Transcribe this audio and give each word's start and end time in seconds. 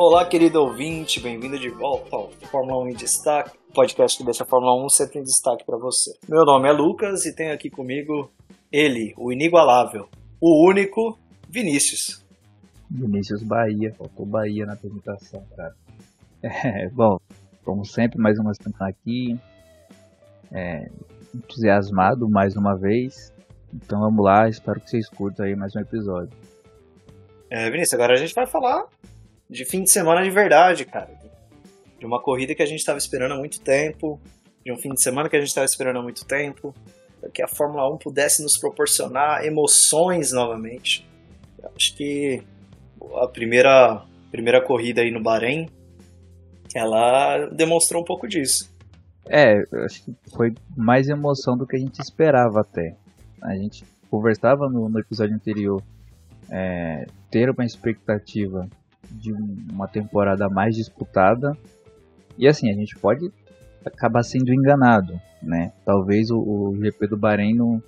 Olá, 0.00 0.24
querido 0.24 0.62
ouvinte, 0.62 1.20
bem-vindo 1.20 1.58
de 1.58 1.68
volta 1.70 2.14
ao 2.14 2.30
Fórmula 2.50 2.84
1 2.84 2.88
em 2.90 2.94
Destaque, 2.94 3.58
podcast 3.74 4.16
que 4.16 4.24
deixa 4.24 4.44
a 4.44 4.46
Fórmula 4.46 4.82
1 4.84 4.88
sempre 4.90 5.18
em 5.18 5.22
destaque 5.22 5.66
para 5.66 5.76
você. 5.76 6.12
Meu 6.28 6.44
nome 6.44 6.68
é 6.68 6.72
Lucas 6.72 7.26
e 7.26 7.34
tenho 7.34 7.52
aqui 7.52 7.68
comigo 7.68 8.30
ele, 8.72 9.12
o 9.18 9.32
inigualável, 9.32 10.08
o 10.40 10.66
único 10.66 11.18
Vinícius. 11.48 12.24
Vinícius 12.88 13.42
Bahia, 13.42 13.92
faltou 13.98 14.24
Bahia 14.24 14.64
na 14.64 14.74
apresentação, 14.74 15.44
cara. 15.56 15.74
É, 16.40 16.88
bom, 16.90 17.18
como 17.64 17.84
sempre, 17.84 18.16
mais 18.18 18.38
uma 18.38 18.54
semana 18.54 18.88
aqui, 18.88 19.36
é, 20.52 20.88
entusiasmado 21.34 22.28
mais 22.28 22.56
uma 22.56 22.76
vez. 22.76 23.32
Então 23.72 24.00
vamos 24.00 24.24
lá, 24.24 24.48
espero 24.48 24.80
que 24.80 24.90
vocês 24.90 25.08
curtam 25.08 25.46
aí 25.46 25.54
mais 25.54 25.74
um 25.76 25.80
episódio. 25.80 26.36
É, 27.50 27.70
Vinícius, 27.70 27.94
agora 27.94 28.14
a 28.14 28.16
gente 28.16 28.34
vai 28.34 28.46
falar 28.46 28.86
de 29.48 29.64
fim 29.64 29.82
de 29.82 29.90
semana 29.90 30.22
de 30.22 30.30
verdade, 30.30 30.84
cara. 30.84 31.10
De 31.98 32.06
uma 32.06 32.20
corrida 32.20 32.54
que 32.54 32.62
a 32.62 32.66
gente 32.66 32.78
estava 32.78 32.98
esperando 32.98 33.32
há 33.32 33.36
muito 33.36 33.60
tempo, 33.60 34.20
de 34.64 34.72
um 34.72 34.76
fim 34.76 34.90
de 34.90 35.02
semana 35.02 35.28
que 35.28 35.36
a 35.36 35.40
gente 35.40 35.48
estava 35.48 35.64
esperando 35.64 35.98
há 35.98 36.02
muito 36.02 36.24
tempo, 36.26 36.74
para 37.20 37.30
que 37.30 37.42
a 37.42 37.48
Fórmula 37.48 37.92
1 37.94 37.98
pudesse 37.98 38.42
nos 38.42 38.58
proporcionar 38.58 39.44
emoções 39.44 40.32
novamente. 40.32 41.06
Eu 41.62 41.70
acho 41.74 41.96
que 41.96 42.42
a 43.16 43.26
primeira, 43.26 44.04
primeira 44.30 44.62
corrida 44.62 45.00
aí 45.00 45.10
no 45.10 45.22
Bahrein, 45.22 45.68
ela 46.74 47.46
demonstrou 47.46 48.02
um 48.02 48.04
pouco 48.04 48.28
disso. 48.28 48.70
É, 49.28 49.62
acho 49.84 50.04
que 50.04 50.14
foi 50.34 50.54
mais 50.76 51.08
emoção 51.08 51.56
do 51.56 51.66
que 51.66 51.76
a 51.76 51.78
gente 51.78 52.00
esperava 52.00 52.60
até. 52.60 52.96
A 53.42 53.54
gente 53.54 53.84
conversava 54.10 54.68
no, 54.68 54.88
no 54.88 54.98
episódio 54.98 55.34
anterior 55.34 55.82
é, 56.50 57.06
ter 57.30 57.50
uma 57.50 57.64
expectativa 57.64 58.68
de 59.10 59.32
uma 59.32 59.86
temporada 59.86 60.48
mais 60.48 60.74
disputada. 60.74 61.56
E 62.36 62.48
assim, 62.48 62.70
a 62.70 62.74
gente 62.74 62.96
pode 62.96 63.30
acabar 63.84 64.22
sendo 64.22 64.52
enganado, 64.52 65.20
né? 65.42 65.72
Talvez 65.84 66.30
o, 66.30 66.38
o 66.38 66.76
GP 66.80 67.06
do 67.08 67.16
Bahrein 67.16 67.54
não, 67.54 67.82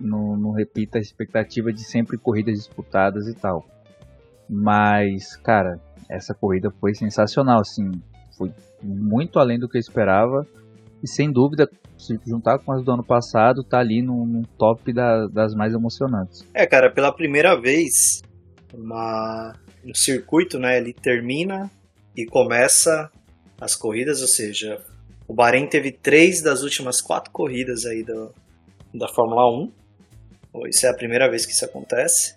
não, 0.00 0.36
não 0.36 0.50
repita 0.52 0.98
a 0.98 1.00
expectativa 1.00 1.72
de 1.72 1.84
sempre 1.84 2.16
corridas 2.16 2.54
disputadas 2.54 3.26
e 3.28 3.34
tal. 3.34 3.64
Mas, 4.48 5.36
cara, 5.36 5.80
essa 6.08 6.32
corrida 6.34 6.70
foi 6.70 6.94
sensacional, 6.94 7.60
assim, 7.60 7.90
foi 8.36 8.50
muito 8.82 9.38
além 9.38 9.58
do 9.58 9.68
que 9.68 9.76
eu 9.76 9.80
esperava. 9.80 10.46
E 11.02 11.08
sem 11.08 11.30
dúvida, 11.30 11.68
se 11.98 12.18
juntar 12.26 12.58
com 12.58 12.72
as 12.72 12.82
do 12.84 12.92
ano 12.92 13.04
passado, 13.04 13.62
tá 13.62 13.78
ali 13.78 14.02
no, 14.02 14.24
no 14.26 14.46
top 14.58 14.92
da- 14.92 15.26
das 15.26 15.54
mais 15.54 15.72
emocionantes. 15.74 16.44
É, 16.54 16.66
cara, 16.66 16.90
pela 16.90 17.12
primeira 17.12 17.58
vez, 17.60 18.22
uma, 18.72 19.54
um 19.84 19.94
circuito, 19.94 20.58
né, 20.58 20.78
ele 20.78 20.92
termina 20.92 21.70
e 22.16 22.24
começa 22.26 23.10
as 23.60 23.74
corridas, 23.74 24.20
ou 24.22 24.28
seja, 24.28 24.80
o 25.28 25.34
Bahrein 25.34 25.66
teve 25.66 25.90
três 25.92 26.42
das 26.42 26.62
últimas 26.62 27.00
quatro 27.00 27.30
corridas 27.30 27.84
aí 27.84 28.02
do, 28.02 28.30
da 28.94 29.08
Fórmula 29.08 29.50
1. 30.54 30.68
Isso 30.68 30.86
é 30.86 30.90
a 30.90 30.94
primeira 30.94 31.28
vez 31.30 31.44
que 31.44 31.52
isso 31.52 31.64
acontece. 31.64 32.36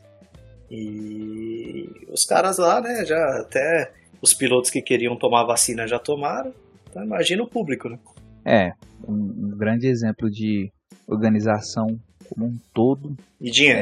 E 0.69 1.89
os 2.11 2.23
caras 2.25 2.57
lá, 2.57 2.81
né, 2.81 3.05
já 3.05 3.39
até 3.39 3.91
os 4.21 4.33
pilotos 4.33 4.69
que 4.69 4.81
queriam 4.81 5.15
tomar 5.15 5.43
vacina 5.45 5.87
já 5.87 5.99
tomaram. 5.99 6.53
Então 6.89 7.03
imagina 7.03 7.43
o 7.43 7.47
público, 7.47 7.89
né? 7.89 7.99
É, 8.45 8.73
um, 9.07 9.13
um 9.13 9.57
grande 9.57 9.87
exemplo 9.87 10.29
de 10.29 10.71
organização 11.07 11.99
como 12.27 12.45
um 12.45 12.57
todo 12.73 13.15
E 13.39 13.49
dinheiro. 13.51 13.79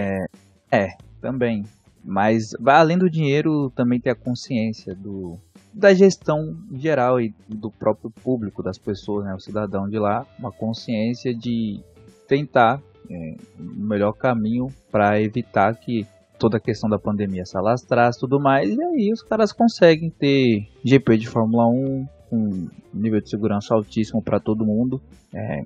também. 1.21 1.63
Mas 2.03 2.51
vai 2.59 2.75
além 2.75 2.97
do 2.97 3.09
dinheiro, 3.09 3.69
também 3.75 3.99
tem 3.99 4.11
a 4.11 4.15
consciência 4.15 4.95
do, 4.95 5.37
da 5.73 5.93
gestão 5.93 6.57
geral 6.73 7.19
e 7.19 7.33
do 7.47 7.69
próprio 7.69 8.09
público, 8.09 8.63
das 8.63 8.77
pessoas, 8.77 9.25
né, 9.25 9.35
o 9.35 9.39
cidadão 9.39 9.89
de 9.89 9.99
lá, 9.99 10.25
uma 10.39 10.51
consciência 10.51 11.33
de 11.35 11.81
tentar 12.27 12.81
é, 13.09 13.35
o 13.59 13.63
melhor 13.63 14.13
caminho 14.13 14.67
para 14.89 15.21
evitar 15.21 15.75
que 15.75 16.05
toda 16.37 16.57
a 16.57 16.59
questão 16.59 16.89
da 16.89 16.99
pandemia 16.99 17.45
se 17.45 17.57
alastrasse 17.57 18.17
e 18.17 18.21
tudo 18.21 18.39
mais. 18.39 18.69
E 18.69 18.83
aí 18.83 19.11
os 19.11 19.21
caras 19.21 19.51
conseguem 19.51 20.09
ter 20.09 20.67
GP 20.83 21.17
de 21.17 21.27
Fórmula 21.27 21.67
1 21.67 22.05
com 22.29 22.67
nível 22.93 23.21
de 23.21 23.29
segurança 23.29 23.73
altíssimo 23.73 24.21
para 24.21 24.39
todo 24.39 24.65
mundo. 24.65 25.01
É, 25.33 25.61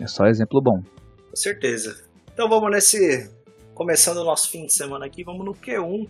é 0.00 0.06
só 0.06 0.26
exemplo 0.26 0.60
bom. 0.60 0.80
Com 1.30 1.36
certeza. 1.36 2.04
Então 2.32 2.48
vamos 2.48 2.70
nesse. 2.70 3.30
Começando 3.74 4.18
o 4.18 4.24
nosso 4.24 4.50
fim 4.50 4.64
de 4.64 4.72
semana 4.72 5.04
aqui, 5.04 5.22
vamos 5.22 5.44
no 5.44 5.52
Q1, 5.52 6.08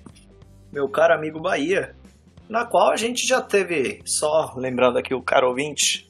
meu 0.72 0.88
caro 0.88 1.15
amigo 1.15 1.41
Bahia. 1.41 1.97
Na 2.48 2.65
qual 2.65 2.93
a 2.93 2.97
gente 2.97 3.27
já 3.27 3.43
teve, 3.43 4.03
só 4.04 4.54
lembrando 4.56 4.98
aqui 4.98 5.12
o 5.12 5.21
caro 5.21 5.48
ouvinte, 5.48 6.05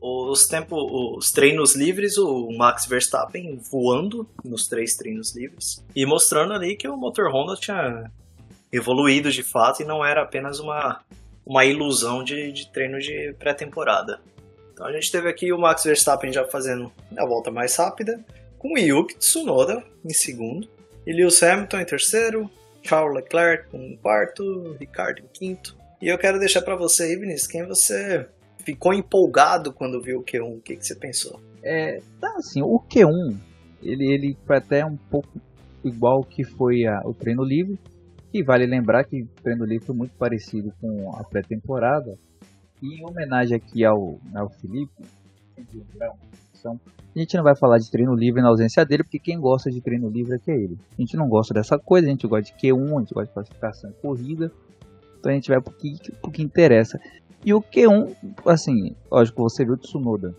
os, 0.00 0.46
tempo, 0.46 1.16
os 1.16 1.30
treinos 1.30 1.74
livres, 1.74 2.16
o 2.18 2.50
Max 2.52 2.86
Verstappen 2.86 3.58
voando 3.70 4.28
nos 4.44 4.68
três 4.68 4.94
treinos 4.94 5.34
livres 5.34 5.84
e 5.94 6.06
mostrando 6.06 6.52
ali 6.52 6.76
que 6.76 6.88
o 6.88 6.96
motor 6.96 7.30
Honda 7.32 7.54
tinha 7.56 8.10
evoluído 8.72 9.30
de 9.30 9.42
fato 9.42 9.82
e 9.82 9.86
não 9.86 10.04
era 10.04 10.22
apenas 10.22 10.60
uma, 10.60 11.00
uma 11.44 11.64
ilusão 11.64 12.22
de, 12.22 12.52
de 12.52 12.70
treino 12.70 12.98
de 12.98 13.34
pré-temporada. 13.38 14.20
Então 14.72 14.86
a 14.86 14.92
gente 14.92 15.10
teve 15.10 15.28
aqui 15.28 15.52
o 15.52 15.58
Max 15.58 15.84
Verstappen 15.84 16.32
já 16.32 16.44
fazendo 16.44 16.92
a 17.16 17.26
volta 17.26 17.50
mais 17.50 17.74
rápida, 17.74 18.24
com 18.58 18.74
o 18.74 18.78
Yuki 18.78 19.16
Tsunoda 19.16 19.82
em 20.04 20.12
segundo, 20.12 20.68
e 21.06 21.12
Lewis 21.12 21.42
Hamilton 21.42 21.80
em 21.80 21.84
terceiro, 21.84 22.50
Charles 22.82 23.14
Leclerc 23.14 23.76
em 23.76 23.96
quarto, 23.96 24.76
Ricardo 24.78 25.20
em 25.20 25.28
quinto. 25.32 25.76
E 26.00 26.08
eu 26.08 26.18
quero 26.18 26.38
deixar 26.38 26.62
para 26.62 26.76
você 26.76 27.04
aí, 27.04 27.16
Vinícius, 27.16 27.50
quem 27.50 27.66
você 27.66 28.28
ficou 28.68 28.92
empolgado 28.92 29.72
quando 29.72 29.98
viu 29.98 30.18
o 30.18 30.22
Q1, 30.22 30.58
o 30.58 30.60
que, 30.60 30.76
que 30.76 30.86
você 30.86 30.94
pensou? 30.94 31.40
É, 31.62 32.02
tá 32.20 32.34
assim, 32.36 32.60
o 32.60 32.78
Q1, 32.78 33.34
ele, 33.82 34.12
ele 34.12 34.36
foi 34.46 34.58
até 34.58 34.84
um 34.84 34.94
pouco 34.94 35.40
igual 35.82 36.22
que 36.22 36.44
foi 36.44 36.84
a- 36.84 37.00
o 37.02 37.14
treino 37.14 37.42
livre, 37.42 37.78
e 38.30 38.42
vale 38.42 38.66
lembrar 38.66 39.04
que 39.04 39.22
o 39.22 39.28
treino 39.42 39.64
livre 39.64 39.86
foi 39.86 39.96
muito 39.96 40.14
parecido 40.18 40.70
com 40.82 41.16
a 41.16 41.24
pré-temporada, 41.24 42.18
e 42.82 43.00
em 43.00 43.06
homenagem 43.08 43.56
aqui 43.56 43.86
ao, 43.86 44.18
ao 44.34 44.50
Felipe, 44.50 45.02
então, 45.56 46.78
a 47.16 47.18
gente 47.18 47.36
não 47.36 47.42
vai 47.42 47.56
falar 47.56 47.78
de 47.78 47.90
treino 47.90 48.14
livre 48.14 48.42
na 48.42 48.48
ausência 48.48 48.84
dele, 48.84 49.02
porque 49.02 49.18
quem 49.18 49.40
gosta 49.40 49.70
de 49.70 49.80
treino 49.80 50.10
livre 50.10 50.34
é 50.34 50.38
que 50.38 50.50
é 50.50 50.54
ele. 50.56 50.78
A 50.96 51.00
gente 51.00 51.16
não 51.16 51.26
gosta 51.26 51.54
dessa 51.54 51.78
coisa, 51.78 52.06
a 52.06 52.10
gente 52.10 52.26
gosta 52.26 52.52
de 52.52 52.60
Q1, 52.60 52.96
a 52.96 53.00
gente 53.00 53.14
gosta 53.14 53.24
de 53.28 53.32
classificação 53.32 53.90
e 53.90 53.94
corrida, 53.94 54.52
então 55.18 55.32
a 55.32 55.34
gente 55.34 55.48
vai 55.48 55.60
pro 55.60 55.72
que, 55.72 55.96
pro 56.20 56.30
que 56.30 56.42
interessa. 56.42 57.00
E 57.44 57.54
o 57.54 57.62
Q1, 57.62 58.14
assim, 58.46 58.94
lógico, 59.10 59.42
você 59.42 59.64
viu 59.64 59.74
o 59.74 59.78
Tsunoda 59.78 60.34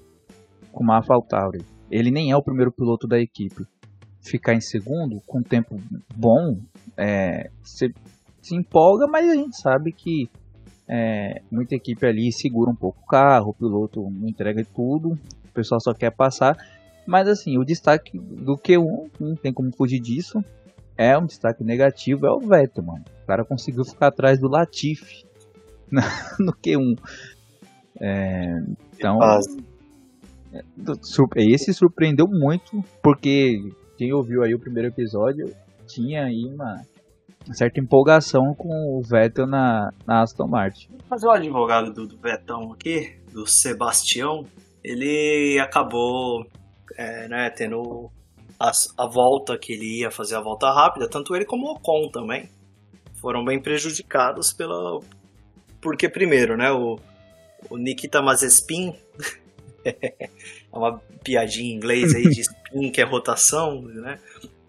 com 0.71 0.83
uma 0.83 0.95
AlphaTauri. 0.97 1.63
Ele 1.89 2.11
nem 2.11 2.31
é 2.31 2.37
o 2.37 2.43
primeiro 2.43 2.71
piloto 2.71 3.07
da 3.07 3.19
equipe. 3.19 3.65
Ficar 4.21 4.53
em 4.53 4.61
segundo, 4.61 5.21
com 5.25 5.41
tempo 5.41 5.81
bom, 6.15 6.59
é, 6.97 7.49
se 7.63 7.93
empolga, 8.51 9.07
mas 9.07 9.29
a 9.29 9.35
gente 9.35 9.55
sabe 9.59 9.91
que 9.91 10.29
é, 10.87 11.41
muita 11.49 11.75
equipe 11.75 12.05
ali 12.05 12.31
segura 12.31 12.69
um 12.69 12.75
pouco 12.75 13.01
o 13.01 13.07
carro, 13.07 13.51
o 13.51 13.53
piloto 13.53 14.01
não 14.09 14.27
entrega 14.27 14.65
tudo, 14.75 15.11
o 15.11 15.53
pessoal 15.53 15.79
só 15.79 15.93
quer 15.93 16.11
passar. 16.11 16.57
Mas 17.07 17.27
assim, 17.27 17.57
o 17.57 17.63
destaque 17.63 18.19
do 18.19 18.55
Q1, 18.57 19.09
não 19.19 19.35
tem 19.35 19.53
como 19.53 19.71
fugir 19.71 19.99
disso, 19.99 20.43
é 20.97 21.17
um 21.17 21.25
destaque 21.25 21.63
negativo, 21.63 22.25
é 22.25 22.31
o 22.31 22.39
Vettel, 22.39 22.83
mano. 22.83 23.05
O 23.23 23.25
cara 23.25 23.45
conseguiu 23.45 23.85
ficar 23.85 24.07
atrás 24.07 24.37
do 24.37 24.49
Latifi 24.49 25.28
no 26.39 26.53
Q1. 26.53 26.97
É, 27.99 28.59
então, 28.97 29.17
Quase. 29.17 29.57
Surpre- 31.01 31.51
Esse 31.51 31.73
surpreendeu 31.73 32.27
muito, 32.27 32.83
porque 33.03 33.71
quem 33.97 34.11
ouviu 34.13 34.41
aí 34.43 34.53
o 34.55 34.59
primeiro 34.59 34.87
episódio 34.89 35.53
tinha 35.87 36.23
aí 36.25 36.45
uma 36.45 36.81
certa 37.53 37.79
empolgação 37.79 38.53
com 38.55 38.97
o 38.97 39.01
Vettel 39.01 39.45
na, 39.45 39.91
na 40.07 40.21
Aston 40.21 40.47
Martin. 40.47 40.89
Mas 41.09 41.23
o 41.23 41.29
advogado 41.29 41.93
do, 41.93 42.07
do 42.07 42.17
Betão 42.17 42.71
aqui, 42.73 43.15
do 43.31 43.45
Sebastião, 43.47 44.45
ele 44.83 45.59
acabou 45.59 46.45
é, 46.97 47.27
né, 47.27 47.49
tendo 47.51 48.09
as- 48.59 48.93
a, 48.97 49.07
volta 49.07 49.57
que 49.57 49.73
ele 49.73 49.99
ia 50.01 50.09
fazer 50.11 50.35
a 50.35 50.41
volta 50.41 50.71
rápida, 50.71 51.07
tanto 51.09 51.35
ele 51.35 51.45
como 51.45 51.67
o 51.67 51.71
Ocon 51.73 52.09
também. 52.11 52.49
Foram 53.21 53.43
bem 53.43 53.61
prejudicados 53.61 54.53
pela. 54.53 54.99
Porque, 55.81 56.09
primeiro, 56.09 56.57
né, 56.57 56.71
o, 56.71 56.99
o 57.69 57.77
Nikita 57.77 58.21
Mazepin. 58.21 58.93
é 59.85 60.29
uma 60.73 61.01
piadinha 61.23 61.71
em 61.73 61.75
inglês 61.75 62.13
aí 62.13 62.23
de 62.23 62.41
spin, 62.41 62.91
que 62.91 63.01
é 63.01 63.05
rotação, 63.05 63.81
né? 63.81 64.19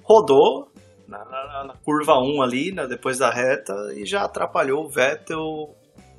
Rodou 0.03 0.71
na, 1.09 1.25
na- 1.25 1.65
na 1.65 1.75
curva 1.85 2.19
1 2.19 2.43
ali, 2.43 2.73
né, 2.73 2.87
depois 2.87 3.19
da 3.19 3.31
reta, 3.31 3.75
e 3.97 4.07
já 4.07 4.23
atrapalhou 4.25 4.85
o 4.85 4.89
Vettel, 4.89 5.75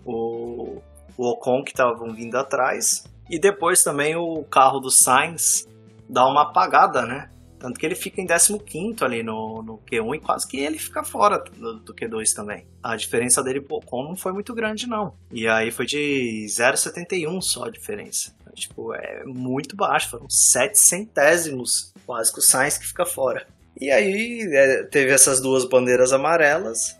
o, 0.06 0.82
o 1.18 1.26
Ocon 1.30 1.64
que 1.64 1.72
estavam 1.72 2.10
vindo 2.14 2.36
atrás. 2.36 3.06
E 3.30 3.40
depois 3.40 3.82
também 3.82 4.16
o 4.18 4.44
carro 4.44 4.80
do 4.82 4.92
Sainz 4.92 5.66
dá 6.10 6.28
uma 6.28 6.42
apagada, 6.44 7.06
né? 7.06 7.31
Tanto 7.62 7.80
que 7.80 7.86
ele 7.86 7.94
fica 7.94 8.20
em 8.20 8.26
15 8.26 9.04
ali 9.04 9.22
no, 9.22 9.62
no 9.62 9.78
Q1 9.90 10.16
e 10.16 10.20
quase 10.20 10.48
que 10.48 10.60
ele 10.60 10.80
fica 10.80 11.04
fora 11.04 11.38
do, 11.38 11.80
do 11.80 11.94
Q2 11.94 12.34
também. 12.36 12.66
A 12.82 12.96
diferença 12.96 13.44
dele 13.44 13.62
pro 13.62 13.76
Ocon 13.76 14.04
não 14.04 14.16
foi 14.16 14.34
muito 14.34 14.52
grande, 14.56 14.88
não. 14.88 15.14
E 15.32 15.48
aí 15.48 15.70
foi 15.70 15.86
de 15.86 16.48
0,71 16.50 17.40
só 17.40 17.66
a 17.66 17.70
diferença. 17.70 18.34
Tipo, 18.56 18.96
é 18.96 19.24
muito 19.26 19.76
baixo, 19.76 20.10
foram 20.10 20.28
7 20.28 20.74
centésimos 20.76 21.94
quase 22.06 22.34
que 22.34 22.40
o 22.40 22.42
Sainz 22.42 22.80
que 22.80 22.88
fica 22.88 23.06
fora. 23.06 23.46
E 23.80 23.92
aí 23.92 24.42
é, 24.52 24.84
teve 24.84 25.12
essas 25.12 25.40
duas 25.40 25.64
bandeiras 25.64 26.12
amarelas. 26.12 27.00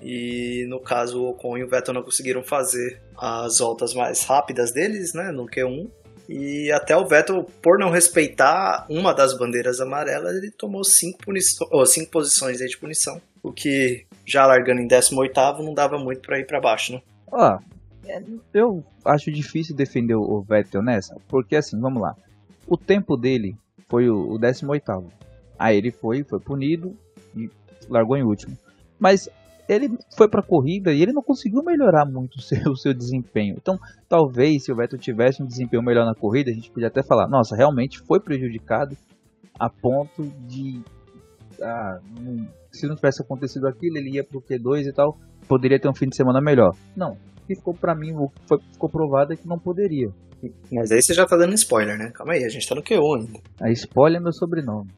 E 0.00 0.64
no 0.68 0.80
caso 0.80 1.20
o 1.20 1.30
Ocon 1.30 1.58
e 1.58 1.64
o 1.64 1.68
Vettel 1.68 1.92
não 1.92 2.02
conseguiram 2.02 2.42
fazer 2.42 3.02
as 3.16 3.58
voltas 3.58 3.92
mais 3.92 4.24
rápidas 4.24 4.72
deles, 4.72 5.12
né, 5.12 5.30
no 5.30 5.46
Q1. 5.46 5.90
E 6.28 6.70
até 6.72 6.94
o 6.94 7.06
Vettel, 7.06 7.44
por 7.62 7.78
não 7.78 7.90
respeitar 7.90 8.86
uma 8.90 9.14
das 9.14 9.36
bandeiras 9.36 9.80
amarelas, 9.80 10.36
ele 10.36 10.50
tomou 10.50 10.84
cinco, 10.84 11.18
ou 11.70 11.86
cinco 11.86 12.10
posições 12.10 12.58
de 12.58 12.76
punição. 12.76 13.20
O 13.42 13.50
que, 13.50 14.04
já 14.26 14.44
largando 14.44 14.82
em 14.82 14.86
18 14.86 15.62
não 15.62 15.72
dava 15.72 15.96
muito 15.98 16.20
pra 16.20 16.38
ir 16.38 16.46
pra 16.46 16.60
baixo, 16.60 16.92
né? 16.92 17.02
É, 18.06 18.22
eu 18.52 18.84
acho 19.04 19.30
difícil 19.30 19.74
defender 19.74 20.14
o 20.16 20.40
Vettel 20.42 20.82
nessa, 20.82 21.16
porque 21.28 21.56
assim, 21.56 21.80
vamos 21.80 22.02
lá. 22.02 22.14
O 22.66 22.76
tempo 22.76 23.16
dele 23.16 23.56
foi 23.88 24.10
o, 24.10 24.34
o 24.34 24.38
18º. 24.38 25.04
Aí 25.58 25.76
ele 25.76 25.90
foi, 25.90 26.22
foi 26.24 26.38
punido 26.38 26.94
e 27.34 27.50
largou 27.88 28.16
em 28.16 28.22
último. 28.22 28.56
Mas 28.98 29.28
ele 29.68 29.90
foi 30.16 30.28
pra 30.28 30.42
corrida 30.42 30.92
e 30.92 31.02
ele 31.02 31.12
não 31.12 31.22
conseguiu 31.22 31.62
melhorar 31.62 32.06
muito 32.06 32.36
o 32.36 32.40
seu, 32.40 32.58
o 32.72 32.76
seu 32.76 32.94
desempenho. 32.94 33.56
Então, 33.60 33.78
talvez 34.08 34.64
se 34.64 34.72
o 34.72 34.76
Vettel 34.76 34.98
tivesse 34.98 35.42
um 35.42 35.46
desempenho 35.46 35.82
melhor 35.82 36.06
na 36.06 36.14
corrida, 36.14 36.50
a 36.50 36.54
gente 36.54 36.70
podia 36.70 36.88
até 36.88 37.02
falar, 37.02 37.28
nossa, 37.28 37.54
realmente 37.54 37.98
foi 38.00 38.18
prejudicado 38.20 38.96
a 39.58 39.68
ponto 39.68 40.24
de 40.46 40.80
ah, 41.62 41.98
se 42.72 42.86
não 42.86 42.94
tivesse 42.94 43.22
acontecido 43.22 43.66
aquilo, 43.66 43.98
ele 43.98 44.16
ia 44.16 44.24
pro 44.24 44.40
Q2 44.40 44.86
e 44.86 44.92
tal, 44.92 45.18
poderia 45.46 45.78
ter 45.78 45.88
um 45.88 45.94
fim 45.94 46.06
de 46.06 46.16
semana 46.16 46.40
melhor. 46.40 46.74
Não, 46.96 47.12
o 47.12 47.46
que 47.46 47.56
ficou 47.56 47.74
pra 47.74 47.94
mim, 47.94 48.12
o 48.12 48.30
foi, 48.46 48.58
ficou 48.72 48.88
provado 48.88 49.32
é 49.32 49.36
que 49.36 49.46
não 49.46 49.58
poderia. 49.58 50.08
Mas 50.70 50.92
aí 50.92 51.02
você 51.02 51.12
já 51.14 51.26
tá 51.26 51.36
dando 51.36 51.54
spoiler, 51.54 51.98
né? 51.98 52.12
Calma 52.14 52.34
aí, 52.34 52.44
a 52.44 52.48
gente 52.48 52.68
tá 52.68 52.74
no 52.74 52.82
Q1 52.82 53.20
ainda. 53.20 53.40
A 53.60 53.70
spoiler 53.72 54.20
é 54.20 54.22
meu 54.22 54.32
sobrenome. 54.32 54.88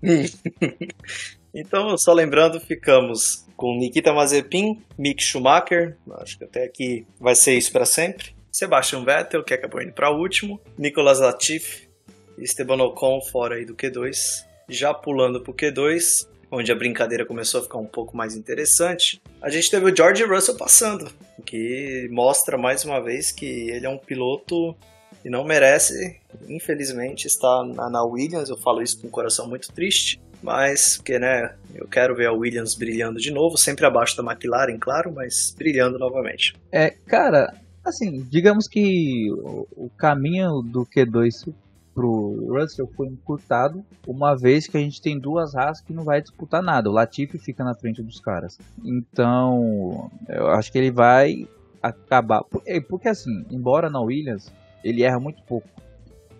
Então, 1.58 1.96
só 1.96 2.12
lembrando, 2.12 2.60
ficamos 2.60 3.46
com 3.56 3.74
Nikita 3.78 4.12
Mazepin, 4.12 4.78
Mick 4.98 5.22
Schumacher, 5.22 5.96
acho 6.20 6.36
que 6.36 6.44
até 6.44 6.64
aqui 6.64 7.06
vai 7.18 7.34
ser 7.34 7.54
isso 7.54 7.72
para 7.72 7.86
sempre. 7.86 8.36
Sebastian 8.52 9.04
Vettel, 9.04 9.42
que 9.42 9.54
acabou 9.54 9.80
indo 9.80 9.92
para 9.92 10.10
último, 10.10 10.60
Nicolas 10.76 11.18
Latifi, 11.18 11.88
Esteban 12.36 12.82
Ocon 12.82 13.22
fora 13.22 13.54
aí 13.54 13.64
do 13.64 13.74
Q2. 13.74 14.44
Já 14.68 14.92
pulando 14.92 15.40
pro 15.40 15.54
Q2, 15.54 16.28
onde 16.50 16.70
a 16.70 16.74
brincadeira 16.74 17.24
começou 17.24 17.60
a 17.60 17.62
ficar 17.62 17.78
um 17.78 17.86
pouco 17.86 18.14
mais 18.14 18.36
interessante, 18.36 19.22
a 19.40 19.48
gente 19.48 19.70
teve 19.70 19.90
o 19.90 19.96
George 19.96 20.24
Russell 20.24 20.58
passando, 20.58 21.10
o 21.38 21.42
que 21.42 22.06
mostra 22.10 22.58
mais 22.58 22.84
uma 22.84 23.00
vez 23.00 23.32
que 23.32 23.70
ele 23.70 23.86
é 23.86 23.88
um 23.88 23.98
piloto 23.98 24.76
que 25.22 25.30
não 25.30 25.42
merece, 25.42 26.20
infelizmente, 26.48 27.26
estar 27.26 27.64
na 27.64 28.04
Williams. 28.04 28.48
Eu 28.48 28.56
falo 28.56 28.82
isso 28.82 29.00
com 29.00 29.08
um 29.08 29.10
coração 29.10 29.48
muito 29.48 29.72
triste, 29.72 30.20
mas 30.42 30.96
porque, 30.96 31.18
né, 31.18 31.54
eu 31.74 31.86
quero 31.86 32.14
ver 32.14 32.26
a 32.26 32.32
Williams 32.32 32.74
brilhando 32.74 33.18
de 33.18 33.30
novo, 33.30 33.56
sempre 33.56 33.86
abaixo 33.86 34.16
da 34.16 34.22
McLaren, 34.22 34.78
claro, 34.78 35.12
mas 35.12 35.54
brilhando 35.56 35.98
novamente. 35.98 36.54
É, 36.72 36.90
cara, 36.90 37.54
assim, 37.84 38.26
digamos 38.30 38.66
que 38.66 39.30
o, 39.32 39.66
o 39.76 39.90
caminho 39.96 40.62
do 40.62 40.86
Q2 40.86 41.52
pro 41.96 42.48
Russell 42.50 42.86
foi 42.94 43.06
encurtado, 43.06 43.82
uma 44.06 44.36
vez 44.36 44.66
que 44.66 44.76
a 44.76 44.80
gente 44.80 45.00
tem 45.00 45.18
duas 45.18 45.54
raças 45.54 45.82
que 45.82 45.94
não 45.94 46.04
vai 46.04 46.20
disputar 46.20 46.62
nada. 46.62 46.90
O 46.90 46.92
Latifi 46.92 47.38
fica 47.38 47.64
na 47.64 47.74
frente 47.74 48.02
dos 48.02 48.20
caras. 48.20 48.58
Então, 48.84 50.10
eu 50.28 50.48
acho 50.48 50.70
que 50.70 50.76
ele 50.76 50.90
vai 50.90 51.48
acabar. 51.82 52.42
é, 52.66 52.78
Porque 52.80 53.08
assim, 53.08 53.46
embora 53.50 53.88
na 53.88 53.98
Williams, 54.00 54.52
ele 54.84 55.02
erra 55.02 55.18
muito 55.18 55.42
pouco. 55.44 55.66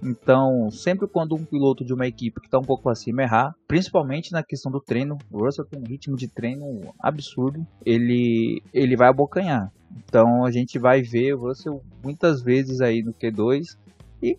Então, 0.03 0.71
sempre 0.71 1.09
quando 1.09 1.35
um 1.35 1.45
piloto 1.45 1.85
de 1.85 1.93
uma 1.93 2.07
equipe 2.07 2.41
que 2.41 2.47
está 2.47 2.59
um 2.59 2.65
pouco 2.65 2.89
acima 2.89 3.23
errar, 3.23 3.55
principalmente 3.67 4.33
na 4.33 4.43
questão 4.43 4.71
do 4.71 4.81
treino, 4.81 5.17
o 5.31 5.45
Russell 5.45 5.65
tem 5.65 5.81
um 5.81 5.87
ritmo 5.87 6.17
de 6.17 6.29
treino 6.29 6.95
absurdo, 7.01 7.67
ele, 7.85 8.63
ele 8.73 8.97
vai 8.97 9.09
abocanhar. 9.09 9.73
Então 10.05 10.45
a 10.45 10.51
gente 10.51 10.79
vai 10.79 11.03
ver 11.03 11.35
o 11.35 11.49
Russell 11.49 11.83
muitas 12.03 12.43
vezes 12.43 12.81
aí 12.81 13.03
no 13.03 13.15
Q2 13.15 13.77
e 14.23 14.39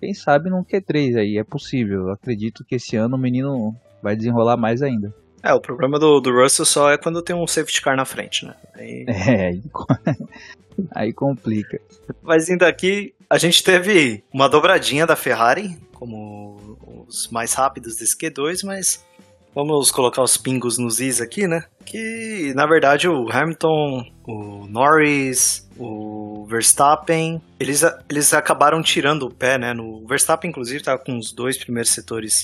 quem 0.00 0.14
sabe 0.14 0.50
no 0.50 0.64
Q3 0.64 1.18
aí, 1.18 1.38
é 1.38 1.44
possível. 1.44 2.02
Eu 2.02 2.10
acredito 2.10 2.64
que 2.64 2.76
esse 2.76 2.96
ano 2.96 3.16
o 3.16 3.18
menino 3.18 3.74
vai 4.02 4.14
desenrolar 4.14 4.56
mais 4.56 4.82
ainda. 4.82 5.12
É, 5.42 5.52
o 5.52 5.60
problema 5.60 5.98
do, 5.98 6.20
do 6.20 6.30
Russell 6.30 6.64
só 6.64 6.90
é 6.90 6.96
quando 6.96 7.22
tem 7.22 7.36
um 7.36 7.46
safety 7.46 7.82
car 7.82 7.96
na 7.96 8.04
frente, 8.04 8.46
né? 8.46 8.54
Aí... 8.74 9.04
É, 9.08 9.46
aí, 9.48 9.62
aí 10.90 11.12
complica. 11.12 11.80
Mas 12.22 12.48
indo 12.48 12.62
aqui, 12.64 13.14
a 13.34 13.38
gente 13.38 13.64
teve 13.64 14.22
uma 14.32 14.48
dobradinha 14.48 15.04
da 15.04 15.16
Ferrari, 15.16 15.76
como 15.92 16.78
os 17.08 17.28
mais 17.32 17.52
rápidos 17.52 17.96
desse 17.96 18.16
Q2, 18.16 18.64
mas 18.64 19.04
vamos 19.52 19.90
colocar 19.90 20.22
os 20.22 20.36
pingos 20.36 20.78
nos 20.78 21.00
is 21.00 21.20
aqui, 21.20 21.48
né? 21.48 21.64
Que 21.84 22.52
na 22.54 22.64
verdade 22.64 23.08
o 23.08 23.28
Hamilton, 23.28 24.04
o 24.24 24.68
Norris, 24.68 25.68
o 25.76 26.46
Verstappen, 26.48 27.42
eles, 27.58 27.82
eles 28.08 28.32
acabaram 28.32 28.80
tirando 28.80 29.24
o 29.24 29.34
pé, 29.34 29.58
né? 29.58 29.74
No 29.74 30.06
Verstappen, 30.06 30.48
inclusive, 30.48 30.84
tá 30.84 30.96
com 30.96 31.18
os 31.18 31.32
dois 31.32 31.58
primeiros 31.58 31.90
setores 31.90 32.34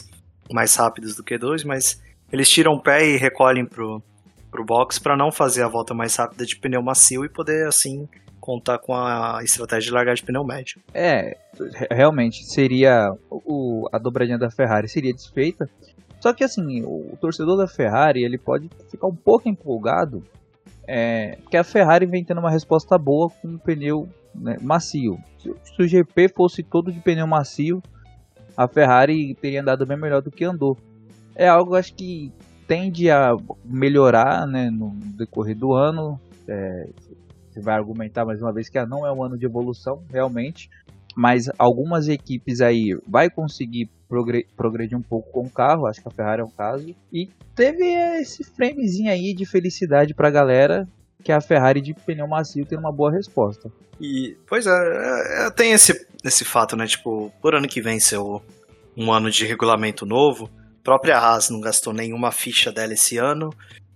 mais 0.51 0.75
rápidos 0.75 1.15
do 1.15 1.23
Q2, 1.23 1.65
mas 1.65 2.03
eles 2.33 2.51
tiram 2.51 2.73
o 2.73 2.83
pé 2.83 3.07
e 3.07 3.17
recolhem 3.17 3.65
pro, 3.65 4.03
pro 4.51 4.65
box 4.65 4.99
para 4.99 5.17
não 5.17 5.31
fazer 5.31 5.63
a 5.63 5.69
volta 5.69 5.95
mais 5.95 6.17
rápida 6.17 6.45
de 6.45 6.57
pneu 6.57 6.83
macio 6.83 7.25
e 7.25 7.29
poder 7.29 7.69
assim 7.69 8.09
contar 8.51 8.79
com 8.79 8.93
a 8.93 9.39
estratégia 9.45 9.91
de 9.91 9.95
largar 9.95 10.15
de 10.17 10.25
pneu 10.25 10.43
médio. 10.43 10.81
É, 10.93 11.37
re- 11.73 11.87
realmente 11.89 12.45
seria 12.45 13.13
o, 13.31 13.89
a 13.93 13.99
dobradinha 13.99 14.37
da 14.37 14.51
Ferrari 14.51 14.89
seria 14.89 15.15
desfeita. 15.15 15.71
Só 16.19 16.33
que 16.33 16.43
assim, 16.43 16.83
o, 16.83 17.17
torcedor 17.21 17.57
da 17.57 17.69
Ferrari 17.69 18.25
ele 18.25 18.37
pode 18.37 18.69
ficar 18.91 19.07
um 19.07 19.15
pouco 19.15 19.49
empolgado, 19.49 20.25
é, 20.85 21.39
que 21.49 21.57
a 21.57 21.63
Ferrari 21.63 22.07
vem 22.07 22.25
tendo 22.25 22.41
uma 22.41 22.51
resposta 22.51 22.99
boa 22.99 23.31
com 23.31 23.57
pneu 23.57 24.09
né, 24.35 24.57
macio. 24.61 25.17
Se, 25.39 25.55
se 25.63 25.83
o 25.83 25.87
GP 25.87 26.29
fosse 26.31 26.65
todo 26.65 26.93
de 26.93 26.99
pneu 26.99 27.29
macio, 27.29 27.81
a 28.57 28.67
Ferrari 28.67 29.33
teria 29.37 29.61
andado 29.61 29.87
bem 29.87 29.97
melhor 29.97 30.23
do 30.23 30.31
que 30.31 30.45
andou. 30.45 30.77
É 31.37 31.47
algo 31.47 31.77
acho 31.77 31.95
que 31.95 32.33
tende 32.67 33.09
a 33.11 33.37
melhorar 33.65 34.45
né, 34.45 34.71
no 34.71 34.91
decorrer 35.17 35.57
do 35.57 35.73
ano. 35.73 36.21
É, 36.49 36.89
vai 37.59 37.75
argumentar 37.75 38.25
mais 38.25 38.41
uma 38.41 38.53
vez 38.53 38.69
que 38.69 38.79
ah, 38.79 38.87
não 38.87 39.07
é 39.07 39.13
um 39.13 39.25
ano 39.25 39.37
de 39.37 39.47
evolução, 39.47 40.05
realmente. 40.13 40.69
Mas 41.17 41.51
algumas 41.59 42.07
equipes 42.07 42.61
aí 42.61 42.97
vai 43.09 43.29
conseguir 43.29 43.91
progre- 44.09 44.47
progredir 44.57 44.97
um 44.97 45.03
pouco 45.03 45.31
com 45.33 45.47
o 45.47 45.51
carro, 45.51 45.87
acho 45.87 46.01
que 46.01 46.07
a 46.09 46.13
Ferrari 46.13 46.43
é 46.43 46.45
um 46.45 46.51
caso. 46.51 46.95
E 47.13 47.29
teve 47.55 47.85
esse 48.21 48.45
framezinho 48.45 49.11
aí 49.11 49.35
de 49.35 49.45
felicidade 49.45 50.15
pra 50.15 50.31
galera 50.31 50.87
que 51.25 51.33
a 51.33 51.41
Ferrari 51.41 51.81
de 51.81 51.95
pneu 51.95 52.29
macio 52.29 52.65
tem 52.65 52.79
uma 52.79 52.93
boa 52.93 53.11
resposta. 53.11 53.71
E, 54.01 54.37
pois 54.47 54.67
é, 54.67 54.71
é, 54.71 55.47
é, 55.47 55.51
tem 55.51 55.73
esse, 55.73 56.07
esse 56.25 56.45
fato, 56.45 56.77
né? 56.77 56.87
Tipo, 56.87 57.31
por 57.43 57.55
ano 57.55 57.69
que 57.69 57.83
vem 57.83 58.01
ser 58.01 58.19
um 58.97 59.13
ano 59.13 59.31
de 59.31 59.45
regulamento 59.45 60.07
novo, 60.07 60.49
a 60.81 60.83
própria 60.83 61.19
Haas 61.19 61.51
não 61.51 61.61
gastou 61.61 61.93
nenhuma 61.93 62.33
ficha 62.33 62.73
dela 62.73 62.95
esse 62.95 63.19
ano 63.19 63.51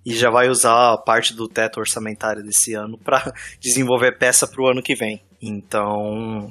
e 0.04 0.14
já 0.14 0.30
vai 0.30 0.48
usar 0.48 0.98
parte 0.98 1.34
do 1.34 1.48
teto 1.48 1.80
orçamentário 1.80 2.42
desse 2.42 2.74
ano 2.74 2.98
para 2.98 3.32
desenvolver 3.58 4.18
peça 4.18 4.46
para 4.46 4.62
o 4.62 4.68
ano 4.68 4.82
que 4.82 4.94
vem. 4.94 5.20
Então, 5.40 6.50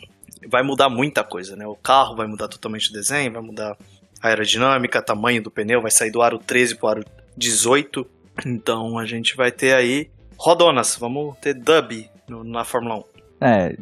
vai 0.50 0.63
mudar 0.63 0.89
muita 0.89 1.24
coisa, 1.24 1.55
né? 1.55 1.65
O 1.67 1.75
carro 1.75 2.15
vai 2.15 2.27
mudar 2.27 2.48
totalmente 2.48 2.89
o 2.89 2.93
desenho, 2.93 3.31
vai 3.31 3.41
mudar 3.41 3.77
a 4.22 4.27
aerodinâmica, 4.27 5.01
tamanho 5.01 5.43
do 5.43 5.51
pneu, 5.51 5.81
vai 5.81 5.91
sair 5.91 6.12
do 6.12 6.22
aro 6.22 6.39
13 6.39 6.75
para 6.75 6.86
o 6.86 6.89
aro 6.89 7.05
18. 7.38 8.05
Então, 8.45 8.98
a 8.98 9.05
gente 9.05 9.36
vai 9.36 9.51
ter 9.51 9.74
aí 9.74 10.10
rodonas, 10.38 10.95
vamos 11.00 11.38
ter 11.38 11.53
dub 11.53 12.10
na 12.27 12.63
Fórmula 12.63 12.98
1. 12.98 13.03
É, 13.45 13.75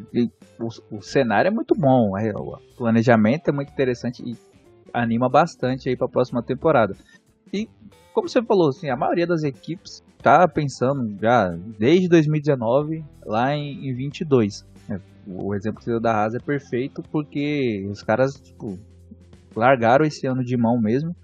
o, 0.60 0.98
o 0.98 1.02
cenário 1.02 1.48
é 1.48 1.52
muito 1.52 1.76
bom, 1.76 2.18
é, 2.18 2.32
o 2.36 2.58
planejamento 2.76 3.50
é 3.50 3.54
muito 3.54 3.72
interessante 3.72 4.24
e 4.24 4.36
anima 4.94 5.30
bastante 5.30 5.88
aí 5.88 5.96
para 5.96 6.08
a 6.08 6.12
próxima 6.12 6.44
temporada. 6.44 6.96
E 7.54 7.70
como 8.14 8.28
você 8.28 8.42
falou, 8.42 8.70
assim, 8.70 8.90
a 8.90 8.96
maioria 8.96 9.26
das 9.26 9.44
equipes 9.44 10.04
tá 10.22 10.48
pensando 10.48 11.18
já 11.20 11.50
desde 11.80 12.08
2019 12.08 13.04
lá 13.26 13.56
em, 13.56 13.90
em 13.90 13.94
22. 13.94 14.66
É, 14.90 15.00
o 15.28 15.56
exemplo 15.56 15.80
que 15.80 15.86
você 15.86 15.92
deu 15.92 16.00
da 16.00 16.14
Haas 16.14 16.36
é 16.36 16.40
perfeito 16.40 17.02
porque 17.12 17.88
os 17.90 18.04
caras 18.04 18.34
tipo, 18.36 18.78
largaram 19.56 20.06
esse 20.06 20.28
ano 20.28 20.44
de 20.44 20.56
mão 20.58 20.80
mesmo. 20.80 21.16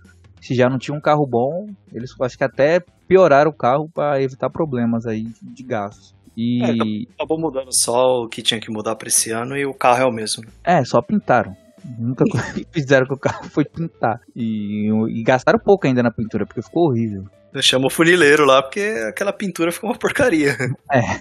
Se 0.42 0.54
já 0.56 0.70
não 0.70 0.78
tinha 0.78 0.96
um 0.96 1.02
carro 1.02 1.26
bom, 1.26 1.68
eles 1.92 2.12
acho 2.22 2.38
que 2.38 2.44
até 2.44 2.80
pioraram 3.08 3.52
o 3.52 3.54
carro 3.54 3.90
para 3.94 4.22
evitar 4.22 4.50
problemas 4.50 5.06
aí 5.06 5.28
de 5.42 5.64
gastos. 5.64 6.16
E 6.36 7.08
Acabou 7.16 7.40
mudando 7.40 7.70
só 7.72 8.24
o 8.24 8.30
que 8.30 8.44
tinha 8.44 8.60
que 8.60 8.72
mudar 8.72 8.96
pra 8.96 9.08
esse 9.08 9.32
ano 9.32 9.58
e 9.58 9.66
o 9.66 9.74
carro 9.74 10.04
é 10.04 10.06
o 10.06 10.12
mesmo. 10.12 10.44
é, 10.64 10.86
só 10.86 11.02
pintaram. 11.02 11.56
Nunca 11.98 12.26
fizeram 12.72 13.06
com 13.06 13.16
o 13.16 13.20
carro 13.20 13.50
foi 13.50 13.66
pintar. 13.66 14.20
E, 14.36 14.90
e 15.10 15.24
gastaram 15.24 15.60
pouco 15.60 15.88
ainda 15.88 16.04
na 16.04 16.12
pintura, 16.12 16.46
porque 16.46 16.62
ficou 16.62 16.88
horrível. 16.88 17.26
Eu 17.54 17.62
chamo 17.62 17.88
o 17.88 17.90
funileiro 17.90 18.46
lá 18.46 18.62
porque 18.62 18.82
aquela 19.08 19.34
pintura 19.34 19.72
ficou 19.72 19.90
uma 19.90 19.98
porcaria. 19.98 20.56
É. 20.92 21.20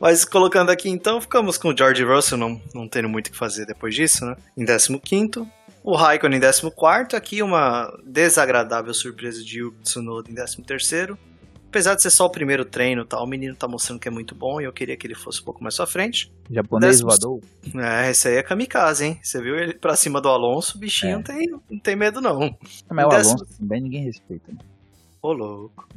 Mas 0.00 0.24
colocando 0.24 0.70
aqui 0.70 0.88
então, 0.88 1.20
ficamos 1.20 1.56
com 1.58 1.68
o 1.68 1.76
George 1.76 2.02
Russell, 2.02 2.38
não, 2.38 2.60
não 2.74 2.88
tendo 2.88 3.08
muito 3.08 3.28
o 3.28 3.30
que 3.30 3.36
fazer 3.36 3.66
depois 3.66 3.94
disso, 3.94 4.24
né? 4.24 4.36
Em 4.56 4.64
15. 4.64 5.46
O 5.84 5.96
Raikkonen 5.96 6.38
em 6.38 6.40
14. 6.40 7.16
Aqui 7.16 7.42
uma 7.42 7.92
desagradável 8.04 8.94
surpresa 8.94 9.42
de 9.44 9.60
Yuki 9.60 9.82
Tsunoda 9.82 10.30
em 10.30 10.34
13. 10.34 11.16
Apesar 11.72 11.94
de 11.94 12.02
ser 12.02 12.10
só 12.10 12.26
o 12.26 12.30
primeiro 12.30 12.66
treino 12.66 13.02
tal, 13.02 13.24
o 13.24 13.26
menino 13.26 13.56
tá 13.56 13.66
mostrando 13.66 13.98
que 13.98 14.06
é 14.06 14.10
muito 14.10 14.34
bom 14.34 14.60
e 14.60 14.64
eu 14.64 14.72
queria 14.74 14.94
que 14.94 15.06
ele 15.06 15.14
fosse 15.14 15.40
um 15.40 15.44
pouco 15.44 15.62
mais 15.62 15.74
pra 15.74 15.86
frente. 15.86 16.30
Japonês 16.50 16.96
Décimo- 17.00 17.08
voador. 17.08 17.40
É, 17.82 18.10
esse 18.10 18.28
aí 18.28 18.36
é 18.36 18.42
kamikaze, 18.42 19.06
hein? 19.06 19.18
Você 19.22 19.40
viu 19.40 19.56
ele 19.58 19.72
pra 19.72 19.96
cima 19.96 20.20
do 20.20 20.28
Alonso, 20.28 20.76
o 20.76 20.80
bichinho 20.80 21.12
É. 21.12 21.14
não, 21.16 21.22
tem, 21.22 21.48
não 21.70 21.78
tem 21.78 21.96
medo 21.96 22.20
não. 22.20 22.54
Mas 22.90 23.06
o 23.06 23.08
Décimo- 23.08 23.36
Alonso 23.38 23.58
também 23.58 23.80
ninguém 23.80 24.04
respeita. 24.04 24.52
né? 24.52 24.58
Ô, 25.22 25.32
louco. 25.32 25.88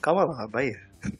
Calma 0.00 0.24
lá, 0.24 0.46
Bahia. 0.48 0.80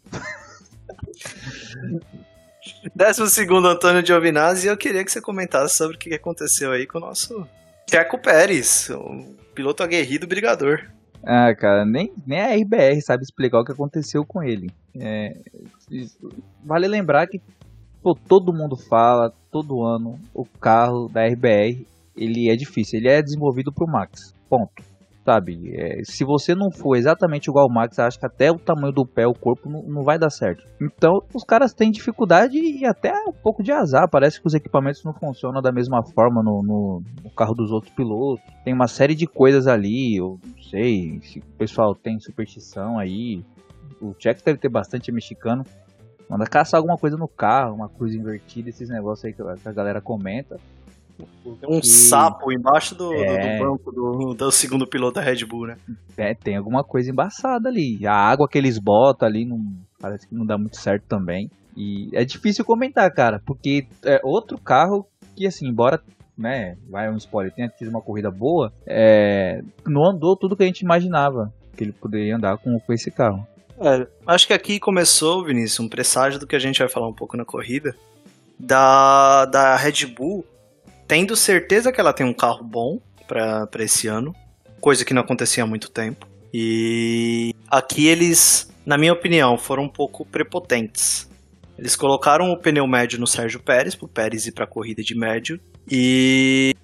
Décimo 2.94 3.26
segundo, 3.26 3.68
Antônio 3.68 4.04
Giovinazzi, 4.06 4.66
e 4.66 4.70
eu 4.70 4.76
queria 4.76 5.04
que 5.04 5.12
você 5.12 5.20
comentasse 5.20 5.76
sobre 5.76 5.96
o 5.96 5.98
que 5.98 6.14
aconteceu 6.14 6.72
aí 6.72 6.86
com 6.86 6.96
o 6.96 7.00
nosso 7.02 7.46
Checo 7.90 8.16
Pérez, 8.18 8.88
o 8.90 9.34
piloto 9.54 9.82
aguerrido 9.82 10.26
brigador. 10.26 10.88
Ah, 11.24 11.54
cara, 11.54 11.84
nem, 11.84 12.12
nem 12.26 12.40
a 12.40 12.54
RBR 12.54 13.00
sabe 13.00 13.22
explicar 13.22 13.60
o 13.60 13.64
que 13.64 13.72
aconteceu 13.72 14.24
com 14.24 14.42
ele. 14.42 14.70
É, 14.94 15.36
vale 16.64 16.88
lembrar 16.88 17.26
que 17.26 17.40
pô, 18.02 18.14
todo 18.14 18.52
mundo 18.52 18.76
fala, 18.76 19.32
todo 19.50 19.84
ano, 19.84 20.18
o 20.34 20.44
carro 20.44 21.08
da 21.08 21.24
RBR, 21.24 21.86
ele 22.16 22.50
é 22.50 22.56
difícil, 22.56 22.98
ele 22.98 23.08
é 23.08 23.22
desenvolvido 23.22 23.72
pro 23.72 23.86
Max, 23.86 24.34
ponto. 24.48 24.82
Sabe, 25.24 25.72
é, 25.76 26.00
se 26.02 26.24
você 26.24 26.52
não 26.52 26.68
for 26.72 26.96
exatamente 26.96 27.46
igual 27.48 27.66
ao 27.68 27.72
Max, 27.72 27.96
acho 28.00 28.18
que 28.18 28.26
até 28.26 28.50
o 28.50 28.58
tamanho 28.58 28.92
do 28.92 29.06
pé, 29.06 29.24
o 29.24 29.32
corpo, 29.32 29.70
não, 29.70 29.80
não 29.84 30.02
vai 30.02 30.18
dar 30.18 30.30
certo. 30.30 30.64
Então, 30.80 31.22
os 31.32 31.44
caras 31.44 31.72
têm 31.72 31.92
dificuldade 31.92 32.58
e 32.58 32.84
até 32.84 33.12
um 33.28 33.32
pouco 33.32 33.62
de 33.62 33.70
azar. 33.70 34.08
Parece 34.10 34.40
que 34.40 34.46
os 34.48 34.54
equipamentos 34.54 35.04
não 35.04 35.14
funcionam 35.14 35.62
da 35.62 35.70
mesma 35.70 36.02
forma 36.12 36.42
no, 36.42 36.60
no- 36.64 37.02
no 37.22 37.30
carro 37.30 37.54
dos 37.54 37.70
outros 37.70 37.94
pilotos. 37.94 38.44
Tem 38.64 38.74
uma 38.74 38.88
série 38.88 39.14
de 39.14 39.28
coisas 39.28 39.68
ali, 39.68 40.16
eu 40.16 40.40
não 40.44 40.62
sei 40.64 41.20
se 41.22 41.38
o 41.38 41.42
pessoal 41.56 41.94
tem 41.94 42.18
superstição 42.18 42.98
aí. 42.98 43.44
O 44.00 44.12
Checo 44.18 44.42
deve 44.44 44.58
ter 44.58 44.68
bastante 44.68 45.12
mexicano. 45.12 45.62
Manda 46.28 46.46
caçar 46.46 46.78
alguma 46.78 46.96
coisa 46.98 47.16
no 47.16 47.28
carro, 47.28 47.76
uma 47.76 47.88
cruz 47.88 48.12
invertida, 48.12 48.70
esses 48.70 48.88
negócios 48.88 49.24
aí 49.24 49.32
que 49.32 49.68
a 49.68 49.72
galera 49.72 50.00
comenta. 50.00 50.58
Tem 51.16 51.68
um 51.68 51.78
E- 51.78 51.86
sapo 51.86 52.52
embaixo 52.52 52.94
do, 52.94 53.08
do- 53.10 53.14
É. 53.14 53.58
do 53.58 53.64
banco 53.64 53.92
do, 53.92 54.34
do 54.34 54.50
segundo 54.50 54.86
piloto 54.86 55.14
da 55.14 55.20
Red 55.20 55.44
Bull, 55.44 55.66
né? 55.68 55.76
É, 56.16 56.34
tem 56.34 56.56
alguma 56.56 56.82
coisa 56.84 57.10
embaçada 57.10 57.68
ali. 57.68 58.06
A 58.06 58.14
água 58.14 58.48
que 58.48 58.56
eles 58.58 58.78
botam 58.78 59.28
ali 59.28 59.44
não, 59.44 59.58
parece 60.00 60.26
que 60.28 60.34
não 60.34 60.46
dá 60.46 60.56
muito 60.58 60.76
certo 60.76 61.04
também. 61.08 61.50
E 61.76 62.10
é 62.12 62.24
difícil 62.24 62.64
comentar, 62.64 63.10
cara, 63.12 63.40
porque 63.46 63.86
é 64.04 64.20
outro 64.22 64.58
carro 64.58 65.06
que, 65.34 65.46
assim, 65.46 65.66
embora, 65.68 66.00
né, 66.36 66.76
vai 66.90 67.10
um 67.10 67.16
spoiler, 67.16 67.52
tenha 67.54 67.68
tido 67.68 67.88
uma 67.88 68.02
corrida 68.02 68.30
boa, 68.30 68.72
é, 68.86 69.62
não 69.86 70.04
andou 70.10 70.36
tudo 70.36 70.56
que 70.56 70.62
a 70.62 70.66
gente 70.66 70.80
imaginava 70.82 71.52
que 71.76 71.82
ele 71.84 71.92
poderia 71.92 72.36
andar 72.36 72.58
com, 72.58 72.78
com 72.78 72.92
esse 72.92 73.10
carro. 73.10 73.46
É, 73.80 74.06
acho 74.26 74.46
que 74.46 74.52
aqui 74.52 74.78
começou, 74.78 75.44
Vinícius, 75.44 75.80
um 75.80 75.88
presságio 75.88 76.38
do 76.38 76.46
que 76.46 76.54
a 76.54 76.58
gente 76.58 76.78
vai 76.78 76.88
falar 76.88 77.08
um 77.08 77.14
pouco 77.14 77.36
na 77.38 77.44
corrida, 77.44 77.96
da, 78.58 79.44
da 79.46 79.76
Red 79.76 80.06
Bull 80.06 80.44
tendo 81.12 81.36
certeza 81.36 81.92
que 81.92 82.00
ela 82.00 82.14
tem 82.14 82.24
um 82.24 82.32
carro 82.32 82.64
bom 82.64 82.98
pra 83.28 83.68
esse 83.80 84.08
ano, 84.08 84.34
coisa 84.80 85.04
que 85.04 85.12
não 85.12 85.20
acontecia 85.20 85.62
há 85.62 85.66
muito 85.66 85.90
tempo. 85.90 86.26
E 86.54 87.54
aqui 87.70 88.06
eles, 88.06 88.72
na 88.86 88.96
minha 88.96 89.12
opinião, 89.12 89.58
foram 89.58 89.82
um 89.82 89.88
pouco 89.90 90.24
prepotentes. 90.24 91.28
Eles 91.76 91.94
colocaram 91.94 92.50
o 92.50 92.56
pneu 92.56 92.86
médio 92.86 93.20
no 93.20 93.26
Sérgio 93.26 93.60
Pérez, 93.60 93.94
pro 93.94 94.08
Pérez 94.08 94.46
ir 94.46 94.52
pra 94.52 94.66
corrida 94.66 95.02
de 95.02 95.14
médio, 95.14 95.60
e 95.86 96.74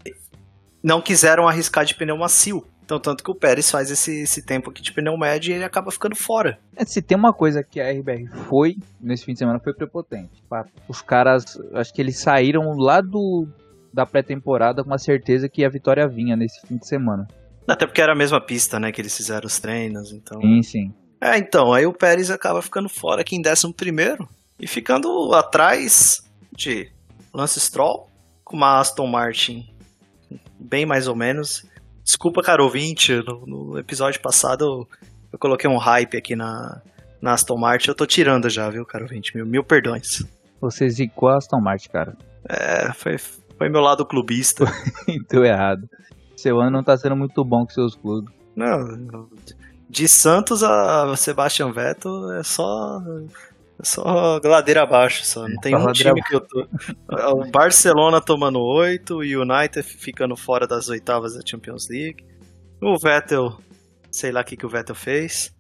não 0.83 1.01
quiseram 1.01 1.49
arriscar 1.49 1.87
de 1.87 1.95
pneu 1.95 2.19
macio. 2.19 2.63
Então, 2.85 3.01
tanto 3.01 3.25
que 3.25 3.31
o 3.31 3.35
Pérez 3.35 3.71
faz 3.71 3.91
esse, 3.91 4.25
esse 4.25 4.43
tempo 4.43 4.69
aqui 4.69 4.83
de 4.83 4.93
pneu 4.93 5.17
médio 5.17 5.53
e 5.53 5.55
ele 5.55 5.65
acaba 5.65 5.91
ficando 5.91 6.15
fora. 6.15 6.59
É, 6.77 6.85
se 6.85 7.01
tem 7.01 7.17
uma 7.17 7.33
coisa 7.33 7.63
que 7.63 7.81
a 7.81 7.91
RBR 7.91 8.29
foi 8.47 8.77
nesse 9.01 9.25
fim 9.25 9.33
de 9.33 9.39
semana 9.39 9.59
foi 9.59 9.73
prepotente. 9.73 10.45
Os 10.87 11.01
caras, 11.01 11.59
acho 11.73 11.95
que 11.95 12.03
eles 12.03 12.19
saíram 12.19 12.77
lá 12.77 13.01
do 13.01 13.49
da 13.93 14.07
pré-temporada 14.07 14.85
com 14.85 14.93
a 14.93 14.99
certeza 14.99 15.49
que 15.49 15.65
a 15.65 15.69
vitória 15.69 16.07
vinha 16.09 16.37
nesse 16.37 16.67
fim 16.67 16.77
de 16.77 16.87
semana. 16.87 17.27
Até 17.67 17.87
porque 17.87 18.01
era 18.01 18.13
a 18.13 18.17
mesma 18.17 18.41
pista, 18.41 18.81
né, 18.81 18.91
que 18.91 19.01
eles 19.01 19.17
fizeram 19.17 19.47
os 19.47 19.59
treinos, 19.59 20.13
então... 20.13 20.41
Sim, 20.41 20.63
sim. 20.63 20.95
É, 21.21 21.37
então, 21.37 21.73
aí 21.73 21.85
o 21.85 21.93
Pérez 21.93 22.31
acaba 22.31 22.63
ficando 22.63 22.89
fora 22.89 23.23
aqui 23.23 23.37
em 23.37 23.43
11 23.43 23.75
e 24.61 24.67
ficando 24.67 25.35
atrás 25.35 26.23
de 26.53 26.91
Lance 27.35 27.61
Stroll, 27.61 28.09
com 28.45 28.57
uma 28.57 28.81
Aston 28.81 29.07
Martin 29.07 29.69
bem 30.59 30.87
mais 30.87 31.07
ou 31.07 31.15
menos. 31.15 31.67
Desculpa, 32.03 32.43
cara, 32.43 32.63
ouvinte, 32.63 33.13
no, 33.15 33.47
no 33.47 33.79
episódio 33.79 34.21
passado 34.21 34.65
eu, 34.65 34.89
eu 35.33 35.39
coloquei 35.39 35.69
um 35.69 35.77
hype 35.77 36.17
aqui 36.17 36.35
na, 36.35 36.81
na 37.21 37.33
Aston 37.33 37.59
Martin, 37.59 37.91
eu 37.91 37.95
tô 37.95 38.07
tirando 38.07 38.49
já, 38.49 38.69
viu, 38.71 38.85
cara, 38.87 39.05
ouvinte, 39.05 39.37
mil, 39.37 39.45
mil 39.45 39.65
perdões. 39.65 40.25
Você 40.61 40.89
zicou 40.89 41.29
a 41.29 41.37
Aston 41.37 41.61
Martin, 41.61 41.89
cara. 41.91 42.17
É, 42.49 42.93
foi, 42.93 43.17
foi 43.59 43.69
meu 43.69 43.81
lado 43.81 44.07
clubista. 44.07 44.65
Deu 45.29 45.45
errado. 45.45 45.89
Seu 46.37 46.61
ano 46.61 46.71
não 46.71 46.85
tá 46.85 46.97
sendo 46.97 47.17
muito 47.17 47.45
bom 47.45 47.67
com 47.67 47.73
seus 47.73 47.97
clubes. 47.97 48.33
Não, 48.55 49.29
de 49.91 50.09
Santos 50.09 50.63
a 50.63 51.15
Sebastian 51.17 51.73
Vettel 51.73 52.33
é 52.33 52.43
só 52.43 53.03
é 53.81 53.85
só 53.85 54.41
ladeira 54.43 54.83
abaixo, 54.83 55.25
só. 55.25 55.49
Não 55.49 55.57
tem 55.61 55.73
só 55.73 55.89
um 55.89 55.93
time 55.93 56.23
que 56.23 56.35
eu 56.35 56.41
tô. 56.41 56.67
O 57.09 57.51
Barcelona 57.51 58.21
tomando 58.21 58.61
8, 58.61 59.15
o 59.15 59.21
United 59.21 59.83
ficando 59.83 60.37
fora 60.37 60.67
das 60.67 60.89
oitavas 60.89 61.35
da 61.35 61.41
Champions 61.45 61.89
League. 61.89 62.25
O 62.81 62.99
Vettel, 62.99 63.59
sei 64.11 64.31
lá 64.33 64.41
o 64.41 64.45
que, 64.45 64.57
que 64.57 64.67
o 64.67 64.69
Vettel 64.69 64.95
fez. 64.95 65.55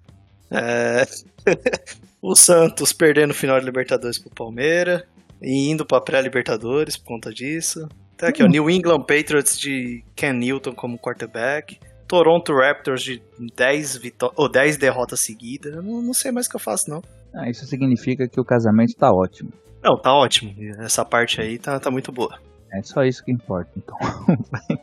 É, 0.50 1.06
o 2.20 2.34
Santos 2.34 2.92
perdendo 2.92 3.30
o 3.30 3.34
final 3.34 3.58
de 3.58 3.66
Libertadores 3.66 4.18
pro 4.18 4.30
Palmeiras 4.30 5.02
e 5.42 5.70
indo 5.70 5.84
pra 5.86 6.00
pré-Libertadores 6.00 6.96
por 6.96 7.06
conta 7.06 7.32
disso. 7.32 7.88
Tá 8.16 8.28
aqui, 8.28 8.42
ó, 8.42 8.46
New 8.46 8.68
England 8.68 9.00
Patriots 9.02 9.58
de 9.58 10.02
Ken 10.16 10.32
Newton 10.32 10.74
como 10.74 10.98
quarterback. 10.98 11.78
Toronto 12.08 12.54
Raptors 12.54 13.02
de 13.02 13.22
10, 13.54 13.96
vitó- 13.98 14.32
ou 14.34 14.48
10 14.50 14.76
derrotas 14.78 15.20
seguidas. 15.20 15.74
Eu 15.74 15.82
não, 15.82 16.00
não 16.02 16.14
sei 16.14 16.32
mais 16.32 16.46
o 16.46 16.50
que 16.50 16.56
eu 16.56 16.60
faço, 16.60 16.88
não. 16.90 17.02
Ah, 17.34 17.48
isso 17.50 17.66
significa 17.66 18.26
que 18.26 18.40
o 18.40 18.44
casamento 18.44 18.94
tá 18.96 19.12
ótimo. 19.12 19.52
Não, 19.82 19.96
tá 19.96 20.12
ótimo. 20.14 20.54
Essa 20.82 21.04
parte 21.04 21.40
aí 21.40 21.58
tá, 21.58 21.78
tá 21.78 21.90
muito 21.90 22.10
boa. 22.10 22.38
É 22.72 22.82
só 22.82 23.04
isso 23.04 23.22
que 23.24 23.30
importa, 23.30 23.70
então. 23.76 23.96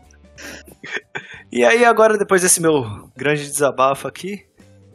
E 1.51 1.63
aí, 1.63 1.85
agora, 1.85 2.17
depois 2.17 2.41
desse 2.41 2.61
meu 2.61 3.09
grande 3.15 3.43
desabafo 3.43 4.07
aqui, 4.07 4.45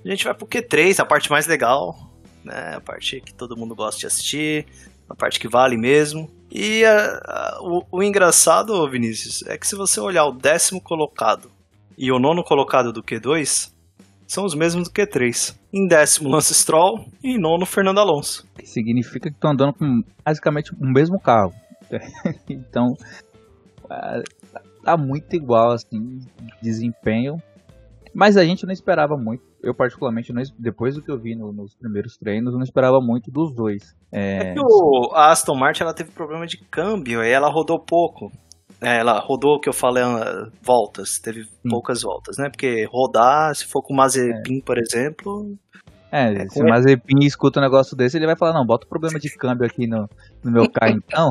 a 0.05 0.09
gente 0.11 0.25
vai 0.25 0.35
pro 0.35 0.47
Q3, 0.47 0.99
a 1.01 1.05
parte 1.07 1.31
mais 1.31 1.47
legal, 1.47 1.97
né? 2.45 2.75
A 2.77 2.81
parte 2.81 3.21
que 3.21 3.33
todo 3.33 3.57
mundo 3.57 3.75
gosta 3.75 3.99
de 4.01 4.07
assistir, 4.07 4.67
a 5.11 5.15
parte 5.15 5.41
que 5.41 5.49
vale 5.49 5.77
mesmo. 5.77 6.31
E 6.51 6.83
o, 7.61 7.99
o 7.99 8.03
engraçado, 8.03 8.89
Vinícius, 8.89 9.43
é 9.47 9.59
que 9.59 9.67
se 9.67 9.75
você 9.75 10.01
olhar 10.01 10.25
o 10.25 10.33
décimo 10.33 10.81
colocado 10.81 11.51
e 11.99 12.11
o 12.11 12.19
nono 12.19 12.43
colocado 12.45 12.93
do 12.93 13.03
Q2, 13.03 13.73
são 14.27 14.45
os 14.45 14.55
mesmos 14.55 14.89
do 14.89 14.95
Q3. 14.95 15.57
Em 15.73 15.87
décimo, 15.89 16.29
Lance 16.29 16.55
Stroll 16.55 17.05
e 17.23 17.35
em 17.35 17.41
nono, 17.41 17.67
Fernando 17.67 17.99
Alonso. 17.99 18.47
Que 18.57 18.67
significa 18.67 19.29
que 19.29 19.35
estão 19.35 19.51
andando 19.51 19.75
com 19.75 20.03
basicamente 20.25 20.73
o 20.73 20.77
mesmo 20.81 21.21
carro. 21.21 21.53
então, 22.49 22.95
ah, 23.91 24.23
tá 24.85 24.97
muito 24.97 25.35
igual, 25.35 25.73
assim, 25.73 26.21
desempenho. 26.63 27.37
Mas 28.15 28.37
a 28.37 28.45
gente 28.45 28.65
não 28.65 28.73
esperava 28.73 29.17
muito. 29.17 29.43
Eu, 29.63 29.75
particularmente, 29.75 30.33
não 30.33 30.43
depois 30.59 30.95
do 30.95 31.03
que 31.03 31.11
eu 31.11 31.19
vi 31.19 31.35
no- 31.37 31.53
nos 31.53 31.75
primeiros 31.75 32.17
treinos, 32.17 32.53
eu 32.53 32.59
não 32.59 32.65
esperava 32.65 32.99
muito 33.01 33.31
dos 33.31 33.55
dois. 33.55 33.95
É 34.11 34.39
É, 34.39 34.55
que 34.55 34.61
o, 34.61 35.11
a 35.15 35.31
Aston 35.31 35.55
Martin 35.55 35.83
ela 35.83 35.95
teve 35.95 36.11
problema 36.13 36.47
de 36.47 36.57
câmbio, 36.57 37.21
aí 37.21 37.31
ela 37.31 37.51
rodou 37.51 37.79
pouco. 37.79 38.33
É, 38.81 38.97
ela 39.01 39.19
rodou 39.21 39.57
o 39.57 39.61
que 39.61 39.69
eu 39.69 39.75
falei, 39.75 40.03
ah, 40.03 40.49
voltas, 40.63 41.19
teve 41.19 41.47
poucas 41.69 42.01
voltas, 42.01 42.39
né? 42.39 42.49
Porque 42.49 42.87
rodar, 42.91 43.55
se 43.55 43.67
for 43.67 43.83
com 43.83 43.93
o 43.93 43.97
Mazepin, 43.97 44.61
por 44.65 44.79
exemplo, 44.79 45.55
É, 46.13 46.49
se 46.49 46.61
com- 46.61 46.67
o 46.67 46.69
Mazepin 46.69 47.25
escuta 47.25 47.61
um 47.61 47.63
negócio 47.63 47.97
desse, 47.97 48.17
ele 48.17 48.27
vai 48.27 48.37
falar, 48.37 48.53
não, 48.53 48.67
bota 48.67 48.85
o 48.85 48.89
problema 48.89 49.19
de 49.19 49.31
câmbio 49.37 49.67
aqui 49.67 49.87
no, 49.87 50.09
no 50.43 50.51
meu 50.51 50.69
carro 50.71 50.93
então. 51.07 51.31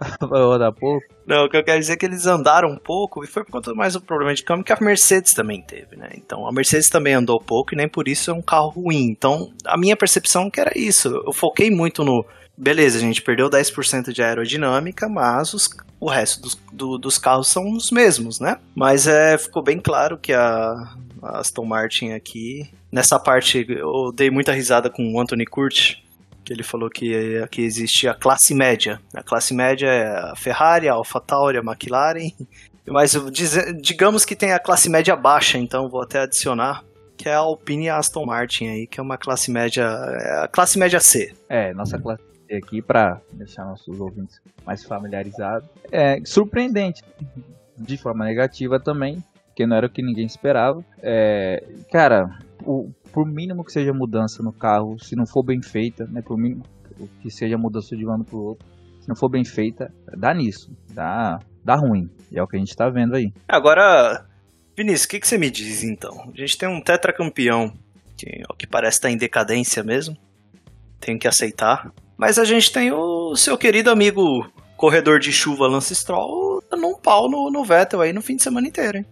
vai 0.28 0.42
rodar 0.42 0.72
pouco. 0.72 1.04
Não, 1.26 1.44
o 1.44 1.48
que 1.48 1.56
eu 1.56 1.64
quero 1.64 1.78
dizer 1.80 1.94
é 1.94 1.96
que 1.96 2.04
eles 2.04 2.26
andaram 2.26 2.68
um 2.68 2.76
pouco 2.76 3.24
e 3.24 3.26
foi 3.26 3.44
por 3.44 3.52
conta 3.52 3.72
mais 3.74 3.94
do 3.94 4.00
problema 4.00 4.34
de 4.34 4.42
câmbio 4.42 4.64
que 4.64 4.72
a 4.72 4.78
Mercedes 4.80 5.32
também 5.32 5.62
teve, 5.62 5.96
né? 5.96 6.10
Então 6.16 6.46
a 6.46 6.52
Mercedes 6.52 6.88
também 6.88 7.14
andou 7.14 7.40
pouco 7.40 7.74
e 7.74 7.76
nem 7.76 7.88
por 7.88 8.08
isso 8.08 8.30
é 8.30 8.34
um 8.34 8.42
carro 8.42 8.68
ruim. 8.68 9.06
Então 9.10 9.50
a 9.64 9.78
minha 9.78 9.96
percepção 9.96 10.50
que 10.50 10.60
era 10.60 10.72
isso. 10.76 11.08
Eu 11.08 11.32
foquei 11.32 11.70
muito 11.70 12.04
no. 12.04 12.24
Beleza, 12.56 12.98
a 12.98 13.00
gente 13.00 13.20
perdeu 13.22 13.50
10% 13.50 14.12
de 14.12 14.22
aerodinâmica, 14.22 15.08
mas 15.08 15.52
os- 15.54 15.68
o 15.98 16.08
resto 16.08 16.40
dos, 16.42 16.54
do- 16.72 16.98
dos 16.98 17.18
carros 17.18 17.48
são 17.48 17.72
os 17.72 17.90
mesmos, 17.90 18.38
né? 18.38 18.58
Mas 18.74 19.06
é, 19.06 19.36
ficou 19.36 19.62
bem 19.62 19.80
claro 19.80 20.16
que 20.18 20.32
a, 20.32 20.74
a 21.22 21.38
Aston 21.40 21.64
Martin 21.64 22.10
aqui. 22.12 22.70
Nessa 22.92 23.18
parte 23.18 23.66
eu 23.68 24.12
dei 24.14 24.30
muita 24.30 24.52
risada 24.52 24.88
com 24.88 25.12
o 25.12 25.20
Anthony 25.20 25.44
Curti, 25.44 26.04
que 26.44 26.52
ele 26.52 26.62
falou 26.62 26.88
que 26.88 27.38
aqui 27.38 27.62
existe 27.62 28.06
a 28.06 28.14
classe 28.14 28.54
média. 28.54 29.00
A 29.14 29.22
classe 29.22 29.52
média 29.52 29.86
é 29.88 30.06
a 30.30 30.36
Ferrari, 30.36 30.88
a 30.88 30.92
AlphaTauri, 30.92 31.58
a 31.58 31.60
McLaren, 31.62 32.30
mas 32.86 33.14
eu 33.14 33.30
dize- 33.30 33.72
digamos 33.80 34.24
que 34.24 34.36
tem 34.36 34.52
a 34.52 34.60
classe 34.60 34.88
média 34.88 35.16
baixa, 35.16 35.58
então 35.58 35.88
vou 35.88 36.02
até 36.02 36.20
adicionar, 36.20 36.84
que 37.16 37.28
é 37.28 37.34
a 37.34 37.38
Alpine 37.38 37.86
e 37.86 37.88
a 37.88 37.96
Aston 37.96 38.26
Martin 38.26 38.68
aí, 38.68 38.86
que 38.86 39.00
é 39.00 39.02
uma 39.02 39.16
classe 39.18 39.50
média, 39.50 39.82
é 39.82 40.44
a 40.44 40.48
classe 40.48 40.78
média 40.78 41.00
C. 41.00 41.34
É, 41.48 41.72
nossa 41.74 41.98
classe 41.98 42.22
aqui 42.56 42.82
para 42.82 43.20
deixar 43.32 43.64
nossos 43.64 44.00
ouvintes 44.00 44.40
mais 44.64 44.84
familiarizados. 44.84 45.68
É 45.90 46.20
surpreendente, 46.24 47.02
de 47.76 47.96
forma 47.96 48.24
negativa 48.24 48.78
também, 48.80 49.22
que 49.54 49.66
não 49.66 49.76
era 49.76 49.86
o 49.86 49.90
que 49.90 50.02
ninguém 50.02 50.26
esperava. 50.26 50.84
É, 51.02 51.62
cara, 51.90 52.38
o, 52.62 52.90
por 53.12 53.26
mínimo 53.26 53.64
que 53.64 53.72
seja 53.72 53.92
mudança 53.92 54.42
no 54.42 54.52
carro, 54.52 54.98
se 54.98 55.14
não 55.14 55.26
for 55.26 55.42
bem 55.42 55.62
feita, 55.62 56.06
né, 56.06 56.22
por 56.22 56.36
mínimo 56.36 56.64
que 57.20 57.30
seja 57.30 57.58
mudança 57.58 57.96
de 57.96 58.06
um 58.06 58.10
ano 58.10 58.24
pro 58.24 58.38
outro, 58.38 58.66
se 59.00 59.08
não 59.08 59.16
for 59.16 59.28
bem 59.28 59.44
feita, 59.44 59.92
dá 60.16 60.32
nisso, 60.32 60.70
dá, 60.92 61.40
dá 61.62 61.74
ruim. 61.74 62.08
E 62.30 62.38
é 62.38 62.42
o 62.42 62.46
que 62.46 62.56
a 62.56 62.58
gente 62.58 62.74
tá 62.74 62.88
vendo 62.88 63.14
aí. 63.14 63.32
Agora, 63.46 64.26
Vinícius, 64.76 65.04
o 65.04 65.08
que, 65.08 65.20
que 65.20 65.28
você 65.28 65.36
me 65.36 65.50
diz 65.50 65.84
então? 65.84 66.30
A 66.32 66.36
gente 66.36 66.56
tem 66.56 66.68
um 66.68 66.80
tetracampeão 66.80 67.72
que, 68.16 68.42
que 68.58 68.66
parece 68.66 68.98
estar 68.98 69.10
em 69.10 69.16
decadência 69.16 69.82
mesmo, 69.82 70.16
tem 70.98 71.18
que 71.18 71.28
aceitar. 71.28 71.92
Mas 72.16 72.38
a 72.38 72.44
gente 72.44 72.72
tem 72.72 72.92
o 72.92 73.34
seu 73.36 73.56
querido 73.58 73.90
amigo 73.90 74.46
corredor 74.76 75.18
de 75.18 75.32
chuva 75.32 75.66
Lance 75.66 75.94
Stroll 75.94 76.62
dando 76.70 76.86
um 76.86 76.96
pau 76.98 77.28
no, 77.28 77.50
no 77.50 77.64
Vettel 77.64 78.00
aí 78.00 78.12
no 78.12 78.22
fim 78.22 78.36
de 78.36 78.42
semana 78.42 78.66
inteiro, 78.68 78.98
hein? 78.98 79.06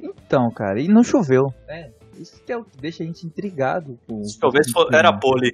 Então, 0.00 0.50
cara, 0.50 0.80
e 0.80 0.88
não 0.88 1.02
choveu. 1.04 1.52
É, 1.68 1.90
isso 2.18 2.40
que 2.44 2.52
é 2.52 2.56
o 2.56 2.64
que 2.64 2.76
deixa 2.78 3.02
a 3.02 3.06
gente 3.06 3.26
intrigado. 3.26 3.98
Com, 4.06 4.22
fo- 4.72 4.84
clima. 4.84 4.98
era 4.98 5.12
pole. 5.12 5.52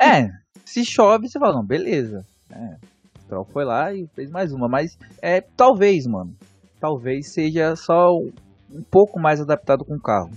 É, 0.00 0.28
se 0.64 0.84
chove, 0.84 1.28
você 1.28 1.38
fala, 1.38 1.54
não, 1.54 1.64
beleza. 1.64 2.24
É, 2.50 2.76
o 3.16 3.20
Stroll 3.22 3.44
foi 3.52 3.64
lá 3.64 3.92
e 3.92 4.06
fez 4.14 4.30
mais 4.30 4.52
uma, 4.52 4.68
mas 4.68 4.96
é, 5.20 5.40
talvez, 5.40 6.06
mano. 6.06 6.34
Talvez 6.80 7.32
seja 7.32 7.74
só 7.76 8.12
um 8.70 8.82
pouco 8.90 9.18
mais 9.18 9.40
adaptado 9.40 9.84
com 9.84 9.94
o 9.96 10.00
carro. 10.00 10.30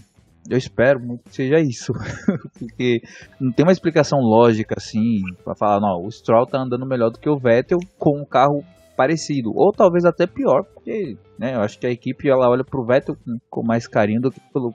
Eu 0.49 0.57
espero 0.57 0.99
muito 0.99 1.23
que 1.25 1.35
seja 1.35 1.59
isso. 1.59 1.91
Porque 2.57 3.01
não 3.39 3.51
tem 3.51 3.65
uma 3.65 3.71
explicação 3.71 4.19
lógica 4.19 4.75
assim 4.77 5.21
pra 5.43 5.55
falar, 5.55 5.79
não, 5.81 6.05
o 6.05 6.11
Stroll 6.11 6.45
tá 6.45 6.59
andando 6.59 6.85
melhor 6.87 7.09
do 7.11 7.19
que 7.19 7.29
o 7.29 7.37
Vettel 7.37 7.79
com 7.97 8.21
um 8.21 8.25
carro 8.25 8.63
parecido. 8.95 9.51
Ou 9.53 9.71
talvez 9.71 10.05
até 10.05 10.25
pior, 10.25 10.63
porque 10.73 11.17
né, 11.37 11.55
eu 11.55 11.61
acho 11.61 11.77
que 11.77 11.85
a 11.85 11.91
equipe 11.91 12.29
ela 12.29 12.49
olha 12.49 12.63
pro 12.63 12.85
Vettel 12.85 13.15
com, 13.15 13.37
com 13.49 13.63
mais 13.65 13.87
carinho 13.87 14.21
do 14.21 14.31
que 14.31 14.39
pelo 14.53 14.73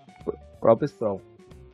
próprio 0.60 0.88
Stroll. 0.88 1.20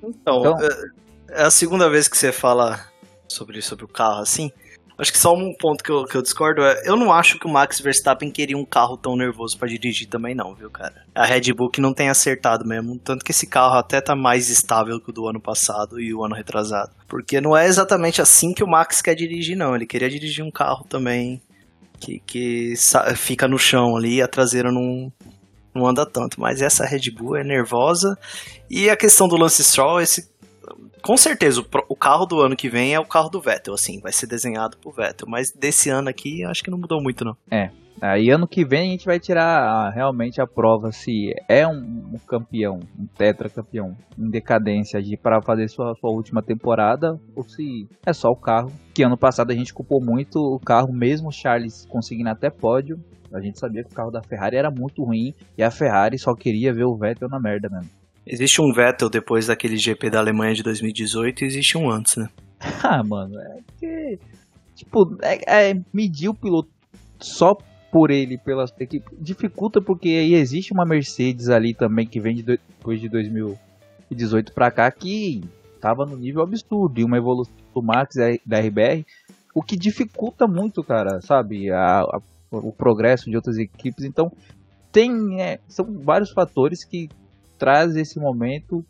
Então, 0.03 0.39
Então- 0.41 0.57
é- 0.61 1.41
é 1.41 1.43
a 1.43 1.51
segunda 1.51 1.91
vez 1.91 2.09
que 2.09 2.17
você 2.17 2.33
fala 2.33 2.81
sobre, 3.29 3.61
sobre 3.61 3.85
o 3.85 3.89
carro 3.89 4.21
assim. 4.23 4.51
Acho 4.99 5.13
que 5.13 5.19
só 5.19 5.33
um 5.33 5.55
ponto 5.55 5.85
que 5.85 5.91
eu, 5.91 6.05
que 6.05 6.17
eu 6.17 6.23
discordo 6.23 6.61
é, 6.63 6.83
eu 6.85 6.97
não 6.97 7.13
acho 7.13 7.39
que 7.39 7.47
o 7.47 7.51
Max 7.51 7.81
Verstappen 7.81 8.33
queria 8.33 8.59
um 8.59 8.65
carro 8.65 8.97
tão 8.97 9.17
nervoso 9.17 9.57
pra 9.57 9.69
dirigir 9.69 10.09
também 10.09 10.35
não, 10.35 10.55
viu, 10.55 10.69
cara? 10.69 11.05
A 11.15 11.25
Red 11.25 11.53
Bull 11.55 11.71
que 11.71 11.81
não 11.81 11.95
tem 11.95 12.09
acertado 12.09 12.67
mesmo, 12.67 12.99
tanto 12.99 13.25
que 13.25 13.31
esse 13.31 13.47
carro 13.47 13.79
até 13.79 14.01
tá 14.01 14.17
mais 14.17 14.49
estável 14.49 15.01
que 15.01 15.11
o 15.11 15.13
do 15.13 15.29
ano 15.29 15.41
passado 15.41 16.01
e 16.01 16.13
o 16.13 16.25
ano 16.25 16.35
retrasado. 16.35 16.91
Porque 17.07 17.41
não 17.41 17.57
é 17.57 17.67
exatamente 17.67 18.21
assim 18.21 18.53
que 18.53 18.65
o 18.65 18.69
Max 18.69 19.01
quer 19.01 19.15
dirigir 19.15 19.57
não, 19.57 19.77
ele 19.77 19.87
queria 19.87 20.11
dirigir 20.11 20.45
um 20.45 20.51
carro 20.51 20.85
também 20.89 21.41
que, 22.01 22.21
que 22.27 22.75
fica 23.17 23.47
no 23.47 23.59
chão 23.59 23.97
ali 23.97 24.23
a 24.23 24.29
traseira 24.29 24.71
não, 24.73 25.13
não 25.75 25.87
anda 25.87 26.05
tanto. 26.05 26.41
Mas 26.41 26.63
essa 26.63 26.85
Red 26.85 27.11
Bull 27.17 27.37
é 27.37 27.45
nervosa. 27.45 28.17
E 28.71 28.89
a 28.91 28.97
questão 28.97 29.29
do 29.29 29.37
Lance 29.37 29.63
Stroll, 29.63 30.01
esse 30.01 30.29
com 31.03 31.17
certeza, 31.17 31.61
o, 31.61 31.97
carro 31.97 32.27
do 32.27 32.41
ano 32.41 32.57
que 32.57 32.69
vem 32.69 32.95
é 32.95 33.01
o 33.01 33.05
carro 33.05 33.29
do 33.29 33.41
Vettel, 33.41 33.75
assim, 33.75 34.01
vai 34.01 34.13
ser 34.13 34.27
desenhado 34.27 34.77
pro 34.79 34.91
Vettel. 34.91 35.29
Mas 35.29 35.51
desse 35.51 35.91
ano 35.91 36.09
aqui, 36.09 36.45
acho 36.45 36.63
que 36.63 36.71
não 36.71 36.79
mudou 36.79 37.03
muito, 37.03 37.25
não. 37.25 37.37
Aí 38.01 38.31
ano 38.31 38.47
que 38.47 38.65
vem 38.65 38.89
a 38.89 38.93
gente 38.93 39.07
vai 39.07 39.19
tirar 39.19 39.61
ah, 39.61 39.91
realmente 39.91 40.41
a 40.41 40.47
prova 40.47 40.93
se 40.93 41.35
é 41.49 41.67
um, 41.67 42.13
um 42.15 42.19
campeão, 42.27 42.79
um 42.97 43.07
tetracampeão 43.07 43.97
em 44.17 44.31
decadência 44.31 45.03
de 45.03 45.17
para 45.17 45.43
fazer 45.43 45.69
sua, 45.69 45.95
sua 45.97 46.11
última 46.11 46.41
temporada 46.41 47.19
ou 47.35 47.43
se 47.43 47.89
é 48.07 48.13
só 48.13 48.29
o 48.29 48.37
carro. 48.37 48.71
Que 48.95 49.03
ano 49.03 49.19
passado 49.19 49.51
a 49.51 49.55
gente 49.55 49.75
culpou 49.75 50.01
muito 50.01 50.39
o 50.39 50.61
carro, 50.61 50.93
mesmo 50.93 51.29
o 51.29 51.33
Charles 51.33 51.87
conseguindo 51.87 52.31
até 52.31 52.51
pódio. 52.51 52.99
A 53.33 53.41
gente 53.41 53.59
sabia 53.59 53.83
que 53.83 53.91
o 53.91 53.95
carro 53.95 54.11
da 54.11 54.23
Ferrari 54.23 54.57
era 54.57 54.71
muito 54.71 55.03
ruim 55.03 55.35
e 55.57 55.63
a 55.63 55.71
Ferrari 55.71 56.19
só 56.19 56.35
queria 56.35 56.73
ver 56.73 56.85
o 56.85 56.97
Vettel 56.97 57.29
na 57.29 57.41
merda 57.41 57.69
mesmo. 57.69 57.91
Existe 58.31 58.61
um 58.61 58.73
Vettel 58.73 59.09
depois 59.09 59.47
daquele 59.47 59.77
GP 59.77 60.11
da 60.11 60.19
Alemanha 60.19 60.55
de 60.55 60.63
2018 60.63 61.43
e 61.43 61.47
existe 61.47 61.79
um 61.79 61.91
antes, 61.91 62.17
né? 62.17 62.29
Ah, 62.83 63.03
mano, 63.03 63.39
é 63.41 63.59
que. 63.79 64.19
Tipo, 64.75 65.17
é, 65.23 65.71
é 65.71 65.81
medir 65.93 66.29
o 66.29 66.35
piloto 66.35 66.69
só 67.19 67.57
por 67.91 68.11
ele, 68.11 68.37
pela 68.37 68.65
equipe, 68.79 69.09
dificulta 69.19 69.81
porque 69.81 70.09
aí 70.09 70.35
existe 70.35 70.73
uma 70.73 70.85
Mercedes 70.85 71.49
ali 71.49 71.73
também 71.75 72.07
que 72.07 72.21
vem 72.21 72.37
de 72.37 72.43
depois 72.43 73.01
de 73.01 73.09
2018 73.09 74.53
pra 74.53 74.71
cá 74.71 74.91
que 74.91 75.43
tava 75.81 76.05
no 76.05 76.17
nível 76.17 76.43
absurdo 76.43 77.01
e 77.01 77.05
uma 77.05 77.17
evolução 77.17 77.53
do 77.75 77.83
Max 77.83 78.15
da 78.45 78.59
RBR, 78.61 79.05
o 79.55 79.63
que 79.63 79.77
dificulta 79.77 80.47
muito, 80.47 80.83
cara, 80.85 81.21
sabe, 81.21 81.71
a- 81.71 82.01
a- 82.03 82.21
o 82.51 82.73
progresso 82.73 83.31
de 83.31 83.37
outras 83.37 83.57
equipes. 83.57 84.05
Então, 84.05 84.31
tem 84.93 85.41
é, 85.41 85.59
são 85.69 85.85
vários 86.03 86.31
fatores 86.31 86.85
que 86.85 87.09
trazem 87.59 88.03
esse 88.03 88.19
momento 88.19 88.85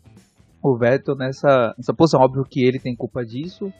o 0.61 0.75
Vettel 0.77 1.15
nessa, 1.15 1.73
nessa 1.77 1.93
posição. 1.93 2.21
Óbvio 2.21 2.45
que 2.45 2.63
ele 2.63 2.79
tem 2.79 2.95
culpa 2.95 3.25
disso, 3.25 3.71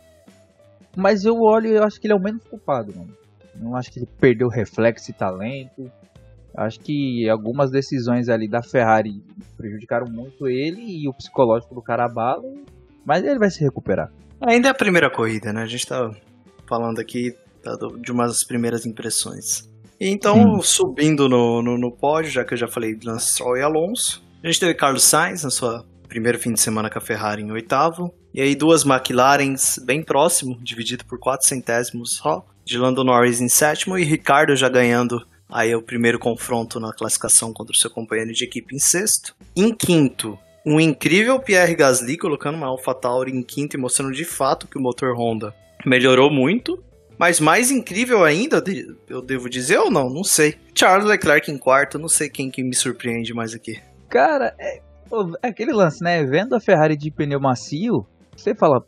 mas 0.96 1.26
eu 1.26 1.42
olho 1.42 1.68
e 1.68 1.76
eu 1.76 1.84
acho 1.84 2.00
que 2.00 2.08
ele 2.08 2.14
é 2.14 2.16
o 2.16 2.22
menos 2.22 2.44
culpado, 2.44 2.94
mano. 2.96 3.18
Não 3.56 3.76
acho 3.76 3.92
que 3.92 4.00
ele 4.00 4.08
perdeu 4.20 4.48
reflexo 4.48 5.12
e 5.12 5.14
talento. 5.14 5.92
Acho 6.56 6.80
que 6.80 7.30
algumas 7.30 7.70
decisões 7.70 8.30
ali 8.30 8.48
da 8.48 8.64
Ferrari 8.64 9.24
prejudicaram 9.58 10.08
muito 10.10 10.48
ele 10.48 10.82
e 10.82 11.08
o 11.08 11.14
psicológico 11.14 11.76
do 11.76 11.82
cara 11.82 12.06
abala. 12.06 12.44
Mas 13.06 13.24
ele 13.24 13.40
vai 13.40 13.50
se 13.50 13.62
recuperar. 13.62 14.12
Ainda 14.42 14.70
é 14.70 14.72
a 14.72 14.76
primeira 14.76 15.10
corrida, 15.10 15.52
né? 15.52 15.64
A 15.64 15.66
gente 15.66 15.86
tá 15.86 16.10
falando 16.68 17.00
aqui 17.00 17.36
tá, 17.62 17.78
de 18.02 18.12
umas 18.12 18.46
primeiras 18.46 18.86
impressões. 18.86 19.70
Então, 20.00 20.62
subindo 20.62 21.28
no, 21.28 21.62
no, 21.62 21.78
no 21.78 21.92
pódio, 21.92 22.32
já 22.32 22.46
que 22.46 22.54
eu 22.54 22.58
já 22.58 22.68
falei 22.68 22.96
de 22.96 23.06
Lance 23.06 23.34
Stroll 23.34 23.58
e 23.58 23.62
Alonso, 23.62 24.24
a 24.44 24.48
gente 24.48 24.60
teve 24.60 24.74
Carlos 24.74 25.04
Sainz 25.04 25.44
na 25.44 25.50
sua 25.50 25.86
primeiro 26.08 26.40
fim 26.40 26.54
de 26.54 26.60
semana 26.60 26.90
com 26.90 26.98
a 26.98 27.02
Ferrari 27.02 27.44
em 27.44 27.52
oitavo. 27.52 28.14
E 28.34 28.42
aí 28.42 28.56
duas 28.56 28.86
McLarens 28.86 29.80
bem 29.84 30.02
próximo, 30.02 30.58
dividido 30.62 31.06
por 31.06 31.20
quatro 31.20 31.48
centésimos 31.48 32.16
só. 32.16 32.46
De 32.66 32.78
Lando 32.78 33.04
Norris 33.04 33.42
em 33.42 33.50
sétimo 33.50 33.98
e 33.98 34.04
Ricardo 34.04 34.56
já 34.56 34.70
ganhando 34.70 35.26
aí 35.50 35.74
o 35.76 35.82
primeiro 35.82 36.20
confronto 36.20 36.80
na 36.80 36.94
classificação 36.94 37.52
contra 37.52 37.74
o 37.74 37.78
seu 37.78 37.90
companheiro 37.90 38.32
de 38.32 38.44
equipe 38.44 38.76
em 38.76 38.80
sexto. 38.80 39.36
Em 39.56 39.74
quinto, 39.74 40.38
um 40.66 40.80
incrível 40.80 41.40
Pierre 41.40 41.76
Gasly 41.76 42.18
colocando 42.18 42.56
uma 42.56 42.68
AlphaTauri 42.68 43.32
em 43.32 43.42
quinto 43.42 43.76
e 43.76 43.80
mostrando 43.80 44.14
de 44.14 44.26
fato 44.26 44.68
que 44.68 44.78
o 44.78 44.82
motor 44.82 45.16
Honda 45.16 45.54
melhorou 45.86 46.32
muito. 46.32 46.82
Mas 47.18 47.40
mais 47.40 47.70
incrível 47.70 48.24
ainda, 48.24 48.64
eu 49.10 49.22
devo 49.22 49.50
dizer 49.50 49.78
ou 49.80 49.92
não? 49.92 50.10
Não 50.10 50.24
sei. 50.24 50.56
Charles 50.74 51.06
Leclerc 51.06 51.52
em 51.52 51.58
quarto, 51.58 52.00
não 52.00 52.08
sei 52.08 52.30
quem 52.30 52.50
que 52.50 52.64
me 52.64 52.74
surpreende 52.74 53.34
mais 53.34 53.54
aqui. 53.54 53.78
Cara, 54.10 54.56
é, 54.60 54.82
aquele 55.44 55.72
lance, 55.72 56.04
né? 56.04 56.24
Vendo 56.24 56.56
a 56.56 56.60
Ferrari 56.60 56.98
de 56.98 57.12
pneu 57.12 57.40
macio, 57.40 58.06
você 58.36 58.56
fala. 58.56 58.84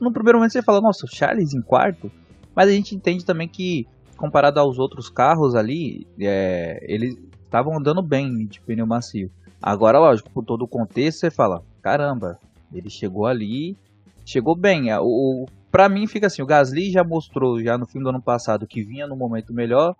No 0.00 0.12
primeiro 0.12 0.38
momento 0.38 0.52
você 0.52 0.62
fala, 0.62 0.80
nossa, 0.80 1.04
o 1.04 1.08
Charles 1.08 1.54
em 1.54 1.62
quarto. 1.62 2.10
Mas 2.54 2.68
a 2.68 2.72
gente 2.72 2.94
entende 2.94 3.24
também 3.24 3.48
que, 3.48 3.86
comparado 4.16 4.60
aos 4.60 4.78
outros 4.78 5.08
carros 5.08 5.54
ali, 5.54 6.06
é, 6.20 6.78
eles 6.82 7.16
estavam 7.42 7.76
andando 7.76 8.02
bem 8.02 8.46
de 8.46 8.60
pneu 8.60 8.86
macio. 8.86 9.30
Agora, 9.60 9.98
lógico, 9.98 10.30
por 10.30 10.44
todo 10.44 10.62
o 10.62 10.68
contexto, 10.68 11.20
você 11.20 11.30
fala, 11.30 11.62
caramba, 11.82 12.38
ele 12.72 12.90
chegou 12.90 13.26
ali, 13.26 13.76
chegou 14.24 14.56
bem. 14.56 14.90
É, 14.90 15.00
O, 15.00 15.04
o, 15.04 15.46
pra 15.70 15.88
mim 15.88 16.06
fica 16.06 16.26
assim, 16.26 16.42
o 16.42 16.46
Gasly 16.46 16.90
já 16.90 17.02
mostrou 17.02 17.62
já 17.62 17.78
no 17.78 17.86
fim 17.86 18.00
do 18.00 18.10
ano 18.10 18.22
passado 18.22 18.66
que 18.66 18.82
vinha 18.82 19.06
no 19.06 19.16
momento 19.16 19.52
melhor. 19.54 19.96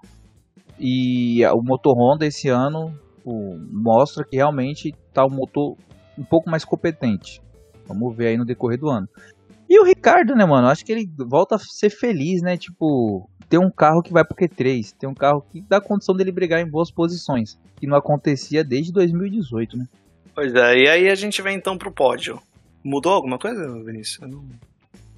E 0.79 1.45
o 1.47 1.62
motor 1.62 1.97
Honda 1.97 2.27
esse 2.27 2.49
ano 2.49 2.95
o- 3.29 3.59
mostra 3.71 4.25
que 4.25 4.37
realmente 4.37 4.95
tá 5.12 5.25
um 5.25 5.31
motor 5.31 5.77
um 6.17 6.25
pouco 6.25 6.51
mais 6.51 6.64
competente. 6.64 7.41
Vamos 7.87 8.17
ver 8.17 8.29
aí 8.29 8.37
no 8.37 8.45
decorrer 8.45 8.79
do 8.79 8.88
ano. 8.88 9.09
E 9.69 9.79
o 9.81 9.85
Ricardo, 9.85 10.35
né, 10.35 10.45
mano? 10.45 10.69
Acho 10.69 10.85
que 10.85 10.93
ele 10.93 11.09
volta 11.17 11.57
a 11.57 11.59
ser 11.59 11.91
feliz, 11.91 12.41
né? 12.43 12.57
Tipo, 12.57 13.29
ter 13.49 13.59
um 13.59 13.71
carro 13.71 14.03
que 14.03 14.12
vai 14.12 14.25
pro 14.25 14.37
Q3, 14.37 14.95
ter 14.99 15.07
um 15.07 15.14
carro 15.14 15.43
que 15.53 15.61
dá 15.61 15.81
condição 15.81 16.14
dele 16.14 16.33
brigar 16.33 16.61
em 16.61 16.69
boas 16.71 16.91
posições, 16.91 17.59
que 17.77 17.87
não 17.87 17.97
acontecia 17.97 18.64
desde 18.64 18.93
2018, 18.93 19.77
né? 19.77 19.87
Pois 20.35 20.55
é, 20.55 20.77
e 20.79 20.88
aí 20.88 21.09
a 21.09 21.14
gente 21.14 21.41
vem 21.43 21.57
então 21.57 21.77
pro 21.77 21.93
pódio. 21.93 22.41
Mudou 22.85 23.12
alguma 23.12 23.38
coisa, 23.38 23.67
Vinícius? 23.85 24.29
Não- 24.31 24.45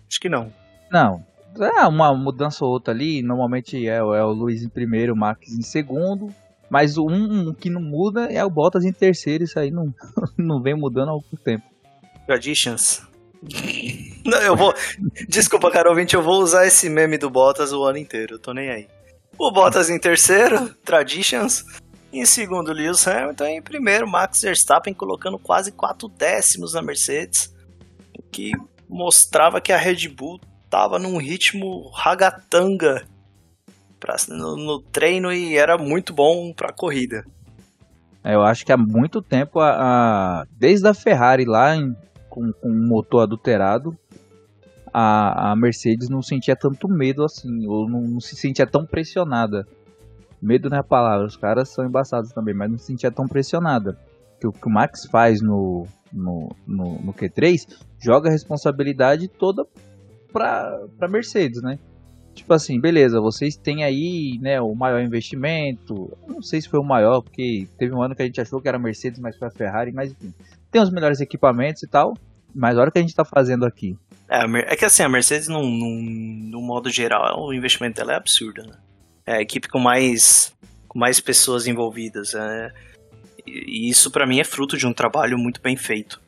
Acho 0.09 0.20
que 0.20 0.29
não. 0.29 0.53
Não, 0.90 1.25
é 1.61 1.87
uma 1.87 2.12
mudança 2.14 2.64
ou 2.64 2.73
outra 2.73 2.92
ali, 2.92 3.23
normalmente 3.23 3.87
é, 3.87 4.03
o- 4.03 4.14
é 4.14 4.25
o 4.25 4.33
Luiz 4.33 4.62
em 4.62 4.68
primeiro, 4.68 5.12
o 5.12 5.16
Max 5.16 5.53
em 5.53 5.62
segundo, 5.62 6.35
mas 6.70 6.96
um, 6.96 7.09
um 7.09 7.54
que 7.54 7.68
não 7.68 7.83
muda 7.83 8.33
é 8.33 8.44
o 8.44 8.50
Bottas 8.50 8.85
em 8.85 8.92
terceiro, 8.92 9.44
isso 9.44 9.59
aí 9.59 9.70
não, 9.70 9.92
não 10.38 10.62
vem 10.62 10.74
mudando 10.74 11.09
há 11.09 11.12
algum 11.12 11.37
tempo. 11.44 11.64
Traditions. 12.26 13.02
Não, 14.24 14.38
eu 14.38 14.54
vou. 14.54 14.72
Desculpa, 15.28 15.70
cara 15.70 15.88
ouvinte, 15.88 16.14
eu 16.14 16.22
vou 16.22 16.42
usar 16.42 16.66
esse 16.66 16.88
meme 16.88 17.18
do 17.18 17.30
Bottas 17.30 17.72
o 17.72 17.83
ano 17.83 17.98
inteiro, 17.98 18.35
eu 18.35 18.38
tô 18.38 18.52
nem 18.52 18.70
aí. 18.70 18.87
O 19.38 19.50
Bottas 19.50 19.90
em 19.90 19.98
terceiro, 19.98 20.68
Traditions. 20.85 21.64
Em 22.12 22.24
segundo, 22.26 22.72
Lewis 22.72 23.06
Hamilton. 23.06 23.44
Em 23.44 23.62
primeiro, 23.62 24.09
Max 24.09 24.40
Verstappen 24.42 24.92
colocando 24.92 25.38
quase 25.38 25.72
quatro 25.72 26.09
décimos 26.09 26.74
na 26.74 26.83
Mercedes. 26.83 27.54
O 28.18 28.22
que 28.22 28.52
mostrava 28.88 29.61
que 29.61 29.72
a 29.72 29.76
Red 29.76 30.09
Bull 30.09 30.40
tava 30.68 30.98
num 30.98 31.16
ritmo 31.16 31.88
ragatanga 31.94 33.06
pra- 34.00 34.16
no, 34.28 34.56
no 34.56 34.80
treino 34.80 35.32
e 35.32 35.56
era 35.56 35.76
muito 35.78 36.12
bom 36.12 36.52
pra 36.52 36.72
corrida. 36.72 37.24
É, 38.24 38.34
eu 38.34 38.42
acho 38.42 38.66
que 38.66 38.72
há 38.72 38.76
muito 38.76 39.22
tempo, 39.22 39.60
a, 39.60 39.70
a- 40.42 40.46
desde 40.58 40.88
a 40.88 40.94
Ferrari 40.94 41.44
lá 41.44 41.76
em- 41.76 41.94
com, 42.28 42.52
com 42.52 42.68
um 42.68 42.86
motor 42.86 43.22
adulterado, 43.22 43.96
a, 44.92 45.52
a 45.52 45.56
Mercedes 45.56 46.08
não 46.08 46.22
sentia 46.22 46.56
tanto 46.56 46.88
medo 46.88 47.24
assim, 47.24 47.66
ou 47.66 47.88
não, 47.88 48.00
não 48.02 48.20
se 48.20 48.34
sentia 48.36 48.66
tão 48.66 48.84
pressionada. 48.84 49.66
Medo 50.42 50.68
não 50.70 50.76
é 50.78 50.80
a 50.80 50.84
palavra, 50.84 51.26
os 51.26 51.36
caras 51.36 51.68
são 51.68 51.84
embaçados 51.84 52.32
também, 52.32 52.54
mas 52.54 52.70
não 52.70 52.78
se 52.78 52.86
sentia 52.86 53.10
tão 53.10 53.28
pressionada. 53.28 53.98
Que 54.40 54.46
o 54.46 54.52
que 54.52 54.66
o 54.66 54.70
Max 54.70 55.04
faz 55.06 55.40
no, 55.42 55.86
no, 56.12 56.50
no, 56.66 56.98
no 57.02 57.12
Q3 57.12 57.68
joga 57.98 58.28
a 58.28 58.32
responsabilidade 58.32 59.28
toda 59.28 59.66
pra, 60.32 60.78
pra 60.98 61.08
Mercedes, 61.08 61.60
né? 61.62 61.78
Tipo 62.40 62.55
assim, 62.55 62.81
beleza, 62.81 63.20
vocês 63.20 63.55
têm 63.55 63.85
aí, 63.85 64.38
né, 64.40 64.61
o 64.61 64.74
maior 64.74 65.00
investimento. 65.03 66.16
Não 66.26 66.40
sei 66.42 66.61
se 66.61 66.68
foi 66.68 66.81
o 66.81 66.85
maior, 66.85 67.20
porque 67.20 67.68
teve 67.79 67.94
um 67.94 68.03
ano 68.03 68.14
que 68.16 68.22
a 68.22 68.24
gente 68.24 68.40
achou 68.40 68.61
que 68.61 68.68
era 68.68 68.79
Mercedes, 68.79 69.20
mas 69.20 69.37
foi 69.37 69.48
a 69.48 69.50
Ferrari, 69.50 69.92
mas 69.92 70.11
enfim. 70.12 70.33
Tem 70.70 70.81
os 70.81 70.90
melhores 70.90 71.20
equipamentos 71.20 71.83
e 71.83 71.87
tal. 71.87 72.14
Mas 72.55 72.76
olha 72.76 72.88
o 72.88 72.92
que 72.92 72.98
a 72.98 73.03
gente 73.03 73.14
tá 73.14 73.24
fazendo 73.24 73.64
aqui. 73.64 73.96
É, 74.29 74.72
é 74.72 74.76
que 74.76 74.85
assim, 74.85 75.03
a 75.03 75.09
Mercedes, 75.09 75.48
num, 75.48 75.62
num 75.70 76.62
modo 76.62 76.88
geral, 76.90 77.46
o 77.46 77.53
investimento 77.55 77.96
dela 77.96 78.12
é 78.14 78.16
absurdo, 78.16 78.62
né? 78.62 78.72
É 79.26 79.35
a 79.35 79.40
equipe 79.42 79.68
com 79.68 79.79
mais, 79.79 80.53
com 80.88 80.98
mais 80.98 81.20
pessoas 81.20 81.66
envolvidas. 81.66 82.35
é. 82.35 82.72
E 83.46 83.88
isso 83.88 84.11
pra 84.11 84.26
mim 84.26 84.40
é 84.40 84.44
fruto 84.44 84.76
de 84.76 84.87
um 84.87 84.92
trabalho 84.92 85.38
muito 85.38 85.61
bem 85.61 85.76
feito. 85.76 86.20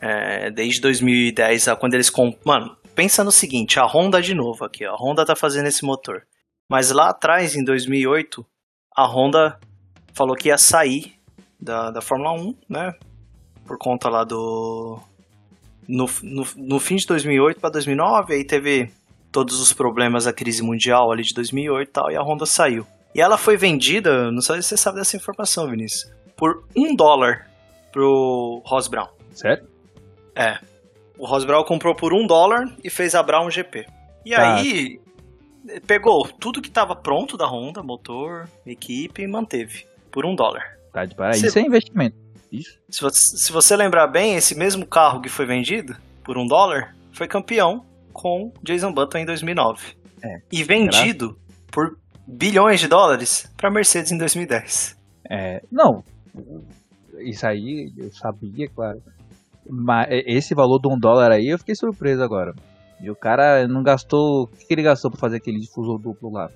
É, 0.00 0.50
desde 0.50 0.80
2010, 0.80 1.68
a- 1.68 1.74
quando 1.76 1.94
eles... 1.94 2.10
Mano, 2.44 2.76
pensa 2.98 3.22
no 3.22 3.30
seguinte, 3.30 3.78
a 3.78 3.86
Honda 3.86 4.20
de 4.20 4.34
novo 4.34 4.64
aqui, 4.64 4.84
ó, 4.84 4.92
a 4.92 4.96
Honda 4.96 5.24
tá 5.24 5.36
fazendo 5.36 5.68
esse 5.68 5.84
motor. 5.84 6.26
Mas 6.68 6.90
lá 6.90 7.10
atrás, 7.10 7.54
em 7.54 7.62
2008, 7.62 8.44
a 8.96 9.06
Honda 9.06 9.56
falou 10.12 10.34
que 10.34 10.48
ia 10.48 10.58
sair 10.58 11.14
da, 11.60 11.92
da 11.92 12.00
Fórmula 12.00 12.32
1, 12.32 12.56
né? 12.68 12.92
Por 13.64 13.78
conta 13.78 14.08
lá 14.08 14.24
do, 14.24 14.98
no, 15.86 16.06
no, 16.24 16.44
no 16.56 16.80
fim 16.80 16.96
de 16.96 17.06
2008 17.06 17.60
para 17.60 17.70
2009, 17.70 18.34
aí 18.34 18.44
teve 18.44 18.90
todos 19.30 19.60
os 19.60 19.72
problemas 19.72 20.24
da 20.24 20.32
crise 20.32 20.60
mundial 20.60 21.12
ali 21.12 21.22
de 21.22 21.34
2008 21.34 21.88
e 21.88 21.92
tal, 21.92 22.10
e 22.10 22.16
a 22.16 22.20
Honda 22.20 22.46
saiu. 22.46 22.84
E 23.14 23.20
ela 23.20 23.38
foi 23.38 23.56
vendida, 23.56 24.32
não 24.32 24.40
sei 24.40 24.60
se 24.60 24.70
você 24.70 24.76
sabe 24.76 24.98
dessa 24.98 25.16
informação, 25.16 25.70
Vinícius, 25.70 26.12
por 26.36 26.64
um 26.74 26.96
dólar 26.96 27.48
pro 27.92 28.60
Ross 28.66 28.88
Brown. 28.88 29.06
Certo? 29.32 29.68
É. 30.34 30.58
O 31.18 31.26
Ross 31.26 31.44
Brown 31.44 31.64
comprou 31.64 31.94
por 31.94 32.14
um 32.14 32.26
dólar 32.26 32.72
e 32.82 32.88
fez 32.88 33.14
a 33.14 33.22
Brown 33.22 33.50
GP. 33.50 33.86
E 34.24 34.30
Tá. 34.30 34.54
aí, 34.56 35.00
pegou 35.86 36.28
tudo 36.28 36.62
que 36.62 36.68
estava 36.68 36.94
pronto 36.94 37.36
da 37.36 37.46
Honda, 37.46 37.82
motor, 37.82 38.48
equipe, 38.64 39.22
e 39.22 39.26
manteve 39.26 39.84
por 40.10 40.24
um 40.24 40.34
dólar. 40.34 40.78
Tá 40.92 41.04
de 41.04 41.14
Isso 41.46 41.58
é 41.58 41.62
investimento. 41.62 42.16
Isso. 42.50 42.78
Se 42.88 43.00
você, 43.00 43.36
se 43.36 43.52
você 43.52 43.76
lembrar 43.76 44.06
bem, 44.06 44.36
esse 44.36 44.54
mesmo 44.54 44.86
carro 44.86 45.20
que 45.20 45.28
foi 45.28 45.44
vendido 45.44 45.96
por 46.24 46.38
um 46.38 46.46
dólar 46.46 46.94
foi 47.12 47.26
campeão 47.28 47.84
com 48.12 48.52
Jason 48.62 48.92
Button 48.92 49.18
em 49.18 49.26
2009. 49.26 49.96
É. 50.22 50.40
E 50.50 50.64
vendido 50.64 51.38
por 51.70 51.98
bilhões 52.26 52.80
de 52.80 52.88
dólares 52.88 53.50
para 53.56 53.70
Mercedes 53.70 54.12
em 54.12 54.18
2010. 54.18 54.96
É, 55.30 55.62
não. 55.70 56.02
Isso 57.18 57.46
aí 57.46 57.92
eu 57.96 58.10
sabia, 58.12 58.68
claro. 58.68 59.02
Mas 59.68 60.06
esse 60.10 60.54
valor 60.54 60.80
de 60.80 60.88
um 60.88 60.98
dólar 60.98 61.30
aí 61.30 61.48
eu 61.48 61.58
fiquei 61.58 61.74
surpreso 61.74 62.22
agora. 62.22 62.54
E 63.00 63.10
o 63.10 63.16
cara 63.16 63.66
não 63.68 63.82
gastou. 63.82 64.44
O 64.44 64.46
que 64.48 64.66
ele 64.70 64.82
gastou 64.82 65.10
pra 65.10 65.20
fazer 65.20 65.36
aquele 65.36 65.60
difusor 65.60 65.98
duplo 65.98 66.32
lá? 66.32 66.50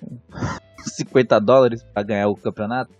50 0.96 1.38
dólares 1.40 1.82
pra 1.82 2.02
ganhar 2.02 2.28
o 2.28 2.36
campeonato? 2.36 2.90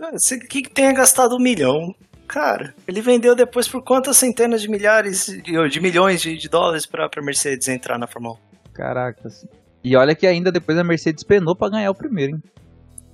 Ah, 0.00 0.12
Você 0.12 0.38
que 0.38 0.62
tenha 0.62 0.92
gastado 0.92 1.36
um 1.36 1.40
milhão? 1.40 1.94
Cara, 2.26 2.74
ele 2.86 3.00
vendeu 3.00 3.34
depois 3.34 3.68
por 3.68 3.82
quantas 3.82 4.16
centenas 4.16 4.62
de 4.62 4.68
milhares 4.70 5.26
de, 5.26 5.68
de 5.68 5.80
milhões 5.80 6.20
de, 6.20 6.36
de 6.36 6.48
dólares 6.48 6.86
para 6.86 7.06
a 7.14 7.22
Mercedes 7.22 7.68
entrar 7.68 7.98
na 7.98 8.06
Fórmula 8.06 8.36
1? 8.68 8.72
Caracas. 8.72 9.46
E 9.82 9.96
olha 9.96 10.14
que 10.14 10.26
ainda 10.26 10.52
depois 10.52 10.78
a 10.78 10.84
Mercedes 10.84 11.24
penou 11.24 11.56
pra 11.56 11.68
ganhar 11.68 11.90
o 11.90 11.94
primeiro, 11.94 12.36
hein? 12.36 12.42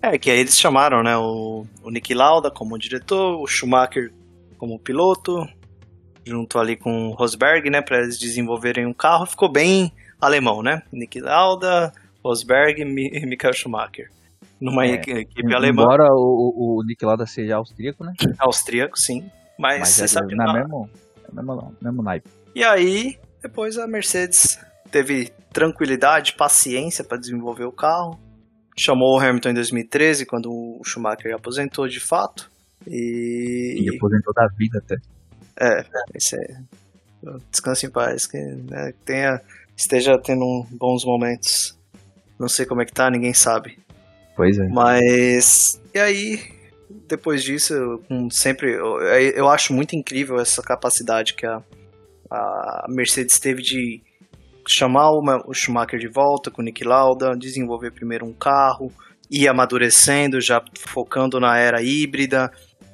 É, 0.03 0.19
que 0.19 0.31
aí 0.31 0.39
eles 0.39 0.59
chamaram, 0.59 1.03
né, 1.03 1.17
o, 1.17 1.65
o 1.83 1.91
Nick 1.91 2.13
Lauda 2.13 2.51
como 2.51 2.79
diretor, 2.79 3.41
o 3.41 3.47
Schumacher 3.47 4.13
como 4.57 4.79
piloto, 4.79 5.47
junto 6.25 6.59
ali 6.59 6.77
com 6.77 7.09
o 7.09 7.12
Rosberg, 7.14 7.71
né, 7.71 7.81
para 7.81 7.99
eles 8.03 8.19
desenvolverem 8.19 8.87
um 8.87 8.92
carro. 8.95 9.27
Ficou 9.27 9.49
bem 9.51 9.92
alemão, 10.21 10.62
né? 10.62 10.83
Nick 10.92 11.21
Lauda, 11.21 11.92
Rosberg 12.25 12.83
e 12.83 12.85
Mi- 12.85 13.11
Michael 13.27 13.53
Schumacher. 13.55 14.11
Numa 14.61 14.87
É, 14.87 14.92
equi- 14.92 15.11
equipe 15.12 15.55
alemã, 15.55 15.83
Embora 15.83 16.09
o, 16.12 16.79
o, 16.79 16.83
Nick 16.85 17.05
Lauda 17.05 17.27
seja 17.27 17.57
austríaco, 17.57 18.03
né? 18.05 18.12
austríaco, 18.38 18.99
sim. 18.99 19.31
Mas, 19.59 19.81
Mas 19.81 19.88
você 19.90 20.05
é 20.05 20.09
sabe 20.09 20.35
na 20.35 20.53
mesmo, 20.53 20.88
na 21.33 21.42
mesmo, 21.42 21.77
mesmo 21.81 22.03
naipe. 22.03 22.29
E 22.55 22.64
aí, 22.64 23.19
depois 23.42 23.77
a 23.79 23.87
Mercedes 23.87 24.59
teve 24.90 25.31
tranquilidade, 25.53 26.33
paciência 26.35 27.05
para 27.05 27.19
desenvolver 27.19 27.64
o 27.64 27.73
carro. 27.73 28.19
Chamou 28.79 29.16
o 29.16 29.21
Hamilton 29.21 29.51
em 29.51 29.55
2013, 29.55 30.27
quando 30.27 30.51
o 30.51 30.81
Schumacher 30.85 31.35
aposentou 31.35 31.87
de 31.88 32.01
fato. 32.01 32.51
E 32.87 33.77
E. 33.81 33.97
aposentou 33.97 34.35
da 34.35 34.47
vida 34.49 34.79
até. 34.79 34.97
É, 35.59 35.85
esse 36.15 36.37
é. 36.37 36.61
Descanse 37.51 37.87
em 37.87 37.91
paz, 37.91 38.27
que 38.27 38.39
né, 38.39 38.93
tenha, 39.05 39.41
esteja 39.77 40.19
tendo 40.19 40.67
bons 40.73 41.05
momentos. 41.05 41.77
Não 42.39 42.49
sei 42.49 42.67
como 42.67 42.83
é 42.83 42.85
que 42.85 42.93
tá, 42.93 43.11
ninguém 43.11 43.33
sabe. 43.35 43.79
Pois 44.37 44.59
é. 44.59 44.69
Mas. 44.69 45.81
E 45.95 45.99
aí, 45.99 46.41
depois 47.09 47.43
disso, 47.43 47.73
eu, 47.73 48.05
sempre. 48.31 48.75
Eu, 48.75 49.01
eu 49.01 49.49
acho 49.49 49.73
muito 49.73 49.97
incrível 49.97 50.39
essa 50.39 50.62
capacidade 50.62 51.35
que 51.35 51.47
a, 51.47 51.62
a 52.31 52.87
Mercedes 52.89 53.39
teve 53.41 53.62
de 53.62 54.03
chamar 54.69 55.11
o, 55.12 55.23
Ma- 55.23 55.43
o 55.47 55.55
Schumacher 55.55 55.99
de 55.99 56.09
volta 56.09 56.51
com 56.51 56.61
o 56.61 56.65
Nick 56.65 56.85
Lauda, 56.85 57.37
desenvolver 57.37 57.93
primeiro 57.93 58.27
um 58.27 58.33
carro, 58.33 58.93
ir 59.31 59.49
amadurecendo, 59.49 60.41
já 60.41 60.62
focando 60.79 61.39
na 61.41 61.57
era 61.59 61.83
híbrida 61.83 62.51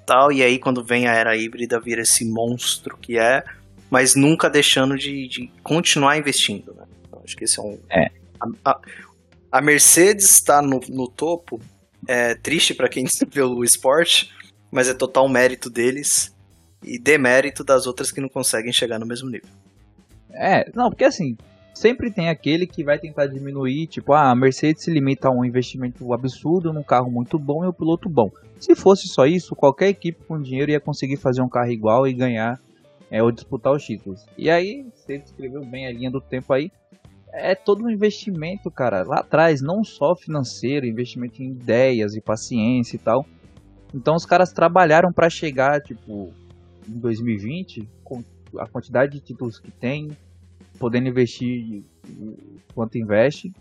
tal. 0.07 0.33
E 0.33 0.42
aí, 0.42 0.59
quando 0.59 0.83
vem 0.85 1.07
a 1.07 1.14
era 1.14 1.37
híbrida, 1.37 1.79
vira 1.81 2.03
esse 2.03 2.25
monstro 2.25 2.97
que 2.97 3.18
é, 3.18 3.45
mas 3.90 4.14
nunca 4.14 4.49
deixando 4.51 4.97
de, 4.97 5.29
de 5.29 5.51
continuar 5.62 6.16
investindo. 6.16 6.75
Né? 6.75 6.85
Eu 7.12 7.21
acho 7.25 7.37
que 7.37 7.45
esse 7.45 7.59
é 7.59 7.62
um. 7.62 7.79
É. 7.90 8.11
A, 8.40 8.71
a- 8.71 8.81
a 9.53 9.61
Mercedes 9.61 10.31
está 10.31 10.62
no, 10.62 10.81
no 10.88 11.07
topo. 11.07 11.61
É 12.09 12.35
triste 12.35 12.75
para 12.75 12.88
quem 12.88 13.05
vê 13.29 13.42
o 13.42 13.62
esporte, 13.62 14.33
mas 14.71 14.88
é 14.88 14.95
total 14.95 15.29
mérito 15.29 15.68
deles 15.71 16.35
e 16.83 16.99
demérito 16.99 17.62
das 17.62 17.87
outras 17.87 18.11
que 18.11 18.21
não 18.21 18.29
conseguem 18.29 18.73
chegar 18.73 18.99
no 18.99 19.07
mesmo 19.07 19.29
nível. 19.31 19.49
É, 20.33 20.68
não, 20.75 20.88
porque 20.88 21.05
assim, 21.05 21.37
sempre 21.75 22.11
tem 22.11 22.29
aquele 22.29 22.67
que 22.67 22.85
vai 22.85 22.99
tentar 22.99 23.27
diminuir, 23.27 23.87
tipo, 23.87 24.13
ah, 24.13 24.31
a 24.31 24.35
Mercedes 24.35 24.83
se 24.83 24.91
limita 24.91 25.29
a 25.29 25.31
um 25.31 25.45
investimento 25.45 26.13
absurdo 26.13 26.73
num 26.73 26.83
carro 26.83 27.11
muito 27.11 27.39
bom 27.39 27.65
e 27.65 27.69
um 27.69 27.73
piloto 27.73 28.09
bom. 28.09 28.31
Se 28.59 28.75
fosse 28.75 29.09
só 29.09 29.27
isso, 29.27 29.57
qualquer 29.57 29.89
equipe 29.89 30.25
com 30.25 30.41
dinheiro 30.41 30.71
ia 30.71 30.81
conseguir 30.81 31.17
fazer 31.17 31.43
um 31.43 31.49
carro 31.49 31.71
igual 31.71 32.07
e 32.07 32.13
ganhar 32.13 32.61
é, 33.11 33.23
ou 33.23 33.31
disputar 33.31 33.73
os 33.73 33.85
títulos. 33.85 34.25
E 34.39 34.51
aí, 34.51 34.87
você 34.95 35.19
descreveu 35.19 35.65
bem 35.65 35.87
a 35.87 35.93
linha 35.93 36.11
do 36.11 36.21
tempo 36.21 36.53
aí. 36.53 36.71
É 37.33 37.55
todo 37.55 37.85
um 37.85 37.91
investimento, 37.91 38.71
cara, 38.71 39.03
lá 39.03 39.21
atrás, 39.21 39.63
não 39.63 39.83
só 39.83 40.15
financeiro, 40.15 40.87
investimento 40.87 41.43
em 41.43 41.51
ideias 41.51 42.15
e 42.15 42.21
paciência 42.21 42.97
e 42.97 42.99
tal. 42.99 43.27
Então 43.95 44.15
os 44.15 44.25
caras 44.25 44.53
trabalharam 44.53 45.13
pra 45.13 45.29
chegar, 45.29 45.81
tipo, 45.81 46.33
em 46.89 46.99
2020 46.99 47.89
com 48.05 48.23
a 48.59 48.67
quantidade 48.67 49.13
de 49.13 49.21
títulos 49.21 49.59
que 49.59 49.71
tem, 49.71 50.17
podendo 50.83 51.07
investir 51.07 51.85
quanto 52.75 52.99
investe 52.99 53.53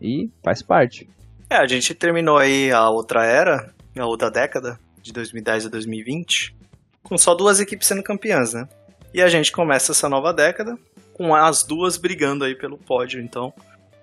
e 0.00 0.30
faz 0.40 0.62
parte. 0.62 1.10
É, 1.50 1.56
a 1.56 1.66
gente 1.66 1.92
terminou 1.96 2.38
aí 2.38 2.70
a 2.70 2.88
outra 2.88 3.24
era, 3.24 3.74
a 3.98 4.06
outra 4.06 4.30
década, 4.30 4.78
de 5.02 5.12
2010 5.12 5.66
a 5.66 5.68
2020, 5.68 6.54
com 7.02 7.18
só 7.18 7.34
duas 7.34 7.58
equipes 7.58 7.88
sendo 7.88 8.04
campeãs, 8.04 8.52
né? 8.54 8.68
E 9.12 9.20
a 9.20 9.26
gente 9.26 9.50
começa 9.50 9.90
essa 9.90 10.08
nova 10.08 10.32
década 10.32 10.78
com 11.12 11.34
as 11.34 11.64
duas 11.64 11.96
brigando 11.96 12.44
aí 12.44 12.54
pelo 12.54 12.78
pódio, 12.78 13.20
então, 13.20 13.52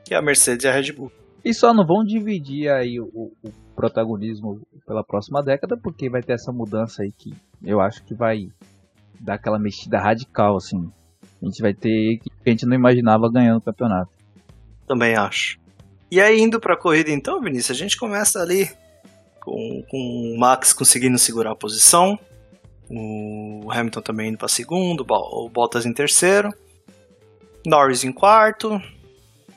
que 0.04 0.14
é 0.14 0.18
a 0.18 0.22
Mercedes 0.22 0.66
e 0.66 0.68
a 0.68 0.74
Red 0.74 0.92
Bull. 0.92 1.10
E 1.46 1.54
só 1.54 1.74
não 1.74 1.88
vão 1.88 2.04
dividir 2.04 2.70
aí 2.70 3.00
o, 3.00 3.32
o 3.42 3.50
protagonismo 3.78 4.60
pela 4.86 5.06
próxima 5.06 5.42
década, 5.42 5.78
porque 5.82 6.10
vai 6.10 6.22
ter 6.22 6.34
essa 6.34 6.52
mudança 6.52 7.04
aí 7.04 7.14
que 7.18 7.34
eu 7.64 7.80
acho 7.80 8.04
que 8.04 8.14
vai 8.14 8.50
dar 9.22 9.36
aquela 9.36 9.58
mexida 9.58 9.98
radical, 9.98 10.58
assim. 10.58 10.92
A 11.42 11.46
gente 11.46 11.62
vai 11.62 11.74
ter 11.74 12.20
que 12.20 12.30
a 12.46 12.50
gente 12.50 12.66
não 12.66 12.76
imaginava 12.76 13.30
ganhando 13.32 13.58
o 13.58 13.62
campeonato. 13.62 14.12
Também 14.88 15.16
acho. 15.16 15.60
E 16.10 16.22
aí, 16.22 16.40
indo 16.40 16.60
pra 16.60 16.78
corrida 16.78 17.12
então, 17.12 17.42
Vinícius, 17.42 17.78
a 17.78 17.80
gente 17.80 17.98
começa 17.98 18.42
ali 18.42 18.70
com, 19.42 19.84
com 19.90 20.34
o 20.34 20.40
Max 20.40 20.74
conseguindo 20.74 21.18
segurar 21.18 21.52
a 21.52 21.56
posição, 21.56 22.18
o 22.90 23.70
Hamilton 23.70 24.02
também 24.02 24.30
indo 24.30 24.38
para 24.38 24.48
segundo, 24.48 25.06
o 25.10 25.50
Bottas 25.50 25.86
em 25.86 25.94
terceiro, 25.94 26.50
Norris 27.66 28.04
em 28.04 28.12
quarto, 28.12 28.82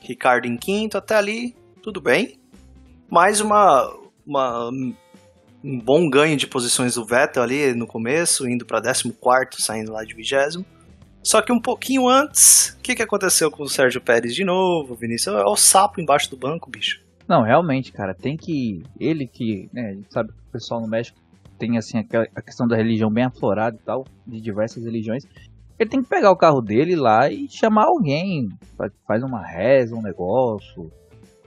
Ricardo 0.01 0.45
em 0.45 0.57
quinto, 0.57 0.97
até 0.97 1.15
ali 1.15 1.55
tudo 1.81 2.01
bem. 2.01 2.37
Mais 3.09 3.39
uma, 3.39 3.93
uma 4.25 4.69
um 5.63 5.79
bom 5.79 6.09
ganho 6.09 6.35
de 6.35 6.47
posições 6.47 6.95
do 6.95 7.05
Vettel 7.05 7.43
ali 7.43 7.73
no 7.73 7.87
começo, 7.87 8.47
indo 8.49 8.65
para 8.65 8.81
14, 8.81 9.13
saindo 9.59 9.91
lá 9.91 10.03
de 10.03 10.13
20. 10.13 10.65
Só 11.23 11.41
que 11.41 11.51
um 11.51 11.59
pouquinho 11.59 12.07
antes, 12.07 12.69
o 12.69 12.81
que, 12.81 12.95
que 12.95 13.03
aconteceu 13.03 13.51
com 13.51 13.63
o 13.63 13.69
Sérgio 13.69 14.01
Pérez 14.01 14.33
de 14.33 14.43
novo, 14.43 14.95
Vinícius? 14.95 15.35
É 15.35 15.43
o 15.43 15.55
sapo 15.55 16.01
embaixo 16.01 16.29
do 16.29 16.37
banco, 16.37 16.69
bicho. 16.69 17.01
Não, 17.27 17.43
realmente, 17.43 17.91
cara, 17.91 18.13
tem 18.13 18.35
que. 18.35 18.83
Ele 18.99 19.27
que, 19.27 19.69
né, 19.71 19.97
sabe 20.09 20.29
que 20.29 20.39
o 20.39 20.51
pessoal 20.51 20.81
no 20.81 20.87
México 20.87 21.17
tem 21.57 21.77
assim 21.77 21.99
a 22.35 22.41
questão 22.41 22.67
da 22.67 22.75
religião 22.75 23.11
bem 23.11 23.23
aflorada 23.23 23.77
e 23.79 23.85
tal, 23.85 24.05
de 24.25 24.41
diversas 24.41 24.83
religiões. 24.83 25.23
Ele 25.77 25.89
tem 25.89 26.01
que 26.01 26.09
pegar 26.09 26.31
o 26.31 26.35
carro 26.35 26.61
dele 26.61 26.95
lá 26.95 27.29
e 27.29 27.47
chamar 27.47 27.85
alguém, 27.85 28.49
faz 29.07 29.23
uma 29.23 29.45
reza, 29.45 29.95
um 29.95 30.01
negócio, 30.01 30.91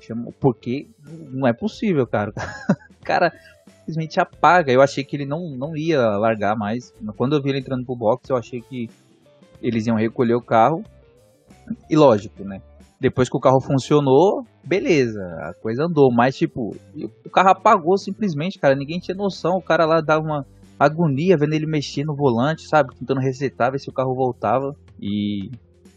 chama, 0.00 0.32
porque 0.40 0.88
não 1.30 1.46
é 1.46 1.52
possível, 1.52 2.06
cara. 2.06 2.32
O 3.00 3.04
cara 3.04 3.34
simplesmente 3.80 4.18
apaga. 4.18 4.72
Eu 4.72 4.80
achei 4.80 5.04
que 5.04 5.14
ele 5.14 5.26
não, 5.26 5.50
não 5.50 5.76
ia 5.76 6.16
largar 6.16 6.56
mais. 6.56 6.90
Quando 7.18 7.36
eu 7.36 7.42
vi 7.42 7.50
ele 7.50 7.58
entrando 7.58 7.84
pro 7.84 7.94
box, 7.94 8.30
eu 8.30 8.36
achei 8.36 8.62
que 8.62 8.88
eles 9.64 9.86
iam 9.86 9.96
recolher 9.96 10.34
o 10.34 10.42
carro. 10.42 10.84
E 11.88 11.96
lógico, 11.96 12.44
né? 12.44 12.60
Depois 13.00 13.28
que 13.28 13.36
o 13.36 13.40
carro 13.40 13.60
funcionou, 13.60 14.46
beleza, 14.62 15.20
a 15.40 15.54
coisa 15.54 15.84
andou. 15.84 16.12
Mas, 16.12 16.36
tipo, 16.36 16.76
o 17.24 17.30
carro 17.30 17.50
apagou 17.50 17.96
simplesmente, 17.96 18.58
cara. 18.58 18.76
Ninguém 18.76 18.98
tinha 18.98 19.16
noção. 19.16 19.56
O 19.56 19.62
cara 19.62 19.86
lá 19.86 20.00
dava 20.00 20.22
uma 20.22 20.46
agonia 20.78 21.36
vendo 21.36 21.54
ele 21.54 21.66
mexer 21.66 22.04
no 22.04 22.14
volante, 22.14 22.68
sabe? 22.68 22.94
Tentando 22.94 23.20
resetar, 23.20 23.72
ver 23.72 23.78
se 23.78 23.88
o 23.88 23.92
carro 23.92 24.14
voltava. 24.14 24.76
E. 25.00 25.50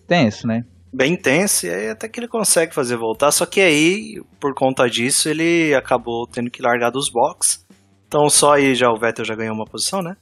Tenso, 0.07 0.47
né? 0.47 0.63
Bem 0.93 1.17
tenso, 1.17 1.67
e 1.67 1.69
aí 1.69 1.89
até 1.89 2.07
que 2.07 2.17
ele 2.17 2.29
consegue 2.29 2.73
fazer 2.73 2.95
voltar. 2.95 3.31
Só 3.31 3.45
que 3.45 3.59
aí, 3.59 4.21
por 4.39 4.53
conta 4.55 4.89
disso, 4.89 5.27
ele 5.27 5.75
acabou 5.75 6.25
tendo 6.25 6.49
que 6.49 6.61
largar 6.61 6.89
dos 6.89 7.11
box. 7.11 7.65
Então 8.07 8.29
só 8.29 8.53
aí 8.53 8.73
já 8.73 8.89
o 8.89 8.97
Vettel 8.97 9.25
já 9.25 9.35
ganhou 9.35 9.53
uma 9.53 9.65
posição, 9.65 10.01
né? 10.01 10.15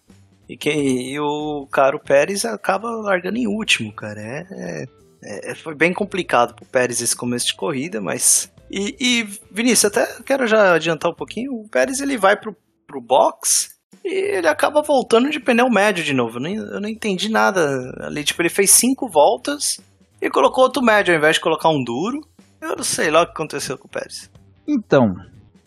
E, 0.47 0.55
quem, 0.55 1.11
e 1.11 1.19
o 1.19 1.67
Caro 1.71 1.99
Pérez 1.99 2.45
acaba 2.45 2.89
largando 2.89 3.37
em 3.37 3.47
último, 3.47 3.93
cara. 3.93 4.21
É, 4.21 4.85
é, 5.23 5.51
é, 5.51 5.55
foi 5.55 5.75
bem 5.75 5.93
complicado 5.93 6.55
pro 6.55 6.65
Pérez 6.65 7.01
esse 7.01 7.15
começo 7.15 7.47
de 7.47 7.55
corrida, 7.55 7.99
mas. 7.99 8.51
E, 8.69 8.95
e 8.99 9.23
Vinícius, 9.51 9.85
até 9.85 10.21
quero 10.23 10.45
já 10.47 10.73
adiantar 10.73 11.11
um 11.11 11.15
pouquinho. 11.15 11.51
O 11.53 11.69
Pérez 11.69 11.99
ele 11.99 12.17
vai 12.17 12.39
pro, 12.39 12.55
pro 12.85 13.01
box 13.01 13.75
e 14.03 14.37
ele 14.37 14.47
acaba 14.47 14.83
voltando 14.83 15.29
de 15.29 15.39
pneu 15.39 15.69
médio 15.69 16.03
de 16.03 16.13
novo. 16.13 16.37
Eu 16.37 16.41
não, 16.41 16.49
eu 16.49 16.81
não 16.81 16.89
entendi 16.89 17.29
nada 17.29 17.91
ali. 18.01 18.23
Tipo, 18.23 18.41
ele 18.43 18.49
fez 18.49 18.69
cinco 18.69 19.09
voltas 19.09 19.79
e 20.21 20.29
colocou 20.29 20.63
outro 20.63 20.83
médio 20.83 21.13
ao 21.13 21.17
invés 21.17 21.35
de 21.35 21.41
colocar 21.41 21.69
um 21.69 21.83
duro. 21.83 22.21
Eu 22.61 22.75
não 22.75 22.83
sei 22.83 23.09
lá 23.09 23.23
o 23.23 23.25
que 23.25 23.31
aconteceu 23.31 23.77
com 23.77 23.87
o 23.87 23.91
Pérez. 23.91 24.29
Então, 24.67 25.15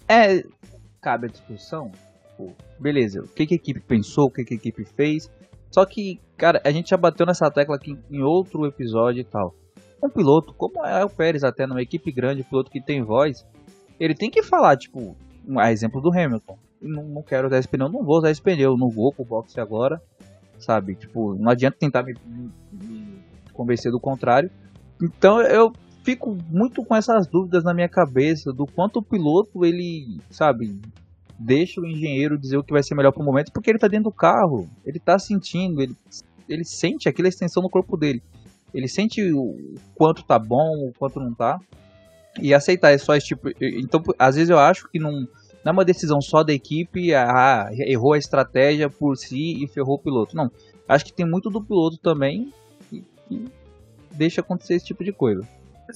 é. 0.08 0.42
Cabe 1.00 1.26
a 1.26 1.30
discussão. 1.30 1.92
Pô, 2.38 2.52
beleza, 2.78 3.20
o 3.20 3.26
que, 3.26 3.44
que 3.44 3.54
a 3.54 3.56
equipe 3.56 3.80
pensou, 3.80 4.26
o 4.26 4.30
que, 4.30 4.44
que 4.44 4.54
a 4.54 4.56
equipe 4.56 4.84
fez. 4.84 5.28
Só 5.72 5.84
que, 5.84 6.20
cara, 6.36 6.62
a 6.64 6.70
gente 6.70 6.90
já 6.90 6.96
bateu 6.96 7.26
nessa 7.26 7.50
tecla 7.50 7.74
aqui 7.74 7.98
em 8.08 8.22
outro 8.22 8.64
episódio 8.64 9.20
e 9.20 9.24
tal. 9.24 9.52
Um 10.00 10.08
piloto, 10.08 10.54
como 10.54 10.86
é 10.86 11.04
o 11.04 11.10
Pérez 11.10 11.42
até 11.42 11.66
numa 11.66 11.82
equipe 11.82 12.12
grande, 12.12 12.42
um 12.42 12.44
piloto 12.44 12.70
que 12.70 12.80
tem 12.80 13.02
voz, 13.02 13.44
ele 13.98 14.14
tem 14.14 14.30
que 14.30 14.40
falar, 14.40 14.76
tipo, 14.76 15.16
a 15.58 15.72
exemplo 15.72 16.00
do 16.00 16.12
Hamilton. 16.12 16.56
Não, 16.80 17.02
não 17.02 17.22
quero 17.22 17.48
usar 17.48 17.58
esse 17.58 17.66
pneu, 17.66 17.88
não 17.88 18.04
vou 18.04 18.18
usar 18.18 18.30
esse 18.30 18.40
pneu, 18.40 18.76
não 18.76 18.88
vou 18.88 19.12
pro 19.12 19.24
boxe 19.24 19.58
agora, 19.58 20.00
sabe? 20.60 20.94
Tipo, 20.94 21.34
não 21.34 21.50
adianta 21.50 21.76
tentar 21.76 22.04
me, 22.04 22.14
me 22.72 23.18
convencer 23.52 23.90
do 23.90 23.98
contrário. 23.98 24.48
Então 25.02 25.42
eu 25.42 25.72
fico 26.04 26.38
muito 26.48 26.84
com 26.84 26.94
essas 26.94 27.26
dúvidas 27.26 27.64
na 27.64 27.74
minha 27.74 27.88
cabeça 27.88 28.52
do 28.52 28.64
quanto 28.64 29.00
o 29.00 29.02
piloto 29.02 29.64
ele, 29.64 30.20
sabe, 30.30 30.80
deixa 31.38 31.80
o 31.80 31.86
engenheiro 31.86 32.38
dizer 32.38 32.56
o 32.56 32.64
que 32.64 32.72
vai 32.72 32.82
ser 32.82 32.94
melhor 32.94 33.12
pro 33.12 33.22
momento, 33.22 33.52
porque 33.52 33.70
ele 33.70 33.78
tá 33.78 33.86
dentro 33.86 34.10
do 34.10 34.12
carro, 34.12 34.68
ele 34.84 34.98
tá 34.98 35.18
sentindo, 35.18 35.80
ele, 35.80 35.94
ele 36.48 36.64
sente 36.64 37.08
aquela 37.08 37.28
extensão 37.28 37.62
no 37.62 37.70
corpo 37.70 37.96
dele. 37.96 38.22
Ele 38.74 38.88
sente 38.88 39.22
o 39.32 39.76
quanto 39.94 40.22
tá 40.22 40.38
bom, 40.38 40.88
o 40.88 40.92
quanto 40.98 41.20
não 41.20 41.32
tá. 41.32 41.58
E 42.40 42.52
aceitar 42.52 42.90
é 42.90 42.98
só 42.98 43.14
esse 43.14 43.28
tipo. 43.28 43.48
Então, 43.60 44.02
às 44.18 44.36
vezes 44.36 44.50
eu 44.50 44.58
acho 44.58 44.88
que 44.90 44.98
não, 44.98 45.12
não 45.12 45.26
é 45.66 45.70
uma 45.70 45.84
decisão 45.84 46.20
só 46.20 46.42
da 46.42 46.52
equipe, 46.52 47.14
ah, 47.14 47.68
errou 47.72 48.12
a 48.12 48.18
estratégia 48.18 48.90
por 48.90 49.16
si 49.16 49.62
e 49.62 49.66
ferrou 49.66 49.96
o 49.96 49.98
piloto. 49.98 50.36
Não. 50.36 50.50
Acho 50.86 51.04
que 51.04 51.12
tem 51.12 51.26
muito 51.26 51.50
do 51.50 51.62
piloto 51.62 51.98
também 51.98 52.52
que, 52.88 53.04
que 53.28 53.44
deixa 54.12 54.40
acontecer 54.40 54.74
esse 54.74 54.86
tipo 54.86 55.02
de 55.02 55.12
coisa. 55.12 55.46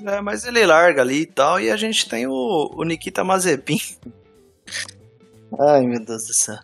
É, 0.07 0.21
mas 0.23 0.45
ele 0.45 0.65
larga 0.65 1.03
ali 1.03 1.23
e 1.23 1.27
tal, 1.27 1.61
e 1.61 1.71
a 1.71 1.77
gente 1.77 2.09
tem 2.09 2.27
o, 2.27 2.71
o 2.75 2.83
Nikita 2.83 3.23
Mazepin, 3.23 3.79
Ai, 5.61 5.83
meu 5.83 6.05
Deus 6.05 6.27
do 6.27 6.35
céu. 6.35 6.59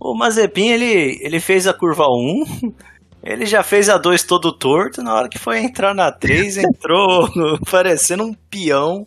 O 0.00 0.14
Mazepin, 0.14 0.68
ele, 0.68 1.18
ele 1.20 1.38
fez 1.38 1.66
a 1.66 1.72
curva 1.72 2.06
1, 2.08 2.72
ele 3.22 3.46
já 3.46 3.62
fez 3.62 3.88
a 3.88 3.96
2 3.96 4.24
todo 4.24 4.56
torto, 4.56 5.02
na 5.02 5.14
hora 5.14 5.28
que 5.28 5.38
foi 5.38 5.60
entrar 5.60 5.94
na 5.94 6.10
3, 6.10 6.58
entrou 6.58 7.28
parecendo 7.70 8.24
um 8.24 8.34
peão, 8.34 9.06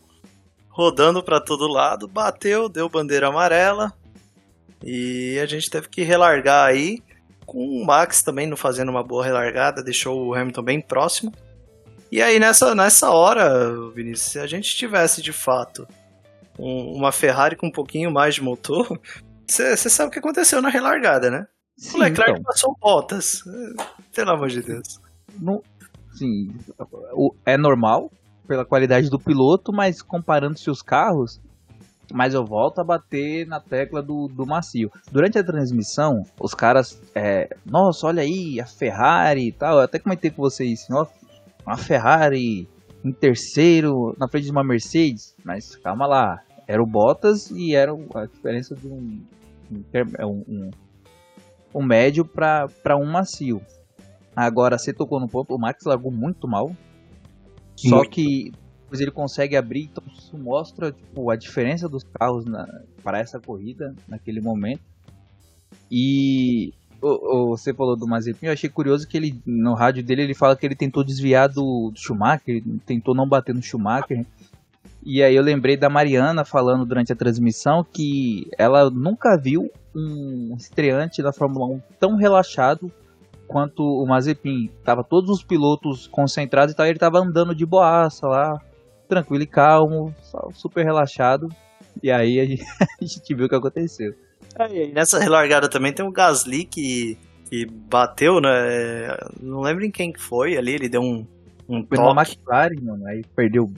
rodando 0.69 1.21
para 1.21 1.41
todo 1.41 1.67
lado, 1.67 2.07
bateu, 2.07 2.69
deu 2.69 2.87
bandeira 2.87 3.27
amarela, 3.27 3.91
e 4.83 5.37
a 5.39 5.45
gente 5.45 5.69
teve 5.69 5.89
que 5.89 6.03
relargar 6.03 6.67
aí, 6.67 6.99
com 7.45 7.59
o 7.59 7.85
Max 7.85 8.23
também 8.23 8.47
não 8.47 8.55
fazendo 8.55 8.89
uma 8.89 9.03
boa 9.03 9.25
relargada, 9.25 9.83
deixou 9.83 10.27
o 10.27 10.33
Hamilton 10.33 10.63
bem 10.63 10.81
próximo. 10.81 11.31
E 12.11 12.21
aí 12.21 12.39
nessa, 12.39 12.73
nessa 12.73 13.11
hora, 13.11 13.73
Vinícius, 13.91 14.31
se 14.31 14.39
a 14.39 14.47
gente 14.47 14.75
tivesse 14.75 15.21
de 15.21 15.33
fato 15.33 15.87
um, 16.57 16.93
uma 16.95 17.11
Ferrari 17.11 17.55
com 17.55 17.67
um 17.67 17.71
pouquinho 17.71 18.11
mais 18.11 18.35
de 18.35 18.41
motor, 18.41 18.99
você 19.47 19.89
sabe 19.89 20.09
o 20.09 20.11
que 20.11 20.19
aconteceu 20.19 20.61
na 20.61 20.69
relargada, 20.69 21.29
né? 21.29 21.45
Sim, 21.77 21.97
o 21.97 21.99
Leclerc 22.01 22.31
então. 22.31 22.43
passou 22.43 22.77
botas. 22.79 23.43
Pelo 24.13 24.31
amor 24.31 24.47
de 24.47 24.61
Deus. 24.61 24.99
Não, 25.39 25.61
sim, 26.13 26.53
é 27.45 27.57
normal 27.57 28.11
pela 28.47 28.65
qualidade 28.65 29.09
do 29.09 29.19
piloto, 29.19 29.73
mas 29.73 30.01
comparando-se 30.01 30.69
os 30.69 30.81
carros, 30.81 31.41
mas 32.13 32.33
eu 32.33 32.45
volto 32.45 32.79
a 32.79 32.83
bater 32.83 33.45
na 33.47 33.59
tecla 33.59 34.01
do, 34.01 34.27
do 34.27 34.45
macio. 34.45 34.91
Durante 35.11 35.37
a 35.37 35.43
transmissão, 35.43 36.23
os 36.39 36.53
caras, 36.53 37.01
é, 37.13 37.49
nossa, 37.65 38.07
olha 38.07 38.21
aí, 38.21 38.59
a 38.61 38.65
Ferrari 38.65 39.47
e 39.47 39.51
tal. 39.51 39.77
Eu 39.77 39.83
até 39.83 39.99
comentei 39.99 40.29
com 40.29 40.41
vocês, 40.41 40.87
ó, 40.91 41.07
uma 41.65 41.77
Ferrari 41.77 42.67
em 43.03 43.11
terceiro, 43.11 44.15
na 44.17 44.27
frente 44.27 44.45
de 44.45 44.51
uma 44.51 44.63
Mercedes, 44.63 45.35
mas 45.43 45.75
calma 45.75 46.07
lá, 46.07 46.41
era 46.67 46.81
o 46.81 46.85
Bottas 46.85 47.49
e 47.51 47.75
era 47.75 47.91
a 48.15 48.25
diferença 48.25 48.75
de 48.75 48.87
um, 48.87 49.21
um, 49.71 49.83
é 50.17 50.25
um, 51.73 51.83
médio 51.83 52.25
para 52.25 52.97
um 52.97 53.05
macio. 53.05 53.61
Agora, 54.35 54.77
você 54.77 54.91
tocou 54.93 55.19
no 55.19 55.27
ponto, 55.27 55.53
o 55.55 55.59
Max 55.59 55.83
largou 55.85 56.11
muito 56.11 56.47
mal. 56.47 56.75
Só 57.75 57.97
Muito. 57.97 58.09
que 58.11 58.51
depois 58.83 59.01
ele 59.01 59.11
consegue 59.11 59.55
abrir, 59.57 59.83
então 59.91 60.03
isso 60.17 60.37
mostra 60.37 60.91
tipo, 60.93 61.29
a 61.29 61.35
diferença 61.35 61.89
dos 61.89 62.03
carros 62.03 62.45
para 63.03 63.19
essa 63.19 63.37
corrida 63.39 63.93
naquele 64.07 64.39
momento. 64.39 64.81
E 65.91 66.73
o, 67.01 67.07
o- 67.07 67.47
você 67.57 67.73
falou 67.73 67.95
do 67.97 68.07
Mazepin, 68.07 68.45
eu 68.47 68.53
achei 68.53 68.69
curioso 68.69 69.07
que 69.07 69.17
ele 69.17 69.41
no 69.45 69.73
rádio 69.73 70.03
dele 70.03 70.21
ele 70.23 70.33
fala 70.33 70.55
que 70.55 70.65
ele 70.65 70.75
tentou 70.75 71.03
desviar 71.03 71.49
do, 71.49 71.91
do 71.91 71.99
Schumacher, 71.99 72.63
tentou 72.85 73.13
não 73.13 73.27
bater 73.27 73.53
no 73.53 73.61
Schumacher. 73.61 74.25
E 75.05 75.21
aí 75.21 75.35
eu 75.35 75.43
lembrei 75.43 75.77
da 75.77 75.89
Mariana 75.89 76.43
falando 76.43 76.85
durante 76.85 77.13
a 77.13 77.15
transmissão 77.15 77.83
que 77.83 78.49
ela 78.57 78.89
nunca 78.89 79.37
viu 79.37 79.69
um 79.95 80.55
estreante 80.57 81.21
da 81.21 81.31
Fórmula 81.31 81.67
1 81.67 81.81
tão 81.99 82.15
relaxado 82.15 82.91
enquanto 83.45 83.79
o 83.79 84.05
Mazepin 84.05 84.69
tava 84.83 85.03
todos 85.03 85.29
os 85.29 85.43
pilotos 85.43 86.07
concentrados 86.07 86.73
e 86.73 86.75
tal, 86.75 86.85
ele 86.87 86.99
tava 86.99 87.19
andando 87.19 87.55
de 87.55 87.65
boaça 87.65 88.27
lá, 88.27 88.59
tranquilo 89.07 89.43
e 89.43 89.47
calmo, 89.47 90.13
super 90.53 90.83
relaxado. 90.83 91.47
E 92.01 92.11
aí 92.11 92.39
a 92.39 92.45
gente, 92.45 92.63
a 93.01 93.05
gente 93.05 93.35
viu 93.35 93.45
o 93.45 93.49
que 93.49 93.55
aconteceu. 93.55 94.13
Aí, 94.57 94.91
nessa 94.91 95.19
relargada 95.19 95.69
também 95.69 95.93
tem 95.93 96.05
o 96.05 96.11
Gasly 96.11 96.65
que, 96.65 97.17
que 97.49 97.65
bateu, 97.65 98.41
né? 98.41 99.15
Não 99.39 99.61
lembro 99.61 99.85
em 99.85 99.91
quem 99.91 100.11
que 100.11 100.21
foi 100.21 100.57
ali, 100.57 100.73
ele 100.73 100.89
deu 100.89 101.01
um, 101.01 101.25
um 101.69 101.85
Foi 101.85 101.97
toque. 101.97 102.19
McLaren, 102.19 102.81
mano, 102.81 103.07
aí 103.07 103.23
perdeu. 103.35 103.71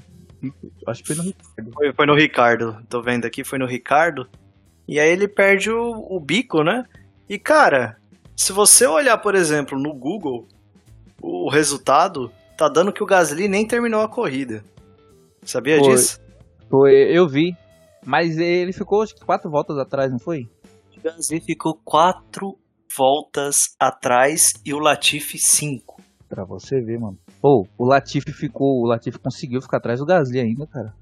Acho 0.87 1.03
que 1.03 1.13
foi 1.13 1.15
no 1.15 1.23
Ricardo. 1.23 1.71
Foi, 1.73 1.93
foi 1.93 2.05
no 2.05 2.15
Ricardo, 2.15 2.77
tô 2.89 3.01
vendo 3.01 3.25
aqui, 3.25 3.43
foi 3.43 3.57
no 3.57 3.65
Ricardo. 3.65 4.27
E 4.87 4.99
aí 4.99 5.09
ele 5.09 5.27
perde 5.27 5.69
o, 5.69 6.07
o 6.09 6.19
bico, 6.19 6.63
né? 6.63 6.85
E 7.27 7.37
cara, 7.37 7.97
se 8.35 8.53
você 8.53 8.85
olhar, 8.85 9.17
por 9.17 9.35
exemplo, 9.35 9.77
no 9.77 9.93
Google, 9.93 10.47
o 11.21 11.49
resultado 11.49 12.31
tá 12.57 12.69
dando 12.69 12.93
que 12.93 13.03
o 13.03 13.05
Gasly 13.05 13.47
nem 13.47 13.67
terminou 13.67 14.01
a 14.01 14.07
corrida. 14.07 14.63
Sabia 15.43 15.79
Foi. 15.79 15.89
disso? 15.91 16.19
Foi, 16.69 16.93
eu 16.93 17.27
vi. 17.27 17.55
Mas 18.05 18.37
ele 18.37 18.71
ficou 18.71 19.01
acho 19.01 19.15
que 19.15 19.25
quatro 19.25 19.49
voltas 19.49 19.77
atrás, 19.77 20.11
não 20.11 20.19
foi? 20.19 20.47
O 20.97 21.01
Gasly 21.01 21.41
ficou 21.41 21.73
quatro 21.83 22.57
voltas 22.95 23.75
atrás 23.79 24.53
e 24.65 24.73
o 24.73 24.79
Latifi 24.79 25.37
cinco. 25.37 26.01
Pra 26.29 26.43
você 26.43 26.79
ver, 26.79 26.99
mano. 26.99 27.17
Pô, 27.41 27.67
o 27.77 27.85
Latifi 27.85 28.31
ficou. 28.31 28.81
O 28.81 28.85
Latifi 28.85 29.19
conseguiu 29.19 29.61
ficar 29.61 29.77
atrás 29.77 29.99
do 29.99 30.05
Gasly 30.05 30.39
ainda, 30.39 30.67
cara. 30.67 30.93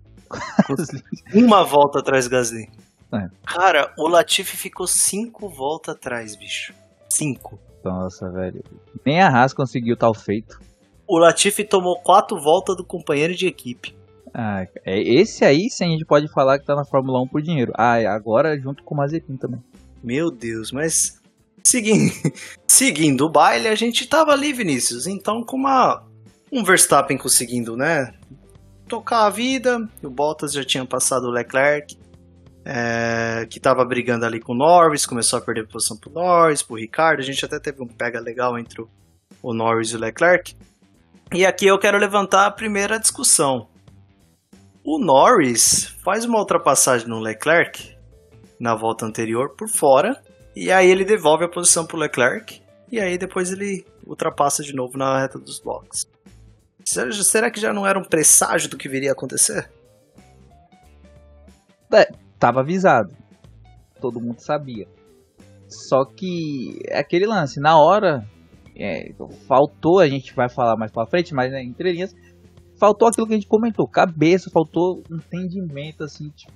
Gasly. 0.70 1.04
Uma 1.34 1.64
volta 1.64 2.00
atrás 2.00 2.26
do 2.26 2.32
Gasly. 2.32 2.70
É. 3.14 3.30
Cara, 3.46 3.94
o 3.98 4.08
Latifi 4.08 4.58
ficou 4.58 4.88
cinco 4.88 5.48
voltas 5.48 5.96
atrás, 5.96 6.36
bicho. 6.36 6.74
Cinco. 7.10 7.60
Nossa, 7.84 8.30
velho. 8.30 8.64
Nem 9.06 9.22
a 9.22 9.30
Haas 9.30 9.54
conseguiu 9.54 9.96
tal 9.96 10.14
feito. 10.14 10.60
O 11.08 11.18
Latifi 11.18 11.64
tomou 11.64 12.00
quatro 12.02 12.42
voltas 12.42 12.76
do 12.76 12.84
companheiro 12.84 13.36
de 13.36 13.46
equipe. 13.48 13.96
Ah, 14.34 14.68
é, 14.84 15.00
esse 15.00 15.46
aí 15.46 15.70
sim 15.70 15.86
a 15.86 15.90
gente 15.90 16.04
pode 16.04 16.28
falar 16.28 16.60
que 16.60 16.66
tá 16.66 16.76
na 16.76 16.84
Fórmula 16.84 17.22
1 17.22 17.28
por 17.28 17.42
dinheiro. 17.42 17.72
Ah, 17.78 18.02
e 18.02 18.06
agora 18.06 18.60
junto 18.60 18.84
com 18.84 18.96
o 18.96 18.98
Mazepin 18.98 19.38
também. 19.38 19.64
Meu 20.04 20.30
Deus, 20.30 20.72
mas 20.72 21.22
seguindo, 21.64 22.12
seguindo 22.68 23.26
o 23.26 23.32
baile, 23.32 23.68
a 23.68 23.76
gente 23.76 24.06
tava 24.08 24.32
ali, 24.32 24.52
Vinícius. 24.52 25.08
Então, 25.08 25.44
com 25.44 25.56
uma 25.56 26.04
um 26.56 26.64
Verstappen 26.64 27.18
conseguindo, 27.18 27.76
né, 27.76 28.14
tocar 28.88 29.26
a 29.26 29.30
vida, 29.30 29.78
o 30.02 30.10
Bottas 30.10 30.54
já 30.54 30.64
tinha 30.64 30.86
passado 30.86 31.26
o 31.26 31.32
Leclerc, 31.32 31.98
é, 32.64 33.46
que 33.50 33.60
tava 33.60 33.84
brigando 33.86 34.26
ali 34.26 34.40
com 34.40 34.54
o 34.54 34.58
Norris, 34.58 35.06
começou 35.06 35.38
a 35.38 35.42
perder 35.42 35.68
posição 35.68 35.98
pro 35.98 36.12
Norris, 36.12 36.64
pro 36.64 36.78
Ricardo. 36.78 37.20
A 37.20 37.24
gente 37.24 37.44
até 37.46 37.60
teve 37.60 37.84
um 37.84 37.88
pega 37.88 38.20
legal 38.20 38.58
entre 38.58 38.82
o, 38.82 38.90
o 39.44 39.54
Norris 39.54 39.90
e 39.90 39.96
o 39.98 40.00
Leclerc. 40.00 40.56
E 41.34 41.46
aqui 41.46 41.68
eu 41.68 41.78
quero 41.78 41.98
levantar 41.98 42.48
a 42.48 42.52
primeira 42.52 42.98
discussão. 42.98 43.68
O 44.84 44.98
Norris 44.98 45.96
faz 46.04 46.26
uma 46.26 46.40
ultrapassagem 46.40 47.08
no 47.08 47.20
Leclerc 47.20 47.96
na 48.60 48.76
volta 48.76 49.06
anterior 49.06 49.56
por 49.56 49.68
fora. 49.70 50.20
E 50.56 50.72
aí 50.72 50.90
ele 50.90 51.04
devolve 51.04 51.44
a 51.44 51.50
posição 51.50 51.86
pro 51.86 51.98
Leclerc. 51.98 52.62
E 52.92 53.00
aí 53.00 53.18
depois 53.18 53.52
ele 53.52 53.86
ultrapassa 54.08 54.64
de 54.64 54.74
novo 54.74 54.98
na 54.98 55.20
reta 55.20 55.38
dos 55.38 55.60
boxes. 55.60 56.15
Será- 56.86 57.50
que 57.50 57.60
já 57.60 57.74
não 57.74 57.86
era 57.86 57.98
um 57.98 58.04
presságio 58.04 58.70
do 58.70 58.78
que 58.78 58.88
viria 58.88 59.10
a 59.10 59.14
acontecer? 59.14 59.70
Tava 62.40 62.60
avisado. 62.60 63.16
Todo 64.00 64.22
mundo 64.22 64.40
sabia. 64.40 64.88
Só 65.68 66.06
que 66.06 66.80
é 66.88 67.00
aquele 67.00 67.26
lance, 67.26 67.60
na 67.60 67.78
hora, 67.78 68.26
é, 68.76 69.12
faltou, 69.48 70.00
a 70.00 70.08
gente 70.08 70.34
vai 70.36 70.48
falar 70.48 70.78
mais 70.78 70.92
pra 70.92 71.08
frente, 71.08 71.34
mas 71.34 71.52
né, 71.52 71.64
entre 71.64 71.92
linhas, 71.92 72.16
faltou 72.78 73.08
aquilo 73.08 73.26
que 73.26 73.34
a 73.34 73.38
gente 73.38 73.48
comentou, 73.48 73.88
cabeça, 73.88 74.50
faltou 74.52 75.02
entendimento, 75.10 76.04
assim, 76.04 76.30
tipo, 76.30 76.54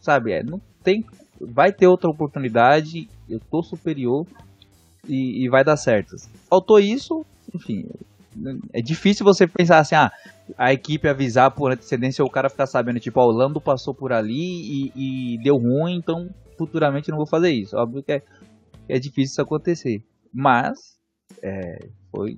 sabe, 0.00 0.32
é, 0.32 0.42
não 0.42 0.60
tem, 0.82 1.04
vai 1.40 1.72
ter 1.72 1.86
outra 1.86 2.10
oportunidade, 2.10 3.08
eu 3.28 3.38
tô 3.38 3.62
superior 3.62 4.26
e, 5.06 5.44
e 5.44 5.48
vai 5.48 5.62
dar 5.62 5.76
certo. 5.76 6.16
Faltou 6.48 6.80
isso, 6.80 7.24
enfim, 7.54 7.86
é 8.72 8.80
difícil 8.80 9.24
você 9.24 9.46
pensar 9.46 9.78
assim, 9.78 9.94
ah, 9.94 10.10
a 10.58 10.72
equipe 10.72 11.08
avisar 11.08 11.50
por 11.50 11.72
antecedência 11.72 12.22
ou 12.22 12.28
o 12.28 12.32
cara 12.32 12.50
ficar 12.50 12.66
sabendo, 12.66 13.00
tipo, 13.00 13.20
ó, 13.20 13.26
o 13.26 13.32
Lando 13.32 13.60
passou 13.60 13.94
por 13.94 14.12
ali 14.12 14.92
e, 14.94 15.34
e 15.34 15.42
deu 15.42 15.56
ruim, 15.56 15.96
então 15.96 16.28
futuramente 16.56 17.10
não 17.10 17.18
vou 17.18 17.26
fazer 17.26 17.50
isso. 17.50 17.76
Óbvio 17.76 18.02
que 18.02 18.12
é, 18.12 18.22
é 18.88 18.98
difícil 18.98 19.32
isso 19.32 19.42
acontecer. 19.42 20.02
Mas, 20.32 20.78
é, 21.42 21.88
foi. 22.10 22.36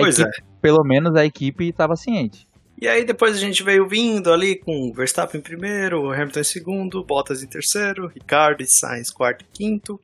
Equipe, 0.00 0.44
Pelo 0.60 0.84
menos 0.84 1.16
a 1.16 1.24
equipe 1.24 1.68
estava 1.68 1.96
ciente. 1.96 2.46
E 2.80 2.88
aí 2.88 3.04
depois 3.04 3.36
a 3.36 3.38
gente 3.38 3.62
veio 3.62 3.86
vindo 3.86 4.32
ali 4.32 4.58
com 4.58 4.90
o 4.90 4.92
Verstappen 4.92 5.40
em 5.40 5.42
primeiro, 5.42 6.10
Hamilton 6.10 6.40
em 6.40 6.44
segundo, 6.44 7.04
Bottas 7.04 7.42
em 7.42 7.46
terceiro, 7.46 8.08
Ricardo 8.08 8.60
e 8.60 8.66
Sainz 8.66 9.10
quarto 9.10 9.42
e 9.42 9.56
quinto. 9.56 10.00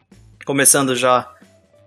Começando 0.46 0.94
já 0.94 1.28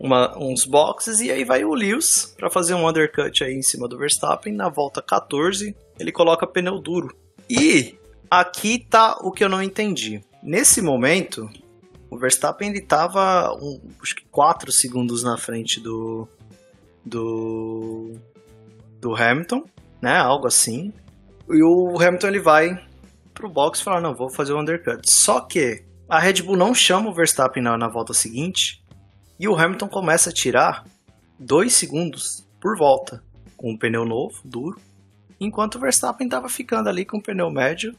uma- 0.02 0.36
uns 0.38 0.66
boxes 0.66 1.20
e 1.20 1.30
aí 1.32 1.44
vai 1.44 1.64
o 1.64 1.74
Lewis 1.74 2.34
para 2.38 2.50
fazer 2.50 2.74
um 2.74 2.88
undercut 2.88 3.44
aí 3.44 3.54
em 3.54 3.62
cima 3.62 3.88
do 3.88 3.98
Verstappen 3.98 4.54
na 4.54 4.68
volta 4.68 5.02
14, 5.02 5.76
ele 6.00 6.12
coloca 6.12 6.48
pneu 6.48 6.80
duro. 6.80 7.16
E 7.50 7.96
aqui 8.30 8.80
tá 8.80 9.18
o 9.22 9.32
que 9.32 9.44
eu 9.44 9.50
não 9.50 9.62
entendi. 9.62 10.22
Nesse 10.42 10.82
momento, 10.82 11.50
o 12.10 12.18
Verstappen 12.18 12.70
ele 12.70 12.82
tava 12.82 13.54
um, 13.54 13.80
acho 14.02 14.16
que 14.16 14.26
4 14.32 14.72
segundos 14.72 15.24
na 15.24 15.38
frente 15.38 15.80
do 15.80 16.28
do 17.06 18.16
do 19.00 19.16
Hamilton 19.16 19.64
né? 20.02 20.18
Algo 20.18 20.48
assim. 20.48 20.92
E 21.50 21.62
o 21.62 22.02
Hamilton 22.02 22.28
ele 22.28 22.40
vai 22.40 22.84
pro 23.34 23.48
box 23.50 23.80
e 23.80 23.84
fala: 23.84 24.02
Não, 24.02 24.16
vou 24.16 24.30
fazer 24.30 24.54
o 24.54 24.60
undercut. 24.60 25.00
Só 25.06 25.42
que 25.42 25.84
a 26.10 26.20
Red 26.20 26.42
Bull 26.42 26.58
não 26.58 26.74
chama 26.74 27.10
o 27.10 27.14
Verstappen 27.14 27.62
na, 27.62 27.78
na 27.78 27.88
volta 27.88 28.14
seguinte 28.14 28.81
e 29.42 29.48
o 29.48 29.56
Hamilton 29.56 29.88
começa 29.88 30.30
a 30.30 30.34
tirar 30.34 30.86
2 31.40 31.74
segundos 31.74 32.48
por 32.60 32.78
volta 32.78 33.24
com 33.58 33.72
um 33.72 33.78
pneu 33.78 34.06
novo, 34.06 34.40
duro, 34.46 34.80
enquanto 35.40 35.76
o 35.76 35.80
Verstappen 35.80 36.28
estava 36.28 36.48
ficando 36.48 36.88
ali 36.88 37.04
com 37.04 37.18
o 37.18 37.24
pneu 37.24 37.50
médio 37.50 37.96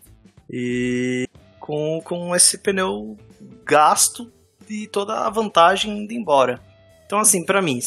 e 0.48 1.28
com, 1.58 2.00
com 2.04 2.32
esse 2.36 2.58
pneu 2.58 3.18
gasto 3.64 4.32
e 4.70 4.86
toda 4.86 5.26
a 5.26 5.30
vantagem 5.30 6.04
indo 6.04 6.12
embora. 6.12 6.60
Então, 7.04 7.18
assim, 7.18 7.44
para 7.44 7.60
mim, 7.60 7.80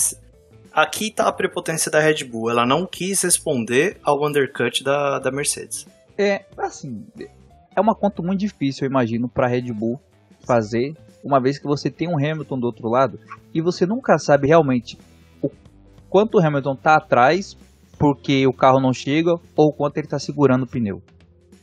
aqui 0.73 1.09
tá 1.09 1.25
a 1.29 1.31
prepotência 1.31 1.89
da 1.89 2.01
Red 2.01 2.25
Bull. 2.25 2.49
Ela 2.49 2.65
não 2.65 2.85
quis 2.85 3.21
responder 3.21 3.97
ao 4.03 4.21
undercut 4.21 4.83
da, 4.83 5.17
da 5.17 5.31
Mercedes. 5.31 5.87
É, 6.17 6.43
assim, 6.57 7.07
é 7.73 7.79
uma 7.79 7.95
conta 7.95 8.21
muito 8.21 8.41
difícil, 8.41 8.85
eu 8.85 8.89
imagino, 8.89 9.29
para 9.29 9.47
Red 9.47 9.71
Bull 9.71 9.97
fazer, 10.45 10.93
uma 11.25 11.41
vez 11.41 11.57
que 11.57 11.65
você 11.65 11.89
tem 11.89 12.07
um 12.07 12.17
Hamilton 12.17 12.59
do 12.59 12.67
outro 12.67 12.87
lado 12.87 13.19
e 13.51 13.59
você 13.59 13.85
nunca 13.85 14.19
sabe 14.19 14.47
realmente 14.47 14.95
o 15.41 15.49
quanto 16.07 16.37
o 16.37 16.41
Hamilton 16.41 16.75
tá 16.75 16.95
atrás 16.95 17.57
porque 17.97 18.45
o 18.45 18.53
carro 18.53 18.79
não 18.79 18.93
chega 18.93 19.33
ou 19.55 19.73
quanto 19.73 19.97
ele 19.97 20.07
tá 20.07 20.19
segurando 20.19 20.63
o 20.63 20.67
pneu. 20.67 21.01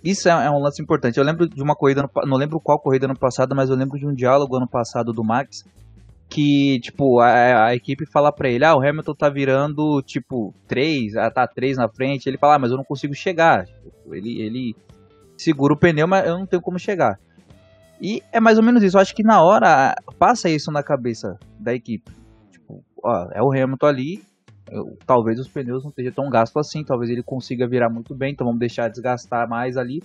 Isso 0.02 0.28
é, 0.28 0.32
é 0.32 0.50
um 0.50 0.58
lance 0.58 0.82
importante. 0.82 1.16
Eu 1.16 1.24
lembro 1.24 1.48
de 1.48 1.62
uma 1.62 1.76
corrida, 1.76 2.02
no 2.02 2.10
não 2.26 2.36
lembro 2.36 2.58
qual 2.58 2.80
corrida 2.80 3.06
ano 3.06 3.16
passado, 3.16 3.54
mas 3.54 3.70
eu 3.70 3.76
lembro 3.76 3.96
de 3.96 4.06
um 4.06 4.12
diálogo 4.12 4.56
ano 4.56 4.68
passado 4.68 5.12
do 5.12 5.22
Max 5.22 5.62
que, 6.28 6.80
tipo, 6.80 7.20
a, 7.20 7.66
a 7.66 7.74
equipe 7.74 8.06
fala 8.06 8.32
pra 8.32 8.48
ele, 8.48 8.64
ah, 8.64 8.74
o 8.74 8.80
Hamilton 8.80 9.14
tá 9.14 9.28
virando, 9.28 10.00
tipo, 10.02 10.54
3, 10.66 11.14
ah, 11.16 11.30
tá 11.30 11.46
3 11.46 11.76
na 11.76 11.88
frente, 11.90 12.26
ele 12.26 12.38
fala, 12.38 12.54
ah, 12.54 12.58
mas 12.58 12.70
eu 12.70 12.78
não 12.78 12.84
consigo 12.84 13.14
chegar. 13.14 13.66
Tipo, 13.66 14.14
Ele, 14.14 14.40
ele 14.40 14.74
segura 15.36 15.74
o 15.74 15.78
pneu, 15.78 16.08
mas 16.08 16.26
eu 16.26 16.38
não 16.38 16.46
tenho 16.46 16.62
como 16.62 16.78
chegar. 16.78 17.18
E 18.02 18.20
é 18.32 18.40
mais 18.40 18.58
ou 18.58 18.64
menos 18.64 18.82
isso, 18.82 18.96
eu 18.96 19.00
acho 19.00 19.14
que 19.14 19.22
na 19.22 19.40
hora 19.40 19.94
passa 20.18 20.50
isso 20.50 20.72
na 20.72 20.82
cabeça 20.82 21.38
da 21.56 21.72
equipe. 21.72 22.10
Tipo, 22.50 22.82
ó, 23.00 23.28
é 23.30 23.40
o 23.40 23.52
Hamilton 23.52 23.86
ali, 23.86 24.24
eu- 24.68 24.98
talvez 25.06 25.38
os 25.38 25.46
pneus 25.46 25.84
não 25.84 25.90
estejam 25.90 26.12
tão 26.12 26.28
gastos 26.28 26.66
assim, 26.66 26.82
talvez 26.82 27.08
ele 27.12 27.22
consiga 27.22 27.64
virar 27.64 27.88
muito 27.88 28.12
bem, 28.12 28.32
então 28.32 28.44
vamos 28.44 28.58
deixar 28.58 28.88
desgastar 28.88 29.48
mais 29.48 29.76
ali. 29.76 30.02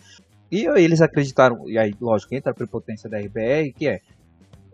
E 0.52 0.66
eles 0.80 1.02
acreditaram, 1.02 1.68
e 1.68 1.76
aí, 1.78 1.96
lógico, 2.00 2.36
entra 2.36 2.52
a 2.52 2.56
prepotência 2.56 3.10
da 3.10 3.18
RBR, 3.18 3.74
que 3.74 3.88
é, 3.88 4.00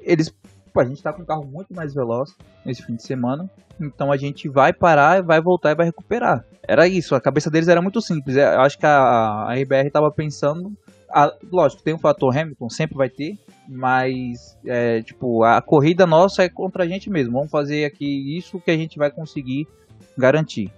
eles, 0.01 0.29
pô, 0.73 0.81
a 0.81 0.85
gente 0.85 1.01
tá 1.01 1.13
com 1.13 1.21
um 1.21 1.25
carro 1.25 1.45
muito 1.45 1.73
mais 1.73 1.93
veloz 1.93 2.35
nesse 2.65 2.83
fim 2.85 2.95
de 2.95 3.03
semana, 3.03 3.49
então 3.79 4.11
a 4.11 4.17
gente 4.17 4.49
vai 4.49 4.73
parar, 4.73 5.23
vai 5.23 5.39
voltar 5.41 5.71
e 5.71 5.75
vai 5.75 5.85
recuperar. 5.85 6.43
Era 6.67 6.87
isso, 6.89 7.15
a 7.15 7.21
cabeça 7.21 7.49
deles 7.49 7.69
era 7.69 7.81
muito 7.81 8.01
simples, 8.01 8.35
é, 8.35 8.53
eu 8.53 8.59
acho 8.61 8.77
que 8.77 8.85
a, 8.85 9.45
a 9.47 9.53
RBR 9.55 9.89
tava 9.89 10.11
pensando, 10.11 10.71
a- 11.13 11.33
lógico, 11.51 11.83
tem 11.83 11.93
um 11.93 11.99
fator 11.99 12.35
Hamilton, 12.35 12.69
sempre 12.69 12.97
vai 12.97 13.09
ter, 13.09 13.37
mas, 13.67 14.57
é, 14.65 15.01
tipo, 15.01 15.43
a 15.43 15.61
corrida 15.61 16.05
nossa 16.05 16.43
é 16.43 16.49
contra 16.49 16.83
a 16.83 16.87
gente 16.87 17.09
mesmo, 17.09 17.33
vamos 17.33 17.51
fazer 17.51 17.85
aqui 17.85 18.37
isso 18.37 18.59
que 18.59 18.71
a 18.71 18.77
gente 18.77 18.97
vai 18.97 19.11
conseguir 19.11 19.67
garantir. 20.17 20.71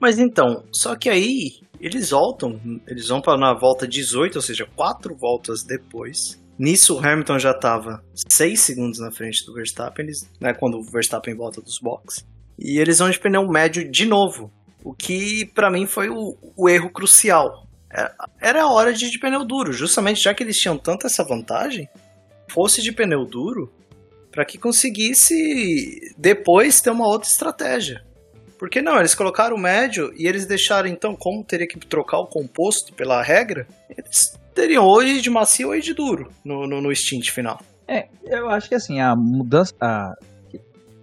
Mas 0.00 0.18
então, 0.18 0.64
só 0.72 0.96
que 0.96 1.08
aí 1.08 1.60
eles 1.80 2.10
voltam, 2.10 2.60
eles 2.86 3.08
vão 3.08 3.20
para 3.20 3.38
na 3.38 3.54
volta 3.54 3.86
18, 3.86 4.36
ou 4.36 4.42
seja, 4.42 4.66
quatro 4.76 5.14
voltas 5.14 5.62
depois, 5.62 6.40
Nisso, 6.60 6.96
o 6.96 6.98
Hamilton 6.98 7.38
já 7.38 7.52
estava 7.52 8.04
6 8.28 8.60
segundos 8.60 8.98
na 9.00 9.10
frente 9.10 9.46
do 9.46 9.54
Verstappen, 9.54 10.04
eles, 10.04 10.28
né, 10.38 10.52
quando 10.52 10.76
o 10.78 10.82
Verstappen 10.82 11.34
volta 11.34 11.62
dos 11.62 11.78
boxes. 11.78 12.22
E 12.58 12.78
eles 12.78 12.98
vão 12.98 13.08
de 13.08 13.18
pneu 13.18 13.48
médio 13.48 13.90
de 13.90 14.04
novo. 14.04 14.52
O 14.84 14.92
que, 14.92 15.46
para 15.54 15.70
mim, 15.70 15.86
foi 15.86 16.10
o, 16.10 16.36
o 16.54 16.68
erro 16.68 16.90
crucial. 16.90 17.66
Era, 17.90 18.14
era 18.40 18.62
a 18.62 18.72
hora 18.72 18.92
de 18.92 19.06
ir 19.06 19.10
de 19.10 19.18
pneu 19.18 19.44
duro, 19.44 19.72
justamente 19.72 20.22
já 20.22 20.32
que 20.32 20.42
eles 20.42 20.58
tinham 20.58 20.78
tanta 20.78 21.06
essa 21.06 21.24
vantagem, 21.24 21.88
fosse 22.48 22.82
de 22.82 22.92
pneu 22.92 23.24
duro, 23.24 23.72
para 24.30 24.44
que 24.44 24.58
conseguisse 24.58 26.14
depois 26.16 26.80
ter 26.80 26.90
uma 26.90 27.06
outra 27.06 27.28
estratégia. 27.28 28.02
Porque 28.58 28.82
não, 28.82 28.98
eles 28.98 29.14
colocaram 29.14 29.56
o 29.56 29.58
médio 29.58 30.12
e 30.16 30.26
eles 30.26 30.46
deixaram 30.46 30.88
então, 30.88 31.16
como 31.16 31.42
teria 31.42 31.66
que 31.66 31.78
trocar 31.78 32.18
o 32.18 32.26
composto 32.26 32.92
pela 32.92 33.22
regra, 33.22 33.66
eles 33.88 34.38
teriam 34.54 34.86
hoje 34.86 35.20
de 35.20 35.30
macio 35.30 35.70
ou 35.70 35.80
de 35.80 35.94
duro 35.94 36.30
no, 36.44 36.66
no, 36.66 36.80
no 36.80 36.94
stint 36.94 37.30
final. 37.30 37.60
É, 37.88 38.06
eu 38.24 38.48
acho 38.50 38.68
que 38.68 38.74
assim, 38.74 39.00
a 39.00 39.16
mudança. 39.16 39.74
A... 39.80 40.14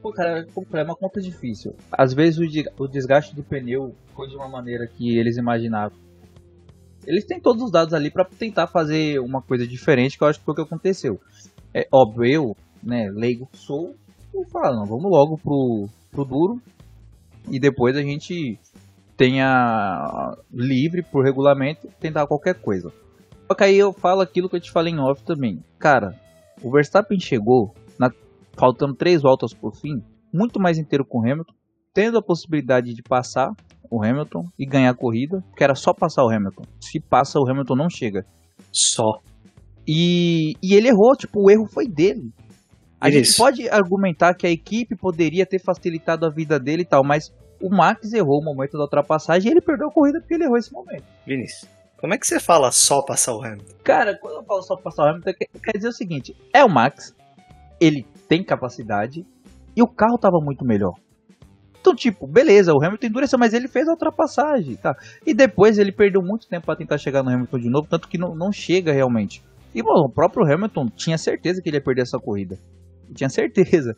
Pô, 0.02 0.14
cara, 0.14 0.46
é 0.74 0.84
uma 0.84 0.96
conta 0.96 1.20
difícil. 1.20 1.76
Às 1.92 2.14
vezes 2.14 2.40
o, 2.40 2.84
o 2.84 2.88
desgaste 2.88 3.36
do 3.36 3.44
pneu 3.44 3.94
foi 4.16 4.28
de 4.28 4.36
uma 4.36 4.48
maneira 4.48 4.88
que 4.88 5.18
eles 5.18 5.36
imaginavam. 5.36 5.98
Eles 7.08 7.26
têm 7.26 7.40
todos 7.40 7.64
os 7.64 7.72
dados 7.72 7.94
ali 7.94 8.12
pra 8.12 8.26
tentar 8.26 8.68
fazer 8.68 9.20
uma 9.20 9.42
coisa 9.42 9.66
diferente, 9.66 10.18
que 10.18 10.24
eu 10.24 10.28
acho 10.28 10.40
que 10.40 10.46
foi 10.46 10.52
o 10.52 10.56
que 10.56 10.62
aconteceu. 10.62 11.20
É 11.74 11.88
óbvio, 11.92 12.26
eu, 12.26 12.58
né, 12.84 13.10
leigo 13.10 13.48
que 13.50 13.58
sou, 13.58 13.96
eu 14.34 14.44
falo, 14.52 14.76
não, 14.76 14.86
vamos 14.86 15.10
logo 15.10 15.38
pro, 15.38 15.88
pro 16.12 16.26
duro 16.26 16.62
e 17.50 17.60
depois 17.60 17.96
a 17.96 18.02
gente 18.02 18.60
tenha 19.16 20.36
livre 20.54 21.02
por 21.02 21.24
regulamento 21.24 21.88
tentar 22.00 22.28
qualquer 22.28 22.56
coisa. 22.56 22.92
Só 23.48 23.56
que 23.56 23.64
aí 23.64 23.78
eu 23.78 23.94
falo 23.94 24.22
aquilo 24.22 24.50
que 24.50 24.58
eu 24.58 24.62
te 24.62 24.70
falei 24.72 24.94
em 24.94 25.00
off 25.00 25.24
também. 25.24 25.64
Cara, 25.80 26.14
o 26.62 26.70
Verstappen 26.70 27.20
chegou, 27.20 27.74
na- 27.98 28.12
faltando 28.54 28.94
três 28.94 29.22
voltas 29.22 29.54
por 29.54 29.74
fim, 29.74 30.04
muito 30.34 30.60
mais 30.60 30.78
inteiro 30.78 31.06
com 31.06 31.20
o 31.20 31.22
Hamilton, 31.22 31.54
tendo 31.94 32.18
a 32.18 32.22
possibilidade 32.22 32.94
de 32.94 33.02
passar 33.02 33.54
o 33.90 34.04
Hamilton 34.04 34.46
e 34.58 34.66
ganhar 34.66 34.92
a 34.92 34.96
corrida, 34.96 35.44
que 35.56 35.64
era 35.64 35.76
só 35.76 35.94
passar 35.94 36.24
o 36.24 36.30
Hamilton. 36.30 36.64
Se 36.80 37.00
passa, 37.00 37.40
o 37.40 37.50
Hamilton 37.50 37.76
não 37.76 37.90
chega. 37.90 38.26
Só. 38.72 39.20
E, 39.88 40.54
e 40.62 40.74
ele 40.74 40.90
errou, 40.90 41.16
tipo, 41.16 41.42
o 41.42 41.50
erro 41.50 41.66
foi 41.66 41.88
dele. 41.88 42.32
A 43.00 43.10
gente 43.10 43.26
Isso. 43.26 43.38
pode 43.38 43.70
argumentar 43.70 44.34
que 44.34 44.48
a 44.48 44.50
equipe 44.50 44.96
poderia 44.96 45.46
ter 45.46 45.60
facilitado 45.60 46.26
a 46.26 46.30
vida 46.30 46.60
dele 46.60 46.82
e 46.82 46.86
tal, 46.86 47.04
mas 47.04 47.32
o 47.62 47.70
Max 47.70 48.12
errou 48.12 48.42
o 48.42 48.44
momento 48.44 48.74
da 48.74 48.84
ultrapassagem 48.84 49.50
e 49.50 49.54
ele 49.54 49.62
perdeu 49.62 49.88
a 49.88 49.92
corrida 49.92 50.20
porque 50.20 50.34
ele 50.34 50.44
errou 50.44 50.58
esse 50.58 50.74
momento. 50.74 51.04
Vinícius, 51.26 51.70
como 52.00 52.14
é 52.14 52.18
que 52.18 52.28
você 52.28 52.40
fala 52.40 52.72
só 52.72 53.04
passar 53.04 53.34
o 53.34 53.44
Hamilton? 53.44 53.76
Cara, 53.84 54.18
quando 54.20 54.38
eu 54.38 54.44
falo 54.44 54.62
só 54.64 54.76
passar 54.76 55.04
o 55.04 55.10
Hamilton, 55.10 55.34
quer, 55.34 55.48
quer 55.62 55.78
dizer 55.78 55.90
o 55.90 55.94
seguinte: 55.94 56.36
é 56.54 56.64
o 56.64 56.70
Max, 56.70 57.16
ele 57.80 58.06
tem 58.28 58.44
capacidade 58.44 59.26
e 59.76 59.82
o 59.82 59.88
carro 59.88 60.18
tava 60.18 60.40
muito 60.42 60.66
melhor. 60.66 60.94
Então, 61.88 61.96
tipo, 61.96 62.28
beleza, 62.28 62.74
o 62.74 62.84
Hamilton 62.84 63.08
endureceu, 63.08 63.40
mas 63.40 63.54
ele 63.54 63.70
fez 63.70 63.88
a 63.88 63.92
ultrapassagem, 63.92 64.76
tá? 64.76 64.94
E 65.26 65.34
depois 65.34 65.78
ele 65.78 65.94
perdeu 65.94 66.22
muito 66.22 66.46
tempo 66.46 66.66
pra 66.66 66.76
tentar 66.76 66.98
chegar 66.98 67.24
no 67.24 67.30
Hamilton 67.30 67.60
de 67.60 67.70
novo, 67.70 67.88
tanto 67.90 68.10
que 68.10 68.18
não, 68.18 68.36
não 68.36 68.52
chega 68.52 68.92
realmente. 68.92 69.42
E 69.74 69.82
bom, 69.82 70.02
o 70.04 70.10
próprio 70.10 70.44
Hamilton 70.44 70.88
tinha 70.88 71.18
certeza 71.18 71.62
que 71.62 71.70
ele 71.70 71.78
ia 71.78 71.82
perder 71.82 72.02
essa 72.02 72.20
corrida. 72.20 72.60
Tinha 73.16 73.30
certeza. 73.30 73.96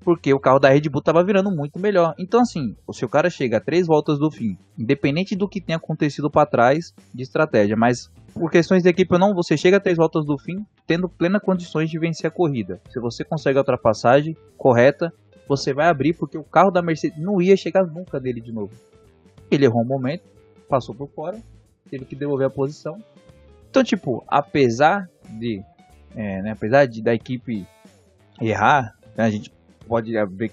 Porque 0.00 0.34
o 0.34 0.40
carro 0.40 0.58
da 0.58 0.68
Red 0.68 0.88
Bull 0.90 1.00
tava 1.00 1.22
virando 1.22 1.48
muito 1.48 1.78
melhor. 1.78 2.12
Então, 2.18 2.40
assim, 2.40 2.74
se 2.92 3.04
o 3.04 3.08
cara 3.08 3.30
chega 3.30 3.58
a 3.58 3.60
três 3.60 3.86
voltas 3.86 4.18
do 4.18 4.28
fim, 4.28 4.58
independente 4.76 5.36
do 5.36 5.48
que 5.48 5.60
tenha 5.60 5.76
acontecido 5.76 6.28
pra 6.28 6.44
trás 6.44 6.92
de 7.14 7.22
estratégia, 7.22 7.76
mas 7.76 8.10
por 8.34 8.50
questões 8.50 8.82
de 8.82 8.88
equipe 8.88 9.14
ou 9.14 9.20
não, 9.20 9.32
você 9.32 9.56
chega 9.56 9.76
a 9.76 9.80
três 9.80 9.96
voltas 9.96 10.24
do 10.24 10.36
fim, 10.36 10.66
tendo 10.88 11.08
plena 11.08 11.38
condições 11.38 11.88
de 11.88 12.00
vencer 12.00 12.26
a 12.26 12.34
corrida. 12.34 12.80
Se 12.90 12.98
você 12.98 13.22
consegue 13.22 13.58
a 13.58 13.60
ultrapassagem 13.60 14.36
correta, 14.58 15.12
você 15.48 15.72
vai 15.72 15.88
abrir, 15.88 16.14
porque 16.14 16.38
o 16.38 16.44
carro 16.44 16.70
da 16.70 16.82
Mercedes 16.82 17.18
não 17.18 17.40
ia 17.40 17.56
chegar 17.56 17.84
nunca 17.84 18.18
dele 18.20 18.40
de 18.40 18.52
novo. 18.52 18.72
Ele 19.50 19.64
errou 19.64 19.82
um 19.82 19.86
momento, 19.86 20.22
passou 20.68 20.94
por 20.94 21.08
fora, 21.08 21.38
teve 21.90 22.04
que 22.04 22.16
devolver 22.16 22.46
a 22.46 22.50
posição. 22.50 23.02
Então, 23.70 23.82
tipo, 23.84 24.24
apesar 24.28 25.08
de, 25.28 25.62
é, 26.14 26.42
né, 26.42 26.50
apesar 26.52 26.86
de 26.86 27.02
da 27.02 27.14
equipe 27.14 27.66
errar, 28.40 28.96
né, 29.16 29.24
a 29.24 29.30
gente 29.30 29.52
pode 29.86 30.12
ver- 30.26 30.52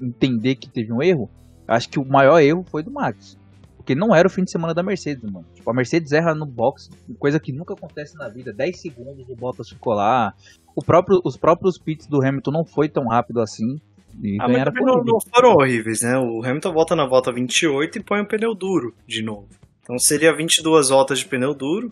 entender 0.00 0.56
que 0.56 0.68
teve 0.68 0.92
um 0.92 1.02
erro. 1.02 1.28
Acho 1.66 1.88
que 1.88 1.98
o 1.98 2.04
maior 2.04 2.40
erro 2.40 2.64
foi 2.64 2.82
do 2.82 2.90
Max. 2.90 3.36
Porque 3.76 3.94
não 3.94 4.14
era 4.14 4.26
o 4.26 4.30
fim 4.30 4.44
de 4.44 4.50
semana 4.50 4.72
da 4.72 4.82
Mercedes, 4.82 5.22
mano. 5.30 5.44
Tipo, 5.54 5.70
a 5.70 5.74
Mercedes 5.74 6.12
erra 6.12 6.34
no 6.34 6.46
box, 6.46 6.88
coisa 7.18 7.38
que 7.38 7.52
nunca 7.52 7.74
acontece 7.74 8.16
na 8.16 8.28
vida. 8.28 8.52
10 8.52 8.80
segundos 8.80 9.28
o 9.28 9.36
Bottas 9.36 9.68
ficou 9.68 9.92
lá. 9.92 10.32
O 10.74 10.82
próprio, 10.82 11.20
os 11.22 11.36
próprios 11.36 11.76
pits 11.76 12.06
do 12.06 12.24
Hamilton 12.24 12.50
não 12.50 12.64
foi 12.64 12.88
tão 12.88 13.06
rápido 13.06 13.40
assim. 13.40 13.78
E 14.22 14.36
Ah, 14.40 14.44
mas 14.44 14.52
ganharam 14.52 14.72
também 14.72 14.94
não, 14.94 15.04
não 15.04 15.18
foram 15.20 15.54
horríveis, 15.54 16.00
né? 16.02 16.16
O 16.18 16.44
Hamilton 16.44 16.72
volta 16.72 16.96
na 16.96 17.06
volta 17.06 17.32
28 17.32 17.98
e 17.98 18.02
põe 18.02 18.20
o 18.20 18.26
pneu 18.26 18.54
duro 18.54 18.94
de 19.06 19.22
novo. 19.22 19.48
Então 19.82 19.98
seria 19.98 20.34
22 20.34 20.88
voltas 20.88 21.18
de 21.18 21.26
pneu 21.26 21.54
duro. 21.54 21.90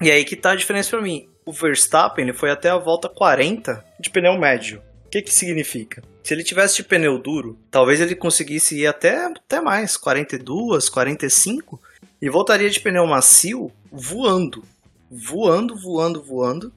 E 0.00 0.10
aí 0.10 0.24
que 0.24 0.36
tá 0.36 0.52
a 0.52 0.56
diferença 0.56 0.90
pra 0.90 1.02
mim. 1.02 1.28
O 1.44 1.52
Verstappen 1.52 2.24
ele 2.24 2.32
foi 2.32 2.50
até 2.50 2.70
a 2.70 2.78
volta 2.78 3.08
40 3.08 3.84
de 4.00 4.10
pneu 4.10 4.38
médio. 4.38 4.82
O 5.06 5.10
que 5.10 5.22
que 5.22 5.32
significa? 5.32 6.02
Se 6.22 6.32
ele 6.32 6.42
tivesse 6.42 6.76
de 6.76 6.84
pneu 6.84 7.18
duro, 7.18 7.58
talvez 7.70 8.00
ele 8.00 8.16
conseguisse 8.16 8.80
ir 8.80 8.86
até, 8.86 9.26
até 9.26 9.60
mais, 9.60 9.96
42, 9.96 10.88
45, 10.88 11.80
e 12.20 12.30
voltaria 12.30 12.70
de 12.70 12.80
pneu 12.80 13.06
macio 13.06 13.70
voando. 13.92 14.64
Voando, 15.10 15.76
voando, 15.76 16.22
voando, 16.22 16.72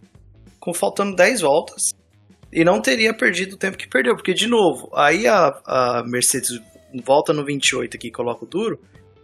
com 0.59 0.73
faltando 0.73 1.15
10 1.15 1.41
voltas. 1.41 1.93
E 2.51 2.63
não 2.63 2.81
teria 2.81 3.13
perdido 3.13 3.53
o 3.53 3.57
tempo 3.57 3.77
que 3.77 3.87
perdeu, 3.87 4.15
porque, 4.15 4.33
de 4.33 4.47
novo, 4.47 4.89
aí 4.93 5.27
a, 5.27 5.47
a 5.65 6.03
Mercedes 6.05 6.61
volta 7.03 7.33
no 7.33 7.43
28 7.45 7.97
aqui, 7.97 8.09
coloca 8.11 8.45
o 8.45 8.47
duro, 8.47 8.79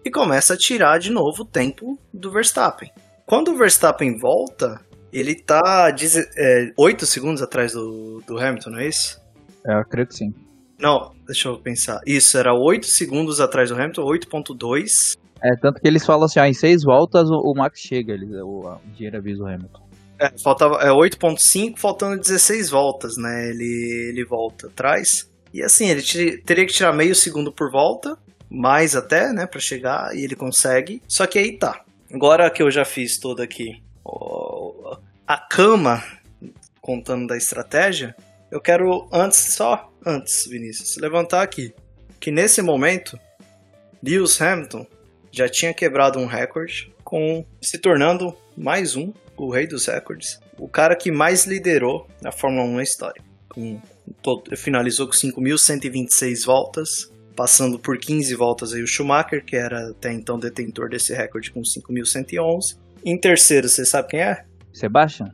e 0.05 0.11
começa 0.11 0.53
a 0.53 0.57
tirar 0.57 0.99
de 0.99 1.09
novo 1.11 1.43
o 1.43 1.45
tempo 1.45 1.97
do 2.13 2.31
Verstappen. 2.31 2.91
Quando 3.25 3.51
o 3.51 3.57
Verstappen 3.57 4.17
volta, 4.19 4.81
ele 5.11 5.33
tá 5.35 5.89
deze- 5.91 6.27
é, 6.37 6.71
8 6.77 7.05
segundos 7.05 7.41
atrás 7.41 7.71
do, 7.71 8.21
do 8.27 8.37
Hamilton, 8.37 8.71
não 8.71 8.79
é 8.79 8.87
isso? 8.87 9.21
É, 9.65 9.79
eu 9.79 9.85
creio 9.85 10.07
que 10.07 10.15
sim. 10.15 10.33
Não, 10.77 11.13
deixa 11.25 11.47
eu 11.47 11.57
pensar. 11.57 12.01
Isso, 12.05 12.37
era 12.37 12.53
8 12.53 12.85
segundos 12.87 13.39
atrás 13.39 13.69
do 13.69 13.75
Hamilton, 13.75 14.01
8.2. 14.03 15.17
É, 15.41 15.55
tanto 15.61 15.79
que 15.79 15.87
eles 15.87 16.05
falam 16.05 16.25
assim, 16.25 16.39
ah, 16.39 16.47
em 16.49 16.53
seis 16.53 16.83
voltas 16.83 17.29
o, 17.29 17.35
o 17.35 17.53
Max 17.55 17.79
chega, 17.79 18.13
ele, 18.13 18.25
o, 18.41 18.67
o 18.67 18.79
dinheiro 18.93 19.17
avisa 19.17 19.43
o 19.43 19.47
Hamilton. 19.47 19.83
É, 20.23 20.31
faltava 20.41 20.75
é 20.81 20.87
8.5, 20.89 21.77
faltando 21.77 22.17
16 22.21 22.69
voltas, 22.69 23.17
né? 23.17 23.49
Ele, 23.49 24.07
ele 24.09 24.23
volta 24.23 24.67
atrás. 24.67 25.29
E 25.53 25.61
assim, 25.61 25.89
ele 25.89 26.01
tiri- 26.01 26.37
teria 26.41 26.65
que 26.65 26.71
tirar 26.73 26.93
meio 26.93 27.13
segundo 27.13 27.51
por 27.51 27.69
volta, 27.69 28.17
mais 28.49 28.95
até, 28.95 29.33
né, 29.33 29.45
Pra 29.45 29.59
chegar, 29.59 30.15
e 30.15 30.23
ele 30.23 30.35
consegue. 30.35 31.01
Só 31.07 31.27
que 31.27 31.37
aí 31.37 31.57
tá. 31.57 31.81
Agora 32.11 32.49
que 32.49 32.63
eu 32.63 32.71
já 32.71 32.85
fiz 32.85 33.17
toda 33.19 33.43
aqui 33.43 33.83
ó, 34.05 34.97
a 35.27 35.37
cama, 35.37 36.01
contando 36.79 37.27
da 37.27 37.35
estratégia, 37.35 38.15
eu 38.51 38.61
quero 38.61 39.07
antes, 39.11 39.55
só 39.55 39.91
antes, 40.05 40.45
Vinícius, 40.47 40.95
levantar 40.97 41.41
aqui. 41.41 41.73
Que 42.19 42.31
nesse 42.31 42.61
momento, 42.61 43.19
Lewis 44.01 44.39
Hamilton 44.41 44.85
já 45.31 45.49
tinha 45.49 45.73
quebrado 45.73 46.19
um 46.19 46.27
recorde, 46.27 46.93
com 47.03 47.43
se 47.61 47.77
tornando 47.77 48.35
mais 48.55 48.95
um, 48.95 49.11
o 49.37 49.51
rei 49.51 49.65
dos 49.67 49.85
recordes, 49.85 50.39
o 50.57 50.67
cara 50.67 50.95
que 50.95 51.11
mais 51.11 51.45
liderou 51.45 52.07
na 52.21 52.31
Fórmula 52.31 52.63
1 52.65 52.75
na 52.75 52.83
história. 52.83 53.21
Com, 53.49 53.79
todo- 54.21 54.55
finalizou 54.57 55.07
com 55.07 55.13
5.126 55.13 56.45
voltas, 56.45 57.11
passando 57.35 57.79
por 57.79 57.97
15 57.97 58.33
voltas 58.35 58.73
aí 58.73 58.81
o 58.83 58.87
Schumacher, 58.87 59.43
que 59.43 59.55
era 59.55 59.89
até 59.89 60.11
então 60.13 60.37
detentor 60.39 60.89
desse 60.89 61.13
recorde 61.13 61.51
com 61.51 61.61
5.111. 61.61 62.77
Em 63.05 63.19
terceiro, 63.19 63.67
você 63.67 63.85
sabe 63.85 64.09
quem 64.09 64.21
é? 64.21 64.43
Sebastian? 64.73 65.27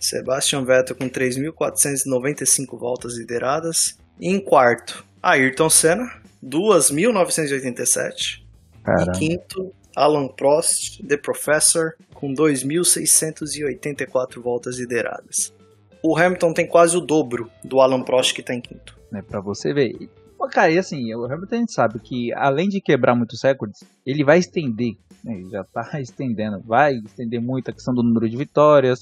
Sebastian 0.00 0.64
Vettel 0.64 0.94
com 0.96 1.08
3.495 1.08 2.78
voltas 2.78 3.16
lideradas. 3.18 3.98
E 4.20 4.28
em 4.28 4.38
quarto, 4.40 5.04
Ayrton 5.22 5.68
Senna, 5.68 6.08
2.987. 6.44 8.42
Cara, 8.84 9.12
E 9.14 9.18
quinto, 9.18 9.72
Alan 9.96 10.28
Prost, 10.28 11.02
The 11.06 11.16
Professor, 11.16 11.94
com 12.18 12.34
2.684 12.34 14.42
voltas 14.42 14.76
lideradas. 14.76 15.54
O 16.02 16.18
Hamilton 16.18 16.52
tem 16.52 16.66
quase 16.66 16.96
o 16.96 17.00
dobro 17.00 17.48
do 17.62 17.80
Alan 17.80 18.02
Prost 18.02 18.34
que 18.34 18.40
está 18.40 18.52
em 18.52 18.60
quinto. 18.60 18.98
né, 19.12 19.22
pra 19.22 19.40
você 19.40 19.72
ver. 19.72 20.10
Cara, 20.50 20.72
e 20.72 20.78
assim, 20.78 21.14
o 21.14 21.26
Hamilton 21.26 21.54
a 21.54 21.58
gente 21.58 21.72
sabe 21.72 22.00
que 22.00 22.32
além 22.32 22.68
de 22.68 22.80
quebrar 22.80 23.14
muitos 23.14 23.40
recordes, 23.40 23.84
ele 24.04 24.24
vai 24.24 24.38
estender, 24.38 24.96
né, 25.22 25.34
ele 25.34 25.48
já 25.48 25.62
tá 25.62 25.88
estendendo, 26.02 26.60
vai 26.60 26.94
estender 26.94 27.40
muito 27.40 27.70
a 27.70 27.72
questão 27.72 27.94
do 27.94 28.02
número 28.02 28.28
de 28.28 28.36
vitórias. 28.36 28.98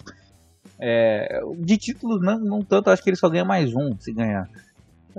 É, 0.79 1.41
de 1.59 1.79
títulos, 1.79 2.21
não, 2.21 2.39
não 2.39 2.63
tanto, 2.63 2.91
acho 2.91 3.03
que 3.03 3.09
ele 3.09 3.17
só 3.17 3.31
ganha 3.31 3.47
mais 3.47 3.75
um 3.75 3.99
se 3.99 4.13
ganhar. 4.13 4.47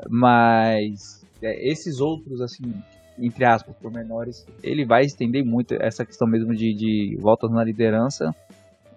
Mas 0.07 1.25
é, 1.41 1.67
esses 1.67 1.99
outros, 1.99 2.41
assim, 2.41 2.71
entre 3.19 3.45
aspas, 3.45 3.75
por 3.75 3.91
menores, 3.91 4.45
ele 4.63 4.85
vai 4.85 5.03
estender 5.03 5.43
muito 5.43 5.75
essa 5.79 6.05
questão 6.05 6.27
mesmo 6.27 6.53
de, 6.53 6.73
de 6.73 7.17
voltas 7.19 7.51
na 7.51 7.63
liderança. 7.63 8.33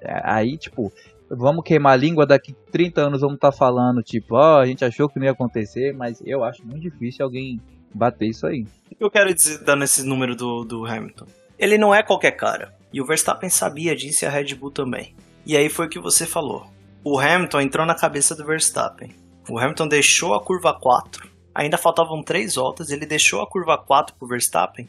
É, 0.01 0.21
aí, 0.25 0.57
tipo, 0.57 0.93
vamos 1.31 1.65
queimar 1.65 1.93
a 1.93 1.97
língua, 1.97 2.27
daqui 2.27 2.55
30 2.73 3.01
anos 3.01 3.21
vamos 3.21 3.37
estar 3.37 3.53
falando, 3.53 4.03
tipo, 4.03 4.35
ó, 4.35 4.61
a 4.61 4.67
gente 4.67 4.85
achou 4.85 5.09
que 5.09 5.19
não 5.19 5.27
ia 5.27 5.33
acontecer, 5.33 5.95
mas 5.95 6.21
eu 6.25 6.43
acho 6.45 6.65
muito 6.67 6.83
difícil 6.83 7.25
alguém 7.25 7.61
bater 7.95 8.29
isso 8.29 8.47
aí. 8.47 8.67
O 8.91 8.97
que 8.97 9.05
eu 9.05 9.11
quero 9.11 9.35
dizer 9.35 9.65
dando 9.65 9.85
esse 9.85 10.03
número 10.03 10.35
do, 10.35 10.65
do 10.65 10.85
Hamilton? 10.85 11.27
Ele 11.59 11.79
não 11.79 11.95
é 11.95 12.03
qualquer 12.03 12.33
cara. 12.33 12.75
E 12.93 13.01
o 13.01 13.07
Verstappen 13.07 13.49
sabia 13.49 13.95
disso 13.95 14.25
e 14.25 14.27
a 14.27 14.31
Red 14.31 14.55
Bull 14.55 14.71
também. 14.71 15.15
E 15.47 15.57
aí 15.57 15.69
foi 15.69 15.87
o 15.87 15.89
que 15.89 16.01
você 16.01 16.27
falou. 16.27 16.67
O 17.05 17.19
Hamilton 17.19 17.61
entrou 17.61 17.87
na 17.87 17.95
cabeça 17.95 18.35
do 18.35 18.45
Verstappen. 18.45 19.11
O 19.49 19.59
Hamilton 19.59 19.89
deixou 19.89 20.35
a 20.35 20.43
curva 20.43 20.77
4. 20.79 21.30
Ainda 21.61 21.77
faltavam 21.77 22.23
3 22.23 22.55
voltas, 22.55 22.89
ele 22.89 23.05
deixou 23.05 23.43
a 23.43 23.47
curva 23.47 23.77
4 23.77 24.17
pro 24.17 24.27
Verstappen, 24.27 24.89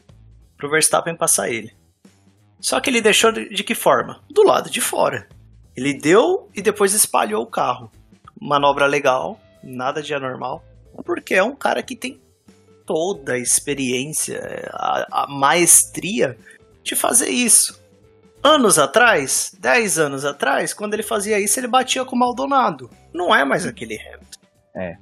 pro 0.56 0.70
Verstappen 0.70 1.14
passar 1.14 1.50
ele. 1.50 1.70
Só 2.58 2.80
que 2.80 2.88
ele 2.88 3.02
deixou 3.02 3.30
de, 3.30 3.62
que 3.62 3.74
forma? 3.74 4.22
Do 4.30 4.42
lado 4.42 4.70
de 4.70 4.80
fora. 4.80 5.28
Ele 5.76 5.92
deu 5.92 6.48
e 6.54 6.62
depois 6.62 6.94
espalhou 6.94 7.42
o 7.42 7.46
carro. 7.46 7.92
Manobra 8.40 8.86
legal, 8.86 9.38
nada 9.62 10.02
de 10.02 10.14
anormal, 10.14 10.64
porque 11.04 11.34
é 11.34 11.42
um 11.42 11.54
cara 11.54 11.82
que 11.82 11.94
tem 11.94 12.18
toda 12.86 13.34
a 13.34 13.38
experiência, 13.38 14.40
a, 14.72 15.24
a 15.24 15.26
maestria 15.28 16.38
de 16.82 16.96
fazer 16.96 17.28
isso. 17.28 17.78
Anos 18.42 18.78
atrás, 18.78 19.54
10 19.60 19.98
anos 19.98 20.24
atrás, 20.24 20.72
quando 20.72 20.94
ele 20.94 21.02
fazia 21.02 21.38
isso, 21.38 21.60
ele 21.60 21.68
batia 21.68 22.02
com 22.06 22.16
o 22.16 22.18
Maldonado. 22.18 22.88
Não 23.12 23.34
é 23.34 23.44
mais 23.44 23.66
aquele 23.66 24.00
Hamilton. 24.00 24.40
É. 24.74 24.96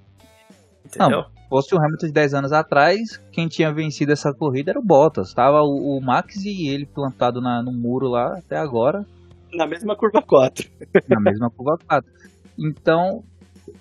Entendeu? 0.85 1.27
Se 1.27 1.40
fosse 1.51 1.75
o 1.75 1.79
Hamilton 1.79 2.07
de 2.07 2.13
10 2.13 2.35
anos 2.35 2.53
atrás, 2.53 3.19
quem 3.33 3.49
tinha 3.49 3.75
vencido 3.75 4.13
essa 4.13 4.33
corrida 4.33 4.71
era 4.71 4.79
o 4.79 4.85
Bottas. 4.85 5.35
Tava 5.35 5.61
o, 5.61 5.99
o 5.99 6.01
Max 6.01 6.37
e 6.45 6.69
ele 6.69 6.87
plantado 6.87 7.43
na, 7.43 7.63
no 7.63 7.73
muro 7.73 8.09
lá 8.09 8.39
até 8.39 8.57
agora, 8.57 9.05
Na 9.53 9.67
mesma 9.67 9.97
curva 9.97 10.23
4. 10.23 10.71
na 11.09 11.21
mesma 11.21 11.51
curva 11.51 11.77
4. 11.87 12.11
Então, 12.59 13.25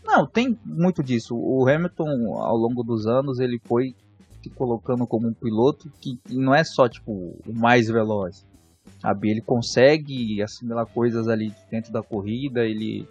não, 0.04 0.26
tem 0.26 0.58
muito 0.66 1.04
disso. 1.04 1.36
O 1.36 1.68
Hamilton, 1.68 2.36
ao 2.38 2.58
longo 2.58 2.84
dos 2.84 3.06
anos, 3.06 3.40
ele 3.40 3.60
foi 3.66 3.96
se 4.42 4.50
colocando 4.50 5.06
como 5.06 5.28
um 5.28 5.34
piloto 5.34 5.92
que 6.00 6.20
não 6.30 6.56
é 6.56 6.64
só 6.64 6.88
tipo 6.88 7.12
o 7.12 7.54
mais 7.54 7.88
veloz. 7.88 8.46
Sabe? 9.00 9.30
Ele 9.30 9.42
consegue 9.42 10.42
assimilar 10.42 10.86
coisas 10.88 11.28
ali 11.28 11.54
dentro 11.70 11.92
da 11.92 12.02
corrida, 12.02 12.66
ele 12.66 13.08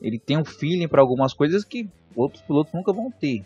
ele 0.00 0.18
tem 0.18 0.38
um 0.38 0.44
feeling 0.44 0.86
para 0.86 1.00
algumas 1.00 1.32
coisas 1.32 1.64
que 1.64 1.88
outros 2.14 2.40
pilotos 2.42 2.72
nunca 2.72 2.92
vão 2.92 3.10
ter. 3.10 3.44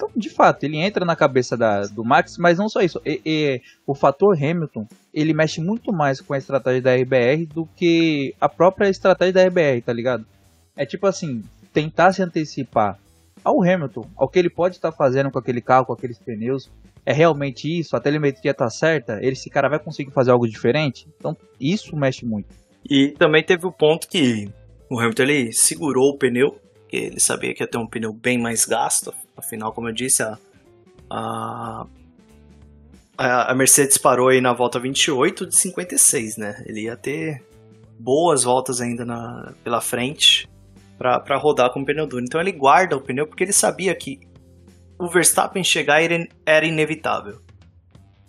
Então, 0.00 0.10
de 0.16 0.30
fato, 0.30 0.64
ele 0.64 0.78
entra 0.78 1.04
na 1.04 1.14
cabeça 1.14 1.58
da, 1.58 1.82
do 1.82 2.02
Max, 2.02 2.38
mas 2.38 2.56
não 2.56 2.70
só 2.70 2.80
isso. 2.80 2.98
E- 3.04 3.20
e 3.24 3.60
o 3.86 3.94
fator 3.94 4.34
Hamilton, 4.34 4.86
ele 5.12 5.34
mexe 5.34 5.60
muito 5.60 5.92
mais 5.92 6.22
com 6.22 6.32
a 6.32 6.38
estratégia 6.38 6.80
da 6.80 6.94
RBR 6.94 7.44
do 7.44 7.66
que 7.76 8.34
a 8.40 8.48
própria 8.48 8.88
estratégia 8.88 9.34
da 9.34 9.44
RBR, 9.44 9.82
tá 9.82 9.92
ligado? 9.92 10.24
É 10.74 10.86
tipo 10.86 11.06
assim, 11.06 11.44
tentar 11.70 12.12
se 12.14 12.22
antecipar 12.22 12.98
ao 13.44 13.62
Hamilton, 13.62 14.06
ao 14.16 14.26
que 14.26 14.38
ele 14.38 14.48
pode 14.48 14.76
estar 14.76 14.90
fazendo 14.90 15.30
com 15.30 15.38
aquele 15.38 15.60
carro, 15.60 15.84
com 15.84 15.92
aqueles 15.92 16.18
pneus. 16.18 16.70
É 17.04 17.12
realmente 17.12 17.68
isso? 17.78 17.94
A 17.94 18.00
telemetria 18.00 18.54
tá 18.54 18.70
certa? 18.70 19.18
Esse 19.22 19.50
cara 19.50 19.68
vai 19.68 19.78
conseguir 19.78 20.12
fazer 20.12 20.30
algo 20.30 20.48
diferente? 20.48 21.06
Então, 21.18 21.36
isso 21.60 21.94
mexe 21.94 22.24
muito. 22.24 22.48
E 22.88 23.08
também 23.18 23.42
teve 23.44 23.66
o 23.66 23.72
ponto 23.72 24.08
que 24.08 24.48
o 24.88 24.98
Hamilton 24.98 25.22
ele 25.24 25.52
segurou 25.52 26.10
o 26.10 26.16
pneu, 26.16 26.52
porque 26.82 26.96
ele 26.96 27.20
sabia 27.20 27.54
que 27.54 27.62
ia 27.62 27.66
ter 27.68 27.78
um 27.78 27.86
pneu 27.86 28.12
bem 28.14 28.38
mais 28.38 28.64
gasto. 28.64 29.12
Afinal, 29.40 29.72
como 29.72 29.88
eu 29.88 29.92
disse, 29.92 30.22
a, 30.22 30.38
a, 31.10 31.86
a 33.50 33.54
Mercedes 33.54 33.98
parou 33.98 34.28
aí 34.28 34.40
na 34.40 34.52
volta 34.52 34.78
28 34.78 35.46
de 35.46 35.58
56, 35.58 36.36
né? 36.36 36.62
Ele 36.66 36.82
ia 36.82 36.96
ter 36.96 37.42
boas 37.98 38.44
voltas 38.44 38.80
ainda 38.80 39.04
na, 39.04 39.52
pela 39.62 39.80
frente 39.80 40.48
para 40.96 41.36
rodar 41.36 41.72
com 41.72 41.80
o 41.80 41.84
pneu 41.84 42.06
duro. 42.06 42.24
Então 42.24 42.40
ele 42.40 42.52
guarda 42.52 42.96
o 42.96 43.00
pneu 43.00 43.26
porque 43.26 43.44
ele 43.44 43.52
sabia 43.52 43.94
que 43.94 44.20
o 44.98 45.08
Verstappen 45.08 45.64
chegar 45.64 46.02
era, 46.02 46.66
inevitável. 46.66 47.40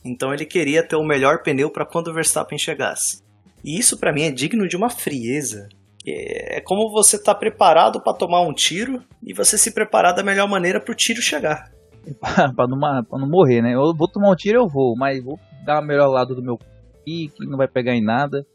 Então 0.04 0.34
ele 0.34 0.46
queria 0.46 0.82
ter 0.82 0.96
o 0.96 1.04
melhor 1.04 1.44
pneu 1.44 1.70
para 1.70 1.86
quando 1.86 2.08
o 2.08 2.14
Verstappen 2.14 2.58
chegasse. 2.58 3.22
E 3.64 3.78
isso 3.78 3.98
pra 3.98 4.14
mim 4.14 4.24
é 4.24 4.32
digno 4.32 4.68
de 4.68 4.78
uma 4.78 4.90
frieza. 4.90 5.68
É 6.08 6.58
é 6.58 6.62
como 6.62 6.92
você 6.92 7.22
tá 7.22 7.34
preparado 7.34 8.02
pra 8.02 8.14
tomar 8.14 8.42
um 8.42 8.54
tiro 8.54 9.04
e 9.24 9.34
você 9.34 9.58
se 9.58 9.72
preparar 9.72 10.14
da 10.14 10.24
melhor 10.24 10.48
maneira 10.48 10.80
pro 10.80 10.96
tiro 10.96 11.22
chegar. 11.22 11.72
pra, 12.56 12.68
não, 12.68 12.80
pra 13.04 13.20
não 13.20 13.30
morrer, 13.30 13.62
né? 13.62 13.74
Eu 13.74 13.94
vou 13.96 14.08
tomar 14.08 14.30
um 14.30 14.36
tiro, 14.36 14.60
eu 14.60 14.68
vou, 14.68 14.96
mas 14.96 15.24
vou 15.24 15.40
dar 15.66 15.80
o 15.80 15.86
melhor 15.86 16.08
lado 16.08 16.36
do 16.36 16.42
meu 16.42 16.60
pique, 17.06 17.46
não 17.46 17.58
vai 17.58 17.68
pegar 17.68 17.94
em 17.94 18.04
nada. 18.04 18.46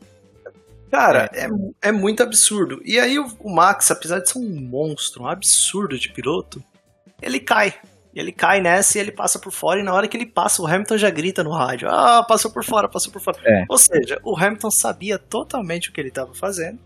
Cara, 0.90 1.30
é, 1.34 1.48
é 1.88 1.92
muito 1.92 2.22
absurdo. 2.22 2.80
E 2.84 2.98
aí 2.98 3.18
o, 3.18 3.26
o 3.40 3.54
Max, 3.54 3.90
apesar 3.90 4.20
de 4.20 4.30
ser 4.30 4.38
um 4.38 4.60
monstro, 4.60 5.24
um 5.24 5.28
absurdo 5.28 5.98
de 5.98 6.12
piloto, 6.12 6.62
ele 7.20 7.40
cai. 7.40 7.74
Ele 8.14 8.32
cai 8.32 8.60
nessa 8.62 8.96
e 8.96 9.00
ele 9.00 9.12
passa 9.12 9.38
por 9.38 9.52
fora, 9.52 9.78
e 9.78 9.82
na 9.82 9.92
hora 9.92 10.08
que 10.08 10.16
ele 10.16 10.24
passa, 10.24 10.62
o 10.62 10.66
Hamilton 10.66 10.96
já 10.96 11.10
grita 11.10 11.44
no 11.44 11.50
rádio: 11.50 11.88
Ah, 11.90 12.24
passou 12.26 12.50
por 12.50 12.64
fora, 12.64 12.88
passou 12.88 13.12
por 13.12 13.20
fora. 13.20 13.36
É. 13.44 13.66
Ou 13.68 13.76
seja, 13.76 14.18
o 14.24 14.34
Hamilton 14.34 14.70
sabia 14.70 15.18
totalmente 15.18 15.90
o 15.90 15.92
que 15.92 16.00
ele 16.00 16.08
estava 16.08 16.32
fazendo. 16.32 16.78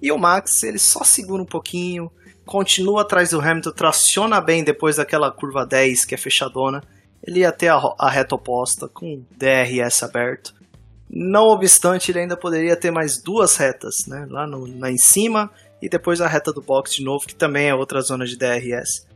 E 0.00 0.12
o 0.12 0.18
Max, 0.18 0.62
ele 0.62 0.78
só 0.78 1.02
segura 1.02 1.42
um 1.42 1.46
pouquinho, 1.46 2.10
continua 2.44 3.02
atrás 3.02 3.30
do 3.30 3.40
Hamilton, 3.40 3.72
traciona 3.72 4.40
bem 4.40 4.62
depois 4.62 4.96
daquela 4.96 5.30
curva 5.30 5.64
10 5.66 6.04
que 6.04 6.14
é 6.14 6.18
fechadona. 6.18 6.82
Ele 7.22 7.40
ia 7.40 7.48
até 7.48 7.68
a, 7.68 7.80
a 7.98 8.10
reta 8.10 8.34
oposta, 8.34 8.88
com 8.88 9.24
DRS 9.30 10.02
aberto. 10.02 10.54
Não 11.08 11.44
obstante, 11.44 12.10
ele 12.10 12.20
ainda 12.20 12.36
poderia 12.36 12.76
ter 12.76 12.90
mais 12.90 13.22
duas 13.22 13.56
retas, 13.56 14.06
né? 14.06 14.26
Lá, 14.28 14.46
no, 14.46 14.66
lá 14.78 14.90
em 14.90 14.98
cima 14.98 15.50
e 15.80 15.88
depois 15.88 16.20
a 16.20 16.26
reta 16.26 16.52
do 16.52 16.62
box 16.62 16.94
de 16.96 17.04
novo, 17.04 17.26
que 17.26 17.34
também 17.34 17.68
é 17.68 17.74
outra 17.74 18.00
zona 18.00 18.24
de 18.24 18.36
DRS. 18.36 19.06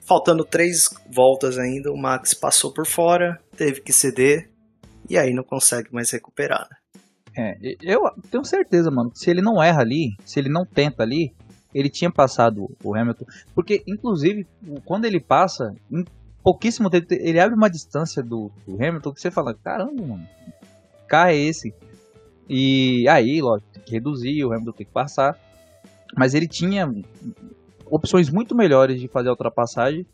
Faltando 0.00 0.44
três 0.44 0.88
voltas 1.10 1.58
ainda, 1.58 1.90
o 1.90 1.96
Max 1.96 2.34
passou 2.34 2.72
por 2.72 2.86
fora, 2.86 3.40
teve 3.56 3.80
que 3.80 3.92
ceder 3.92 4.50
e 5.08 5.16
aí 5.16 5.32
não 5.32 5.42
consegue 5.42 5.92
mais 5.92 6.10
recuperar. 6.10 6.68
É, 7.36 7.56
eu 7.82 8.02
tenho 8.30 8.44
certeza, 8.44 8.90
mano, 8.90 9.10
se 9.14 9.28
ele 9.28 9.42
não 9.42 9.62
erra 9.62 9.80
ali, 9.80 10.16
se 10.24 10.38
ele 10.38 10.48
não 10.48 10.64
tenta 10.64 11.02
ali, 11.02 11.34
ele 11.74 11.90
tinha 11.90 12.10
passado 12.10 12.70
o 12.82 12.94
Hamilton. 12.94 13.24
Porque, 13.54 13.82
inclusive, 13.86 14.46
quando 14.84 15.04
ele 15.04 15.18
passa, 15.18 15.74
em 15.90 16.04
pouquíssimo 16.42 16.88
tempo, 16.88 17.06
ele 17.10 17.40
abre 17.40 17.56
uma 17.56 17.68
distância 17.68 18.22
do, 18.22 18.50
do 18.66 18.74
Hamilton 18.74 19.12
que 19.12 19.20
você 19.20 19.30
fala: 19.30 19.54
caramba, 19.54 20.06
mano, 20.06 20.28
carro 21.08 21.30
é 21.30 21.36
esse? 21.36 21.74
E 22.48 23.08
aí, 23.08 23.40
lógico, 23.40 23.70
tem 23.72 23.82
que 23.82 23.92
reduzir, 23.92 24.44
o 24.44 24.52
Hamilton 24.52 24.72
tem 24.72 24.86
que 24.86 24.92
passar. 24.92 25.36
Mas 26.16 26.34
ele 26.34 26.46
tinha 26.46 26.88
opções 27.86 28.30
muito 28.30 28.54
melhores 28.54 29.00
de 29.00 29.08
fazer 29.08 29.28
a 29.28 29.32
ultrapassagem, 29.32 30.06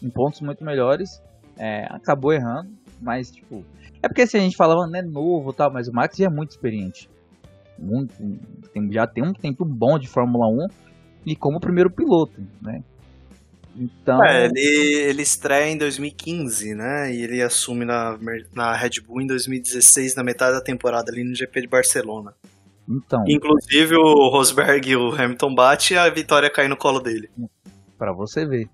em 0.00 0.10
pontos 0.10 0.40
muito 0.40 0.64
melhores. 0.64 1.20
É, 1.56 1.86
acabou 1.90 2.32
errando, 2.32 2.70
mas, 3.00 3.30
tipo, 3.30 3.64
é 4.04 4.08
porque 4.08 4.22
assim, 4.22 4.38
a 4.38 4.40
gente 4.40 4.56
falava, 4.56 4.86
né, 4.86 5.02
novo 5.02 5.50
e 5.50 5.54
tal, 5.54 5.72
mas 5.72 5.88
o 5.88 5.92
Max 5.92 6.16
já 6.16 6.26
é 6.26 6.28
muito 6.28 6.50
experiente. 6.50 7.08
Muito, 7.78 8.14
tem- 8.72 8.92
já 8.92 9.06
tem 9.06 9.24
um 9.24 9.32
tempo 9.32 9.64
bom 9.64 9.98
de 9.98 10.06
Fórmula 10.08 10.46
1 10.46 10.68
e 11.26 11.34
como 11.34 11.58
primeiro 11.60 11.90
piloto, 11.90 12.40
né? 12.62 12.82
Então, 13.76 14.22
É, 14.22 14.44
ele, 14.46 14.60
ele 15.08 15.22
estreia 15.22 15.68
em 15.72 15.76
2015, 15.76 16.74
né? 16.74 17.12
E 17.12 17.22
ele 17.22 17.42
assume 17.42 17.84
na, 17.84 18.16
na 18.54 18.72
Red 18.76 19.00
Bull 19.04 19.20
em 19.20 19.26
2016, 19.26 20.14
na 20.14 20.22
metade 20.22 20.52
da 20.54 20.60
temporada, 20.60 21.10
ali 21.10 21.24
no 21.24 21.34
GP 21.34 21.62
de 21.62 21.66
Barcelona. 21.66 22.32
então 22.88 23.24
Inclusive 23.26 23.96
o 23.96 24.30
Rosberg 24.30 24.88
e 24.90 24.96
o 24.96 25.10
Hamilton 25.12 25.54
bate 25.54 25.94
e 25.94 25.98
a 25.98 26.08
vitória 26.08 26.48
cai 26.48 26.68
no 26.68 26.76
colo 26.76 27.00
dele. 27.00 27.28
Pra 27.98 28.12
você 28.12 28.46
ver. 28.46 28.68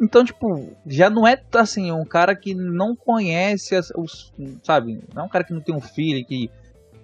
Então, 0.00 0.24
tipo, 0.24 0.68
já 0.86 1.08
não 1.08 1.26
é 1.26 1.40
assim, 1.54 1.92
um 1.92 2.04
cara 2.04 2.34
que 2.34 2.54
não 2.54 2.96
conhece 2.96 3.74
as, 3.76 3.90
os. 3.96 4.32
Sabe? 4.62 5.00
Não 5.14 5.22
é 5.22 5.26
um 5.26 5.28
cara 5.28 5.44
que 5.44 5.52
não 5.52 5.60
tem 5.60 5.74
um 5.74 5.80
feeling, 5.80 6.24
que 6.24 6.50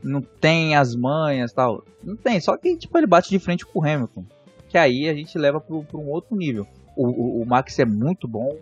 não 0.03 0.21
tem 0.21 0.77
as 0.77 0.95
manhas 0.95 1.53
tal. 1.53 1.85
Não 2.03 2.17
tem, 2.17 2.41
só 2.41 2.57
que, 2.57 2.77
tipo, 2.77 2.97
ele 2.99 3.07
bate 3.07 3.31
de 3.31 3.39
frente 3.39 3.65
com 3.65 3.81
o 3.81 3.85
Hamilton. 3.85 4.25
Que 4.69 4.79
aí 4.79 5.09
a 5.09 5.15
gente 5.15 5.37
leva 5.39 5.61
pro 5.61 5.85
um 5.95 6.09
outro 6.09 6.37
nível. 6.37 6.67
O, 6.97 7.07
o, 7.07 7.43
o 7.43 7.47
Max 7.47 7.79
é 7.79 7.85
muito 7.85 8.27
bom. 8.27 8.59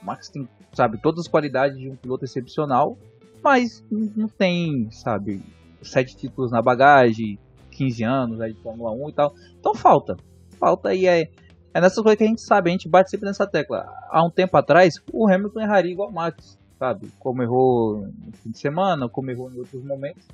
O 0.00 0.06
Max 0.06 0.28
tem, 0.28 0.48
sabe, 0.72 0.98
todas 0.98 1.20
as 1.20 1.28
qualidades 1.28 1.78
de 1.78 1.88
um 1.88 1.96
piloto 1.96 2.24
excepcional. 2.24 2.96
Mas 3.42 3.82
não 3.90 4.28
tem, 4.28 4.90
sabe, 4.90 5.42
sete 5.82 6.16
títulos 6.16 6.50
na 6.50 6.60
bagagem, 6.60 7.38
15 7.70 8.04
anos 8.04 8.40
aí 8.40 8.52
de 8.52 8.60
Fórmula 8.60 8.92
1 8.92 9.08
e 9.08 9.12
tal. 9.12 9.34
Então 9.58 9.74
falta. 9.74 10.16
Falta 10.58 10.94
e 10.94 11.06
é. 11.06 11.30
É 11.72 11.80
nessas 11.80 12.02
coisas 12.02 12.18
que 12.18 12.24
a 12.24 12.26
gente 12.26 12.40
sabe, 12.40 12.70
a 12.70 12.72
gente 12.72 12.88
bate 12.88 13.10
sempre 13.10 13.26
nessa 13.26 13.46
tecla. 13.46 13.86
Há 14.08 14.24
um 14.24 14.30
tempo 14.30 14.56
atrás, 14.56 15.00
o 15.12 15.28
Hamilton 15.28 15.60
erraria 15.60 15.92
igual 15.92 16.08
o 16.08 16.12
Max, 16.12 16.58
sabe? 16.78 17.10
Como 17.18 17.42
errou 17.42 18.08
no 18.24 18.32
fim 18.32 18.50
de 18.50 18.58
semana, 18.58 19.08
como 19.08 19.30
errou 19.30 19.50
em 19.52 19.58
outros 19.58 19.82
momentos, 19.84 20.24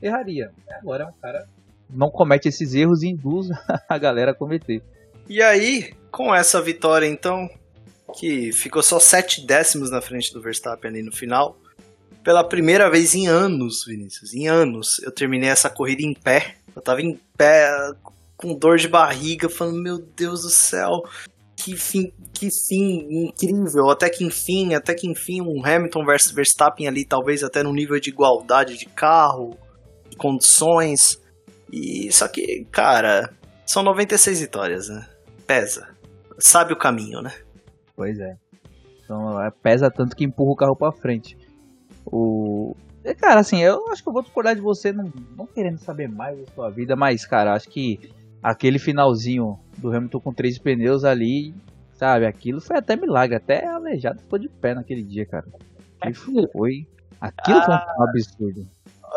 erraria. 0.00 0.52
Agora 0.80 1.04
é 1.04 1.06
um 1.06 1.12
cara 1.20 1.46
não 1.92 2.10
comete 2.10 2.48
esses 2.48 2.74
erros 2.74 3.02
e 3.02 3.08
induz 3.08 3.48
a 3.88 3.98
galera 3.98 4.30
a 4.30 4.34
cometer. 4.34 4.82
E 5.28 5.42
aí, 5.42 5.92
com 6.10 6.34
essa 6.34 6.60
vitória 6.60 7.06
então, 7.06 7.48
que 8.18 8.52
ficou 8.52 8.82
só 8.82 8.98
sete 8.98 9.46
décimos 9.46 9.90
na 9.90 10.00
frente 10.00 10.32
do 10.32 10.40
Verstappen 10.40 10.90
ali 10.90 11.02
no 11.02 11.12
final, 11.12 11.56
pela 12.22 12.44
primeira 12.44 12.90
vez 12.90 13.14
em 13.14 13.26
anos, 13.26 13.84
Vinícius, 13.86 14.34
em 14.34 14.48
anos, 14.48 14.98
eu 15.02 15.12
terminei 15.12 15.48
essa 15.48 15.70
corrida 15.70 16.02
em 16.02 16.14
pé. 16.14 16.56
Eu 16.74 16.82
tava 16.82 17.00
em 17.00 17.18
pé 17.36 17.68
com 18.40 18.56
dor 18.56 18.76
de 18.78 18.88
barriga, 18.88 19.48
falando, 19.48 19.82
meu 19.82 19.98
Deus 19.98 20.42
do 20.42 20.50
céu, 20.50 21.02
que 21.56 21.76
fim, 21.76 22.10
que 22.32 22.48
fim 22.50 23.26
incrível, 23.26 23.90
até 23.90 24.08
que 24.08 24.24
enfim, 24.24 24.74
até 24.74 24.94
que 24.94 25.06
enfim, 25.06 25.42
um 25.42 25.64
Hamilton 25.64 26.04
versus 26.04 26.32
Verstappen 26.32 26.88
ali, 26.88 27.04
talvez 27.04 27.44
até 27.44 27.62
no 27.62 27.72
nível 27.72 28.00
de 28.00 28.10
igualdade 28.10 28.78
de 28.78 28.86
carro, 28.86 29.56
de 30.08 30.16
condições. 30.16 31.20
E 31.70 32.10
só 32.10 32.26
que, 32.26 32.64
cara, 32.72 33.30
são 33.66 33.82
96 33.82 34.40
vitórias, 34.40 34.88
né? 34.88 35.06
Pesa. 35.46 35.88
Sabe 36.38 36.72
o 36.72 36.78
caminho, 36.78 37.20
né? 37.20 37.32
Pois 37.94 38.18
é. 38.18 38.34
Então 39.04 39.40
é, 39.42 39.50
pesa 39.62 39.90
tanto 39.90 40.16
que 40.16 40.24
empurra 40.24 40.52
o 40.52 40.56
carro 40.56 40.76
pra 40.76 40.92
frente. 40.92 41.36
O. 42.06 42.74
Cara, 43.18 43.40
assim, 43.40 43.62
eu 43.62 43.88
acho 43.88 44.02
que 44.02 44.08
eu 44.08 44.12
vou 44.12 44.22
discordar 44.22 44.54
de 44.54 44.60
você, 44.60 44.92
não, 44.92 45.10
não 45.36 45.46
querendo 45.46 45.78
saber 45.78 46.08
mais 46.08 46.38
da 46.38 46.46
sua 46.52 46.70
vida, 46.70 46.94
mas, 46.94 47.26
cara, 47.26 47.54
acho 47.54 47.68
que 47.68 47.98
aquele 48.42 48.78
finalzinho 48.78 49.58
do 49.76 49.92
Hamilton 49.92 50.20
com 50.20 50.32
três 50.32 50.58
pneus 50.58 51.04
ali, 51.04 51.54
sabe, 51.94 52.26
aquilo 52.26 52.60
foi 52.60 52.78
até 52.78 52.96
milagre, 52.96 53.36
até 53.36 53.66
aleijado 53.66 54.20
ficou 54.20 54.38
de 54.38 54.48
pé 54.48 54.74
naquele 54.74 55.02
dia, 55.02 55.26
cara. 55.26 55.46
E 56.06 56.14
foi. 56.14 56.86
Aquilo 57.20 57.62
foi 57.62 57.74
um 57.74 58.02
absurdo. 58.02 58.68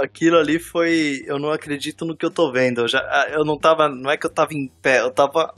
Aquilo 0.02 0.38
ali 0.38 0.60
foi. 0.60 1.24
Eu 1.26 1.40
não 1.40 1.52
acredito 1.52 2.04
no 2.04 2.18
que 2.18 2.26
eu 2.26 2.32
tô 2.32 2.52
vendo. 2.52 2.82
Eu, 2.82 2.88
já, 2.88 3.00
ah, 3.00 3.30
eu 3.30 3.46
não 3.46 3.58
tava. 3.58 3.88
Não 3.88 4.12
é 4.12 4.18
que 4.18 4.26
eu 4.26 4.30
tava 4.30 4.54
em 4.54 4.68
pé, 4.82 5.00
eu 5.00 5.12
tava 5.12 5.54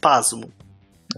pasmo. 0.00 0.50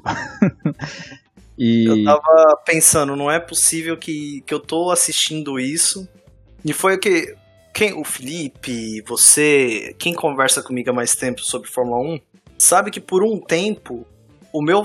E. 1.58 1.86
Eu 1.86 2.04
tava 2.04 2.62
pensando, 2.64 3.16
não 3.16 3.28
é 3.28 3.40
possível 3.40 3.96
que, 3.96 4.42
que 4.46 4.54
eu 4.54 4.60
tô 4.60 4.92
assistindo 4.92 5.58
isso. 5.58 6.08
E 6.64 6.72
foi 6.72 6.94
o 6.94 7.00
que. 7.00 7.34
Quem, 7.78 7.94
o 7.94 8.02
Felipe, 8.02 9.00
você, 9.06 9.94
quem 10.00 10.12
conversa 10.12 10.60
comigo 10.60 10.90
há 10.90 10.92
mais 10.92 11.12
tempo 11.12 11.42
sobre 11.44 11.70
Fórmula 11.70 12.16
1, 12.16 12.18
sabe 12.58 12.90
que 12.90 13.00
por 13.00 13.22
um 13.22 13.38
tempo 13.38 14.04
o 14.52 14.60
meu 14.60 14.82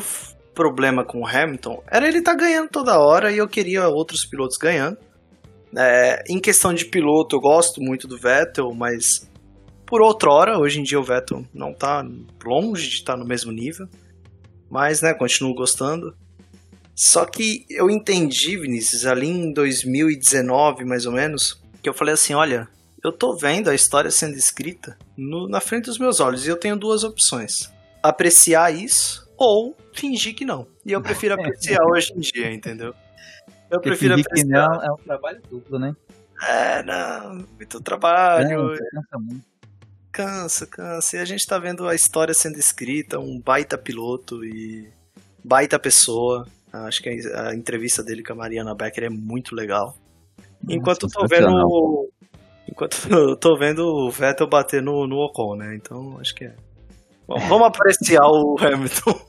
problema 0.54 1.04
com 1.04 1.22
o 1.22 1.28
Hamilton 1.28 1.82
era 1.90 2.08
ele 2.08 2.22
tá 2.22 2.36
ganhando 2.36 2.70
toda 2.70 3.00
hora 3.00 3.32
e 3.32 3.40
eu 3.40 3.48
queria 3.48 3.88
outros 3.88 4.28
pilotos 4.28 4.58
ganhando. 4.58 5.00
É, 5.76 6.24
em 6.30 6.40
questão 6.40 6.72
de 6.72 6.86
piloto, 6.86 7.36
eu 7.36 7.40
gosto 7.40 7.82
muito 7.82 8.08
do 8.08 8.16
Vettel, 8.16 8.72
mas 8.76 9.28
por 9.88 10.00
outra 10.00 10.30
hora, 10.30 10.60
hoje 10.60 10.80
em 10.80 10.84
dia 10.84 11.00
o 11.00 11.04
Vettel 11.04 11.44
não 11.52 11.74
tá 11.74 12.08
longe 12.46 12.88
de 12.90 12.98
estar 12.98 13.18
no 13.18 13.26
mesmo 13.26 13.52
nível. 13.52 13.88
Mas, 14.70 15.02
né, 15.02 15.16
continuo 15.16 15.56
gostando. 15.56 16.16
Só 16.96 17.26
que 17.26 17.66
eu 17.72 17.90
entendi, 17.90 18.56
Vinícius, 18.56 19.08
ali 19.08 19.30
em 19.30 19.52
2019, 19.52 20.86
mais 20.86 21.08
ou 21.08 21.12
menos, 21.12 21.60
que 21.82 21.90
eu 21.90 21.94
falei 21.96 22.14
assim, 22.14 22.36
olha, 22.36 22.70
eu 23.04 23.12
tô 23.12 23.36
vendo 23.36 23.70
a 23.70 23.76
história 23.76 24.10
sendo 24.10 24.36
escrita 24.36 24.98
no- 25.18 25.48
na 25.50 25.60
frente 25.60 25.86
dos 25.86 25.98
meus 25.98 26.20
olhos 26.20 26.46
e 26.46 26.50
eu 26.50 26.58
tenho 26.58 26.76
duas 26.78 27.04
opções. 27.04 27.72
Apreciar 28.02 28.74
isso 28.74 29.30
ou 29.38 29.76
fingir 29.94 30.36
que 30.36 30.46
não. 30.46 30.66
E 30.86 30.92
eu 30.92 31.02
prefiro 31.02 31.34
apreciar 31.80 31.84
hoje 31.86 32.14
em 32.16 32.20
dia, 32.20 32.52
entendeu? 32.52 32.94
Eu 33.70 33.80
Porque 33.80 33.90
prefiro 33.90 34.16
fingir 34.16 34.26
que 34.26 34.40
apreciar. 34.42 34.70
não 34.70 34.84
é 34.84 34.92
um 34.92 34.98
trabalho 34.98 35.42
duplo, 35.50 35.80
né? 35.80 35.96
É, 36.42 36.84
não, 36.84 37.46
muito 37.56 37.80
trabalho, 37.82 38.50
Cansa, 38.70 38.84
cansa 38.92 39.18
muito. 39.20 39.46
Cansa, 40.12 40.68
cansa. 40.68 41.18
E 41.18 41.20
a 41.20 41.26
gente 41.26 41.46
tá 41.48 41.58
vendo 41.58 41.88
a 41.88 41.96
história 41.96 42.34
sendo 42.34 42.58
escrita, 42.60 43.20
um 43.20 43.40
baita 43.40 43.78
piloto 43.78 44.44
e 44.46 44.90
baita 45.44 45.80
pessoa. 45.80 46.48
Acho 46.72 47.02
que 47.02 47.10
a, 47.10 47.54
entrevista 47.56 48.04
dele 48.04 48.24
com 48.24 48.34
a 48.34 48.36
Mariana 48.36 48.76
Becker 48.76 49.06
é 49.06 49.10
muito 49.10 49.56
legal. 49.56 49.98
Enquanto 50.70 51.04
eu 51.08 51.10
tô 51.10 51.28
vendo. 51.28 52.10
Enquanto 52.70 52.98
eu 53.10 53.36
tô 53.38 53.58
vendo 53.58 53.84
o 53.84 54.10
Vettel 54.10 54.48
bater 54.48 54.82
no, 54.82 55.08
no 55.08 55.18
Ocon, 55.18 55.56
né? 55.56 55.76
Então 55.76 56.18
acho 56.20 56.34
que 56.36 56.46
é. 56.46 56.56
Bom, 57.28 57.40
vamos 57.48 57.68
apreciar 57.68 58.26
o 58.26 58.58
Hamilton. 58.60 59.20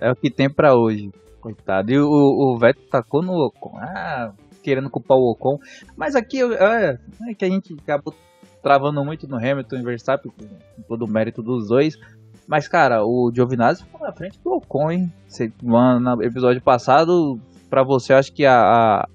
É, 0.00 0.08
é 0.08 0.12
o 0.12 0.16
que 0.16 0.30
tem 0.30 0.48
pra 0.48 0.74
hoje. 0.74 1.10
Coitado. 1.40 1.90
E 1.90 1.98
o, 1.98 2.06
o 2.06 2.58
Vettel 2.58 2.84
tacou 2.88 3.22
no 3.22 3.32
Ocon. 3.32 3.76
Ah, 3.78 4.32
querendo 4.62 4.88
culpar 4.88 5.18
o 5.18 5.32
Ocon. 5.32 5.58
Mas 5.96 6.14
aqui 6.14 6.40
é, 6.42 6.98
é 7.28 7.34
que 7.34 7.44
a 7.44 7.48
gente 7.48 7.74
acabou 7.82 8.14
travando 8.62 9.04
muito 9.04 9.26
no 9.26 9.36
Hamilton 9.36 9.76
e 9.76 9.82
Verstappen, 9.82 10.30
com 10.30 10.82
todo 10.86 11.04
o 11.04 11.08
mérito 11.08 11.42
dos 11.42 11.68
dois. 11.68 11.98
Mas, 12.46 12.68
cara, 12.68 13.04
o 13.04 13.30
Giovinazzi 13.34 13.84
ficou 13.84 14.06
na 14.06 14.12
frente 14.12 14.38
do 14.42 14.52
Ocon, 14.52 14.90
hein? 14.90 15.12
Você, 15.26 15.52
mano, 15.62 16.16
no 16.16 16.22
episódio 16.22 16.62
passado, 16.62 17.38
pra 17.68 17.82
você, 17.82 18.12
acho 18.12 18.32
que 18.32 18.44
a, 18.44 18.60
a, 18.60 19.08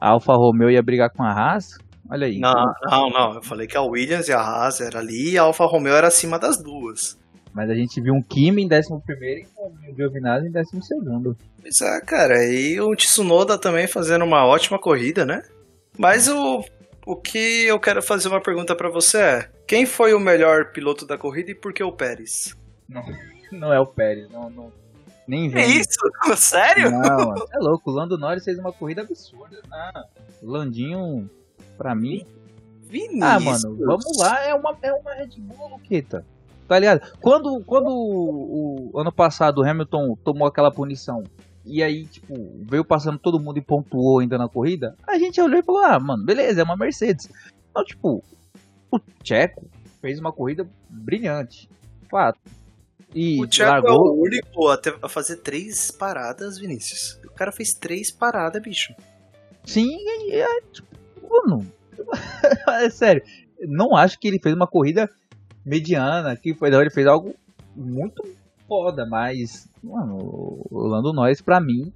a 0.00 0.08
Alfa 0.08 0.34
Romeo 0.34 0.70
ia 0.70 0.82
brigar 0.82 1.10
com 1.10 1.22
a 1.22 1.30
Haas. 1.30 1.78
Olha 2.14 2.28
aí. 2.28 2.38
Não, 2.38 2.74
não, 2.84 3.10
não. 3.10 3.34
Eu 3.34 3.42
falei 3.42 3.66
que 3.66 3.76
a 3.76 3.82
Williams 3.82 4.28
e 4.28 4.32
a 4.32 4.38
Haas 4.38 4.80
era 4.80 5.00
ali 5.00 5.32
e 5.32 5.38
a 5.38 5.42
Alfa 5.42 5.64
Romeo 5.64 5.94
era 5.94 6.06
acima 6.06 6.38
das 6.38 6.56
duas. 6.56 7.18
Mas 7.52 7.68
a 7.68 7.74
gente 7.74 8.00
viu 8.00 8.14
um 8.14 8.22
Kimi 8.22 8.62
em 8.62 8.66
11 8.66 8.88
e 9.82 9.90
o 9.90 9.96
Giovinazzi 9.96 10.46
em 10.46 10.52
12. 10.52 11.36
Pois 11.60 11.80
é, 11.80 12.00
cara, 12.02 12.44
e 12.44 12.80
o 12.80 12.94
Tsunoda 12.94 13.58
também 13.58 13.88
fazendo 13.88 14.24
uma 14.24 14.46
ótima 14.46 14.78
corrida, 14.78 15.24
né? 15.24 15.42
Mas 15.98 16.28
o, 16.28 16.64
o 17.04 17.16
que 17.16 17.64
eu 17.66 17.80
quero 17.80 18.00
fazer 18.00 18.28
uma 18.28 18.40
pergunta 18.40 18.76
pra 18.76 18.88
você 18.88 19.18
é: 19.18 19.50
quem 19.66 19.84
foi 19.84 20.14
o 20.14 20.20
melhor 20.20 20.70
piloto 20.70 21.04
da 21.04 21.18
corrida 21.18 21.50
e 21.50 21.54
por 21.54 21.72
que 21.72 21.82
o 21.82 21.90
Pérez? 21.90 22.56
Não 23.50 23.72
é 23.74 23.80
o 23.80 23.86
Pérez, 23.86 24.30
não, 24.30 24.48
não. 24.50 24.72
Nem 25.26 25.48
vem. 25.48 25.78
isso? 25.78 25.98
Sério? 26.36 26.92
Não, 26.92 27.34
é 27.52 27.58
louco. 27.58 27.90
O 27.90 27.94
Lando 27.94 28.16
Norris 28.16 28.44
fez 28.44 28.56
uma 28.56 28.72
corrida 28.72 29.02
absurda. 29.02 29.58
Ah, 29.72 30.04
o 30.40 30.48
Landinho, 30.48 31.28
pra 31.76 31.94
mim. 31.94 32.24
Vinícius. 32.82 33.22
Ah, 33.22 33.40
mano, 33.40 33.76
vamos 33.84 34.16
lá. 34.18 34.40
É 34.44 34.54
uma, 34.54 34.76
é 34.82 34.92
uma 34.92 35.14
Red 35.14 35.30
Bull, 35.38 35.68
Luqueta. 35.70 36.24
Tá 36.68 36.78
ligado? 36.78 37.02
Quando, 37.20 37.60
quando 37.64 37.88
o, 37.88 38.90
o 38.94 38.98
ano 38.98 39.12
passado 39.12 39.58
o 39.60 39.64
Hamilton 39.68 40.16
tomou 40.24 40.46
aquela 40.48 40.70
punição 40.70 41.22
e 41.64 41.82
aí, 41.82 42.06
tipo, 42.06 42.34
veio 42.62 42.84
passando 42.84 43.18
todo 43.18 43.40
mundo 43.40 43.58
e 43.58 43.62
pontuou 43.62 44.18
ainda 44.20 44.38
na 44.38 44.48
corrida, 44.48 44.96
a 45.06 45.18
gente 45.18 45.40
olhou 45.40 45.58
e 45.58 45.62
falou: 45.62 45.82
ah, 45.82 45.98
mano, 45.98 46.24
beleza, 46.24 46.60
é 46.60 46.64
uma 46.64 46.76
Mercedes. 46.76 47.28
Então, 47.70 47.84
tipo, 47.84 48.22
o 48.90 49.00
Checo 49.22 49.66
fez 50.00 50.18
uma 50.18 50.32
corrida 50.32 50.66
brilhante. 50.88 51.68
Fato. 52.10 52.38
E 53.14 53.40
O 53.42 53.48
é 53.62 53.64
largou. 53.66 54.12
o 54.12 54.22
único 54.22 54.68
a, 54.68 54.76
ter- 54.76 54.98
a 55.02 55.08
fazer 55.08 55.36
três 55.36 55.90
paradas, 55.90 56.58
Vinícius. 56.58 57.18
O 57.24 57.30
cara 57.32 57.52
fez 57.52 57.72
três 57.74 58.10
paradas, 58.10 58.60
bicho. 58.62 58.94
Sim, 59.64 59.96
e 60.28 60.32
é, 60.34 60.60
tipo, 60.72 60.88
mano, 61.28 61.66
é 62.82 62.90
sério, 62.90 63.22
não 63.60 63.96
acho 63.96 64.18
que 64.18 64.28
ele 64.28 64.38
fez 64.40 64.54
uma 64.54 64.66
corrida 64.66 65.08
mediana, 65.64 66.36
que 66.36 66.54
foi, 66.54 66.68
ele 66.74 66.90
fez 66.90 67.06
algo 67.06 67.34
muito 67.74 68.22
foda, 68.68 69.06
mas, 69.06 69.68
mano, 69.82 70.18
o 70.70 70.86
Lando 70.86 71.12
Norris, 71.12 71.40
pra 71.40 71.60
mim, 71.60 71.92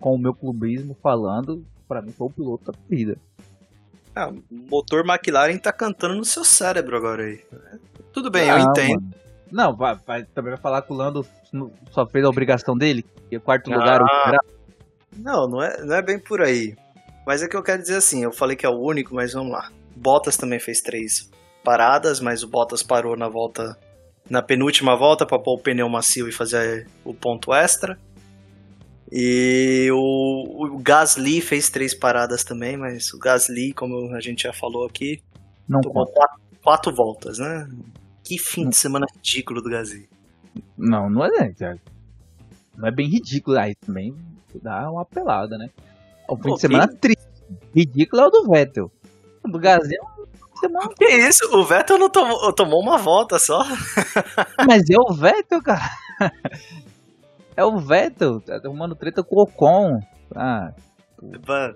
com 0.00 0.14
o 0.14 0.18
meu 0.18 0.34
clubismo 0.34 0.96
falando, 1.02 1.64
pra 1.88 2.02
mim 2.02 2.12
foi 2.12 2.26
o 2.26 2.30
piloto 2.30 2.70
da 2.70 2.78
corrida. 2.78 3.16
Ah, 4.14 4.28
o 4.30 4.42
motor 4.70 5.04
McLaren 5.06 5.58
tá 5.58 5.72
cantando 5.72 6.14
no 6.14 6.24
seu 6.24 6.42
cérebro 6.44 6.96
agora 6.96 7.24
aí. 7.24 7.40
Tudo 8.12 8.30
bem, 8.30 8.48
eu 8.48 8.58
Não, 8.58 8.70
entendo. 8.70 9.00
mano. 9.02 9.10
Não, 9.52 9.76
vai, 9.76 9.94
vai- 10.06 10.24
também 10.24 10.52
vai 10.52 10.60
falar 10.60 10.82
que 10.82 10.92
o 10.92 10.96
Lando 10.96 11.24
só 11.90 12.06
fez 12.06 12.24
a 12.24 12.28
obrigação 12.28 12.76
dele, 12.76 13.04
e 13.30 13.36
o 13.36 13.40
quarto 13.40 13.70
lugar, 13.70 14.00
o 14.02 14.06
Ah. 14.06 14.22
geral. 14.26 14.44
Não, 15.18 15.48
não 15.48 15.62
é, 15.62 15.84
não 15.84 15.94
é 15.94 16.02
bem 16.02 16.18
por 16.18 16.40
aí. 16.42 16.74
Mas 17.26 17.42
é 17.42 17.48
que 17.48 17.56
eu 17.56 17.62
quero 17.62 17.82
dizer 17.82 17.96
assim, 17.96 18.22
eu 18.22 18.32
falei 18.32 18.56
que 18.56 18.64
é 18.64 18.68
o 18.68 18.80
único, 18.80 19.12
mas 19.12 19.32
vamos 19.32 19.52
lá. 19.52 19.68
Bottas 19.96 20.36
também 20.36 20.60
fez 20.60 20.80
três 20.80 21.28
paradas, 21.64 22.20
mas 22.20 22.44
o 22.44 22.48
Bottas 22.48 22.84
parou 22.84 23.16
na 23.16 23.28
volta 23.28 23.76
na 24.30 24.42
penúltima 24.42 24.96
volta 24.96 25.26
para 25.26 25.38
pôr 25.38 25.54
o 25.54 25.58
pneu 25.58 25.88
macio 25.88 26.28
e 26.28 26.32
fazer 26.32 26.88
o 27.04 27.12
ponto 27.12 27.52
extra. 27.52 27.98
E 29.10 29.88
o, 29.92 30.66
o 30.66 30.78
Gasly 30.78 31.40
fez 31.40 31.68
três 31.68 31.94
paradas 31.94 32.44
também, 32.44 32.76
mas 32.76 33.12
o 33.12 33.18
Gasly, 33.18 33.72
como 33.72 34.14
a 34.14 34.20
gente 34.20 34.44
já 34.44 34.52
falou 34.52 34.84
aqui, 34.84 35.22
não 35.68 35.80
tomou 35.80 36.06
quatro, 36.06 36.40
quatro 36.62 36.94
voltas, 36.94 37.38
né? 37.38 37.68
Que 38.22 38.38
fim 38.38 38.68
de 38.68 38.76
semana 38.76 39.06
ridículo 39.14 39.62
do 39.62 39.70
Gasly. 39.70 40.08
Não, 40.76 41.08
não 41.08 41.24
é, 41.24 41.52
Thiago. 41.52 41.80
Não 42.76 42.88
é 42.88 42.90
bem 42.90 43.08
ridículo. 43.08 43.58
Aí 43.58 43.74
também 43.76 44.14
dá 44.60 44.90
uma 44.90 45.04
pelada, 45.04 45.56
né? 45.56 45.70
O 46.28 46.36
fim 46.36 46.42
Pô, 46.42 46.54
de 46.54 46.60
semana 46.60 46.88
triste. 46.88 47.26
Ridículo 47.74 48.22
é 48.22 48.26
o 48.26 48.30
do 48.30 48.50
Vettel. 48.50 48.90
O 49.44 49.48
do 49.48 49.58
Gasly 49.58 49.96
é 49.96 50.02
um 50.02 50.26
fim 50.26 50.52
de 50.54 50.60
semana. 50.60 50.94
Que 50.96 51.04
isso? 51.04 51.56
O 51.56 51.64
Vettel 51.64 51.98
não 51.98 52.10
tomou, 52.10 52.52
tomou 52.52 52.80
uma 52.80 52.98
volta 52.98 53.38
só. 53.38 53.64
Mas 54.66 54.88
é 54.90 54.96
o 54.98 55.12
Vettel, 55.14 55.62
cara. 55.62 55.90
É 57.56 57.64
o 57.64 57.78
Vettel. 57.78 58.40
Tá 58.40 58.56
arrumando 58.56 58.94
treta 58.94 59.22
com 59.22 59.36
o 59.36 59.42
Ocon. 59.42 60.00
Ah, 60.34 60.72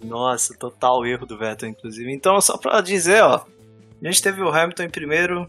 Nossa, 0.02 0.54
total 0.58 1.06
erro 1.06 1.26
do 1.26 1.38
Vettel, 1.38 1.68
inclusive. 1.68 2.12
Então, 2.12 2.40
só 2.40 2.56
pra 2.58 2.80
dizer, 2.80 3.22
ó. 3.22 3.44
A 4.02 4.06
gente 4.06 4.22
teve 4.22 4.42
o 4.42 4.48
Hamilton 4.48 4.84
em 4.84 4.90
primeiro, 4.90 5.48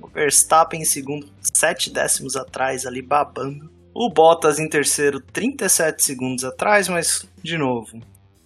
o 0.00 0.08
Verstappen 0.08 0.80
em 0.80 0.86
segundo, 0.86 1.28
sete 1.42 1.90
décimos 1.90 2.34
atrás, 2.34 2.86
ali 2.86 3.02
babando. 3.02 3.70
O 3.94 4.08
Bottas 4.08 4.58
em 4.58 4.68
terceiro, 4.68 5.20
37 5.20 6.02
segundos 6.02 6.44
atrás, 6.44 6.88
mas, 6.88 7.26
de 7.42 7.58
novo, 7.58 8.00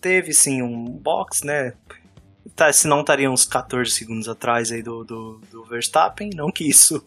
teve 0.05 0.35
sim 0.35 0.61
um 0.61 0.85
box, 0.85 1.43
né? 1.47 1.73
Tá, 2.55 2.71
se 2.71 2.87
não 2.87 3.01
estaria 3.01 3.31
uns 3.31 3.47
14 3.47 3.91
segundos 3.91 4.29
atrás 4.29 4.71
aí 4.71 4.83
do, 4.83 5.03
do, 5.03 5.41
do 5.51 5.65
Verstappen. 5.65 6.29
Não 6.35 6.51
que 6.53 6.69
isso 6.69 7.03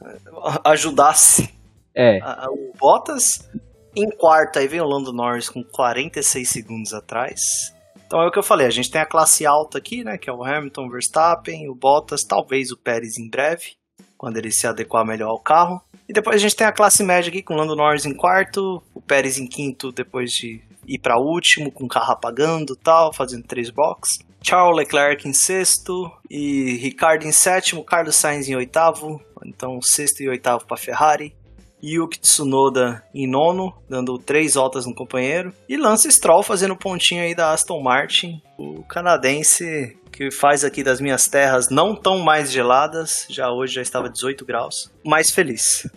ajudasse 0.64 1.50
É, 1.94 2.18
a- 2.22 2.46
a- 2.46 2.50
o 2.50 2.72
Bottas. 2.78 3.48
Em 3.96 4.10
quarto, 4.10 4.58
aí 4.58 4.66
vem 4.66 4.80
o 4.80 4.84
Lando 4.86 5.12
Norris 5.12 5.48
com 5.48 5.62
46 5.62 6.48
segundos 6.48 6.92
atrás. 6.92 7.72
Então 8.06 8.20
é 8.20 8.26
o 8.26 8.30
que 8.30 8.38
eu 8.38 8.42
falei, 8.42 8.66
a 8.66 8.70
gente 8.70 8.90
tem 8.90 9.00
a 9.00 9.06
classe 9.06 9.46
alta 9.46 9.78
aqui, 9.78 10.02
né? 10.02 10.18
Que 10.18 10.28
é 10.28 10.32
o 10.32 10.42
Hamilton, 10.44 10.88
Verstappen, 10.88 11.68
o 11.68 11.74
Bottas, 11.74 12.22
talvez 12.24 12.70
o 12.72 12.76
Pérez 12.76 13.18
em 13.18 13.28
breve, 13.28 13.76
quando 14.18 14.36
ele 14.36 14.50
se 14.50 14.66
adequar 14.66 15.04
melhor 15.06 15.28
ao 15.30 15.38
carro. 15.38 15.80
E 16.08 16.12
depois 16.12 16.36
a 16.36 16.38
gente 16.38 16.56
tem 16.56 16.66
a 16.66 16.72
classe 16.72 17.02
média 17.04 17.28
aqui 17.30 17.42
com 17.42 17.54
o 17.54 17.56
Lando 17.56 17.76
Norris 17.76 18.04
em 18.04 18.14
quarto, 18.14 18.82
o 18.92 19.00
Pérez 19.00 19.38
em 19.38 19.46
quinto 19.46 19.90
depois 19.92 20.32
de 20.32 20.60
ir 20.86 20.98
para 20.98 21.18
último, 21.18 21.70
com 21.70 21.84
o 21.84 21.88
carro 21.88 22.12
apagando 22.12 22.76
tal, 22.76 23.12
fazendo 23.12 23.44
três 23.44 23.70
boxes. 23.70 24.18
Charles 24.42 24.76
Leclerc 24.76 25.26
em 25.26 25.32
sexto 25.32 26.10
e 26.30 26.76
Ricardo 26.76 27.24
em 27.24 27.32
sétimo, 27.32 27.82
Carlos 27.82 28.14
Sainz 28.14 28.46
em 28.48 28.54
oitavo, 28.54 29.18
então 29.44 29.80
sexto 29.80 30.22
e 30.22 30.28
oitavo 30.28 30.66
para 30.66 30.76
Ferrari. 30.76 31.34
Yuki 31.82 32.18
Tsunoda 32.18 33.02
em 33.14 33.28
nono, 33.30 33.74
dando 33.88 34.18
três 34.18 34.54
voltas 34.54 34.86
no 34.86 34.94
companheiro. 34.94 35.52
E 35.68 35.76
Lance 35.76 36.10
Stroll 36.10 36.42
fazendo 36.42 36.76
pontinho 36.76 37.22
aí 37.22 37.34
da 37.34 37.52
Aston 37.52 37.82
Martin, 37.82 38.40
o 38.58 38.82
canadense 38.84 39.98
que 40.10 40.30
faz 40.30 40.64
aqui 40.64 40.82
das 40.82 41.00
minhas 41.00 41.28
terras 41.28 41.68
não 41.68 41.94
tão 41.94 42.20
mais 42.20 42.50
geladas, 42.50 43.26
já 43.28 43.50
hoje 43.50 43.74
já 43.74 43.82
estava 43.82 44.08
18 44.08 44.44
graus, 44.44 44.90
mais 45.04 45.30
feliz. 45.30 45.90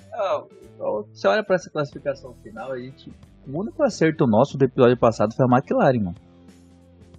você 1.14 1.28
olha 1.28 1.44
pra 1.44 1.56
essa 1.56 1.70
classificação 1.70 2.34
final, 2.44 2.72
a 2.72 2.80
gente. 2.80 3.12
O 3.48 3.60
único 3.60 3.82
acerto 3.82 4.28
nosso 4.28 4.58
do 4.58 4.66
episódio 4.66 4.98
passado 4.98 5.34
foi 5.34 5.46
a 5.46 5.48
McLaren, 5.48 6.00
mano. 6.00 6.16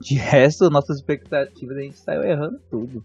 De 0.01 0.15
resto, 0.15 0.71
nossas 0.71 0.99
expectativas 0.99 1.77
a 1.77 1.81
gente 1.81 1.99
saiu 1.99 2.23
errando 2.23 2.61
tudo. 2.71 3.03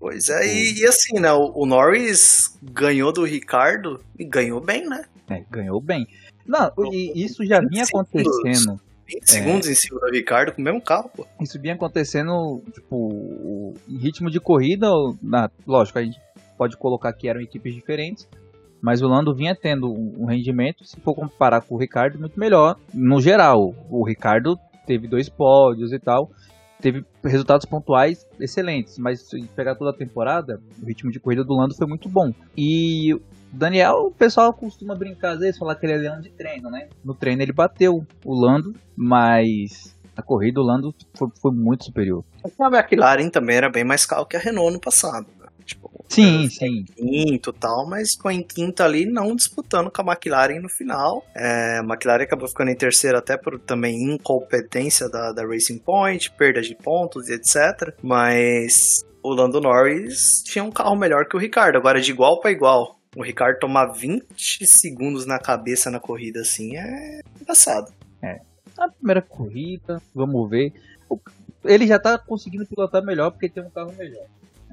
Pois 0.00 0.28
é, 0.28 0.46
e, 0.46 0.80
e 0.80 0.86
assim, 0.86 1.20
né, 1.20 1.32
o, 1.32 1.52
o 1.54 1.66
Norris 1.66 2.56
ganhou 2.62 3.12
do 3.12 3.24
Ricardo 3.24 4.00
e 4.18 4.24
ganhou 4.24 4.60
bem, 4.60 4.88
né? 4.88 5.04
É, 5.28 5.44
ganhou 5.50 5.80
bem. 5.80 6.06
Não, 6.46 6.72
e 6.92 7.24
isso 7.24 7.44
já 7.44 7.60
vinha 7.60 7.84
25 7.84 8.00
acontecendo. 8.00 8.80
20 9.06 9.30
segundos 9.30 9.68
em 9.68 9.74
cima 9.74 10.00
do 10.00 10.10
Ricardo 10.10 10.52
com 10.52 10.60
o 10.60 10.64
mesmo 10.64 10.80
carro, 10.80 11.10
pô. 11.14 11.26
Isso 11.40 11.60
vinha 11.60 11.74
acontecendo, 11.74 12.62
tipo, 12.72 13.74
em 13.88 13.98
ritmo 13.98 14.30
de 14.30 14.38
corrida, 14.38 14.86
na, 15.22 15.50
lógico, 15.66 15.98
a 15.98 16.02
gente 16.02 16.18
pode 16.56 16.76
colocar 16.76 17.12
que 17.12 17.28
eram 17.28 17.40
equipes 17.40 17.74
diferentes, 17.74 18.28
mas 18.80 19.02
o 19.02 19.08
Lando 19.08 19.34
vinha 19.34 19.54
tendo 19.54 19.92
um 19.92 20.26
rendimento, 20.26 20.84
se 20.84 20.98
for 21.00 21.14
comparar 21.14 21.60
com 21.62 21.74
o 21.74 21.78
Ricardo, 21.78 22.18
muito 22.18 22.38
melhor. 22.38 22.76
No 22.92 23.20
geral, 23.20 23.74
o 23.90 24.04
Ricardo 24.04 24.58
teve 24.86 25.06
dois 25.06 25.28
pódios 25.28 25.92
e 25.92 25.98
tal, 25.98 26.30
teve 26.80 27.04
resultados 27.24 27.66
pontuais 27.66 28.26
excelentes, 28.40 28.98
mas 28.98 29.20
se 29.28 29.42
pegar 29.54 29.74
toda 29.74 29.90
a 29.90 29.94
temporada, 29.94 30.60
o 30.82 30.86
ritmo 30.86 31.10
de 31.10 31.20
corrida 31.20 31.44
do 31.44 31.54
Lando 31.54 31.74
foi 31.74 31.86
muito 31.86 32.08
bom. 32.08 32.32
E 32.56 33.14
o 33.14 33.22
Daniel, 33.52 34.06
o 34.06 34.10
pessoal 34.10 34.52
costuma 34.52 34.94
brincar 34.94 35.32
às 35.32 35.40
vezes, 35.40 35.58
falar 35.58 35.74
que 35.74 35.86
ele 35.86 35.94
é 35.94 35.96
leão 35.96 36.20
de 36.20 36.30
treino, 36.30 36.70
né? 36.70 36.88
No 37.04 37.14
treino 37.14 37.42
ele 37.42 37.52
bateu 37.52 38.06
o 38.24 38.34
Lando, 38.34 38.74
mas 38.96 39.96
a 40.16 40.22
corrida 40.22 40.60
o 40.60 40.64
Lando 40.64 40.94
foi, 41.14 41.28
foi 41.40 41.52
muito 41.52 41.84
superior. 41.84 42.24
A 42.60 42.76
McLaren 42.76 43.30
também 43.30 43.56
era 43.56 43.70
bem 43.70 43.84
mais 43.84 44.04
carro 44.04 44.26
que 44.26 44.36
a 44.36 44.40
Renault 44.40 44.72
no 44.72 44.80
passado. 44.80 45.26
Né? 46.08 46.24
Sim, 46.24 46.40
era 46.40 46.50
sim. 46.50 46.84
Quinto 46.96 47.52
tal, 47.52 47.86
mas 47.88 48.12
ficou 48.12 48.30
em 48.30 48.42
quinto 48.42 48.82
ali, 48.82 49.04
não 49.06 49.34
disputando 49.34 49.90
com 49.90 50.02
a 50.02 50.12
McLaren 50.12 50.60
no 50.60 50.68
final. 50.68 51.24
É, 51.34 51.78
a 51.78 51.84
McLaren 51.84 52.24
acabou 52.24 52.48
ficando 52.48 52.70
em 52.70 52.76
terceiro 52.76 53.18
até 53.18 53.36
por 53.36 53.58
também 53.58 53.94
incompetência 54.14 55.08
da, 55.08 55.32
da 55.32 55.46
Racing 55.46 55.78
Point, 55.78 56.30
perda 56.32 56.60
de 56.60 56.74
pontos 56.74 57.28
e 57.28 57.34
etc. 57.34 57.94
Mas 58.02 59.04
o 59.22 59.32
Lando 59.34 59.60
Norris 59.60 60.42
tinha 60.44 60.64
um 60.64 60.70
carro 60.70 60.96
melhor 60.96 61.26
que 61.28 61.36
o 61.36 61.40
Ricardo, 61.40 61.76
agora 61.76 62.00
de 62.00 62.10
igual 62.10 62.40
para 62.40 62.50
igual. 62.50 62.98
O 63.16 63.22
Ricardo 63.22 63.58
tomar 63.58 63.86
20 63.86 64.24
segundos 64.66 65.26
na 65.26 65.38
cabeça 65.38 65.90
na 65.90 65.98
corrida 65.98 66.40
assim 66.40 66.76
é 66.76 67.20
engraçado. 67.40 67.92
A 68.78 68.88
primeira 68.88 69.20
corrida, 69.20 70.00
vamos 70.14 70.48
ver. 70.48 70.72
Ele 71.64 71.86
já 71.86 71.98
tá 71.98 72.16
conseguindo 72.16 72.64
pilotar 72.64 73.04
melhor 73.04 73.32
porque 73.32 73.48
tem 73.48 73.62
um 73.62 73.70
carro 73.70 73.92
melhor. 73.98 74.24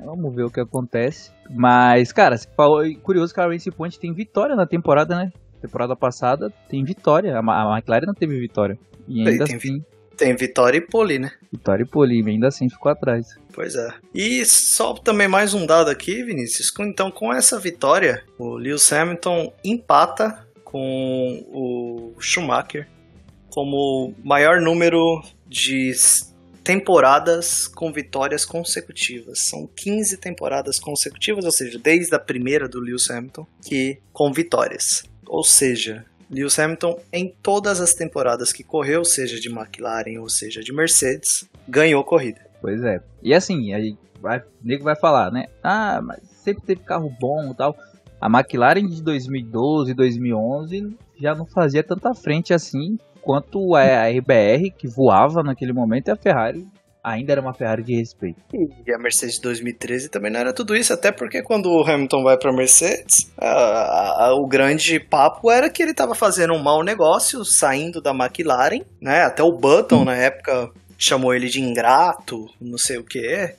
Vamos 0.03 0.35
ver 0.35 0.43
o 0.43 0.51
que 0.51 0.59
acontece. 0.59 1.31
Mas, 1.49 2.11
cara, 2.11 2.37
você 2.37 2.47
falou, 2.55 2.83
curioso 3.01 3.33
que 3.33 3.39
a 3.39 3.47
Racing 3.47 3.71
Point 3.71 3.99
tem 3.99 4.13
vitória 4.13 4.55
na 4.55 4.65
temporada, 4.65 5.15
né? 5.15 5.31
Temporada 5.61 5.95
passada 5.95 6.51
tem 6.69 6.83
vitória. 6.83 7.37
A 7.39 7.75
McLaren 7.75 8.05
não 8.05 8.13
teve 8.13 8.39
vitória. 8.39 8.77
E 9.07 9.27
ainda 9.27 9.45
tem 9.45 9.55
assim, 9.55 9.83
Tem 10.17 10.35
vitória 10.35 10.77
e 10.77 10.81
pole, 10.81 11.19
né? 11.19 11.31
vitória 11.51 11.83
e 11.83 11.85
pole, 11.85 12.23
ainda 12.27 12.47
assim 12.47 12.69
ficou 12.69 12.91
atrás. 12.91 13.35
Pois 13.53 13.75
é. 13.75 13.89
E 14.13 14.43
só 14.45 14.93
também 14.93 15.27
mais 15.27 15.53
um 15.53 15.65
dado 15.65 15.89
aqui, 15.89 16.23
Vinícius. 16.23 16.71
Então, 16.79 17.09
com 17.09 17.33
essa 17.33 17.59
vitória, 17.59 18.23
o 18.37 18.55
Lewis 18.55 18.91
Hamilton 18.91 19.53
empata 19.63 20.45
com 20.63 21.43
o 21.51 22.13
Schumacher 22.19 22.87
como 23.49 24.13
maior 24.23 24.59
número 24.59 25.21
de 25.47 25.93
temporadas 26.65 27.67
com 27.67 27.93
vitórias 27.93 28.43
consecutivas. 28.43 29.43
São 29.43 29.67
15 29.67 30.17
temporadas 30.17 30.79
consecutivas, 30.79 31.45
ou 31.45 31.51
seja, 31.51 31.77
desde 31.77 32.15
a 32.15 32.19
primeira 32.19 32.67
do 32.67 32.79
Lewis 32.79 33.09
Hamilton, 33.09 33.45
que 33.61 33.99
com 34.11 34.33
vitórias. 34.33 35.03
Ou 35.27 35.43
seja, 35.43 36.03
Lewis 36.29 36.57
Hamilton 36.57 36.99
em 37.13 37.33
todas 37.43 37.79
as 37.79 37.93
temporadas 37.93 38.51
que 38.51 38.63
correu, 38.63 39.05
seja 39.05 39.39
de 39.39 39.47
McLaren 39.47 40.19
ou 40.19 40.27
seja 40.27 40.61
de 40.61 40.73
Mercedes, 40.73 41.47
ganhou 41.67 42.03
corrida. 42.03 42.41
Pois 42.59 42.83
é. 42.83 42.99
E 43.21 43.31
assim, 43.31 43.71
aí 43.71 43.95
vai, 44.19 44.39
o 44.39 44.43
nego 44.63 44.83
vai 44.83 44.95
falar, 44.95 45.31
né? 45.31 45.45
Ah, 45.63 46.01
mas 46.01 46.19
sempre 46.43 46.65
teve 46.65 46.81
carro 46.81 47.15
bom 47.19 47.51
e 47.51 47.55
tal. 47.55 47.77
A 48.19 48.27
McLaren 48.27 48.87
de 48.87 49.03
2012, 49.03 49.93
2011 49.93 50.97
já 51.19 51.35
não 51.35 51.45
fazia 51.45 51.83
tanta 51.83 52.15
frente 52.15 52.55
assim 52.55 52.97
quanto 53.25 53.75
a 53.75 54.07
RBR, 54.07 54.71
que 54.77 54.87
voava 54.87 55.43
naquele 55.43 55.73
momento, 55.73 56.07
e 56.07 56.11
a 56.11 56.15
Ferrari 56.15 56.65
ainda 57.03 57.33
era 57.33 57.41
uma 57.41 57.53
Ferrari 57.53 57.83
de 57.83 57.95
respeito. 57.95 58.39
E 58.53 58.91
a 58.91 58.97
Mercedes 58.97 59.35
de 59.35 59.41
2013 59.41 60.09
também 60.09 60.31
não 60.31 60.39
era 60.39 60.53
tudo 60.53 60.75
isso, 60.75 60.91
até 60.91 61.11
porque 61.11 61.43
quando 61.43 61.67
o 61.67 61.83
Hamilton 61.83 62.23
vai 62.23 62.37
para 62.37 62.51
a 62.51 62.55
Mercedes, 62.55 63.31
o 64.39 64.47
grande 64.47 64.99
papo 64.99 65.51
era 65.51 65.69
que 65.69 65.83
ele 65.83 65.91
estava 65.91 66.15
fazendo 66.15 66.53
um 66.53 66.63
mau 66.63 66.83
negócio, 66.83 67.45
saindo 67.45 68.01
da 68.01 68.11
McLaren, 68.11 68.81
né? 69.01 69.21
Até 69.21 69.43
o 69.43 69.51
Button, 69.51 70.03
na 70.03 70.15
época, 70.15 70.71
chamou 70.97 71.33
ele 71.35 71.47
de 71.47 71.61
ingrato, 71.61 72.47
não 72.59 72.77
sei 72.77 72.97
o 72.97 73.03
que, 73.03 73.53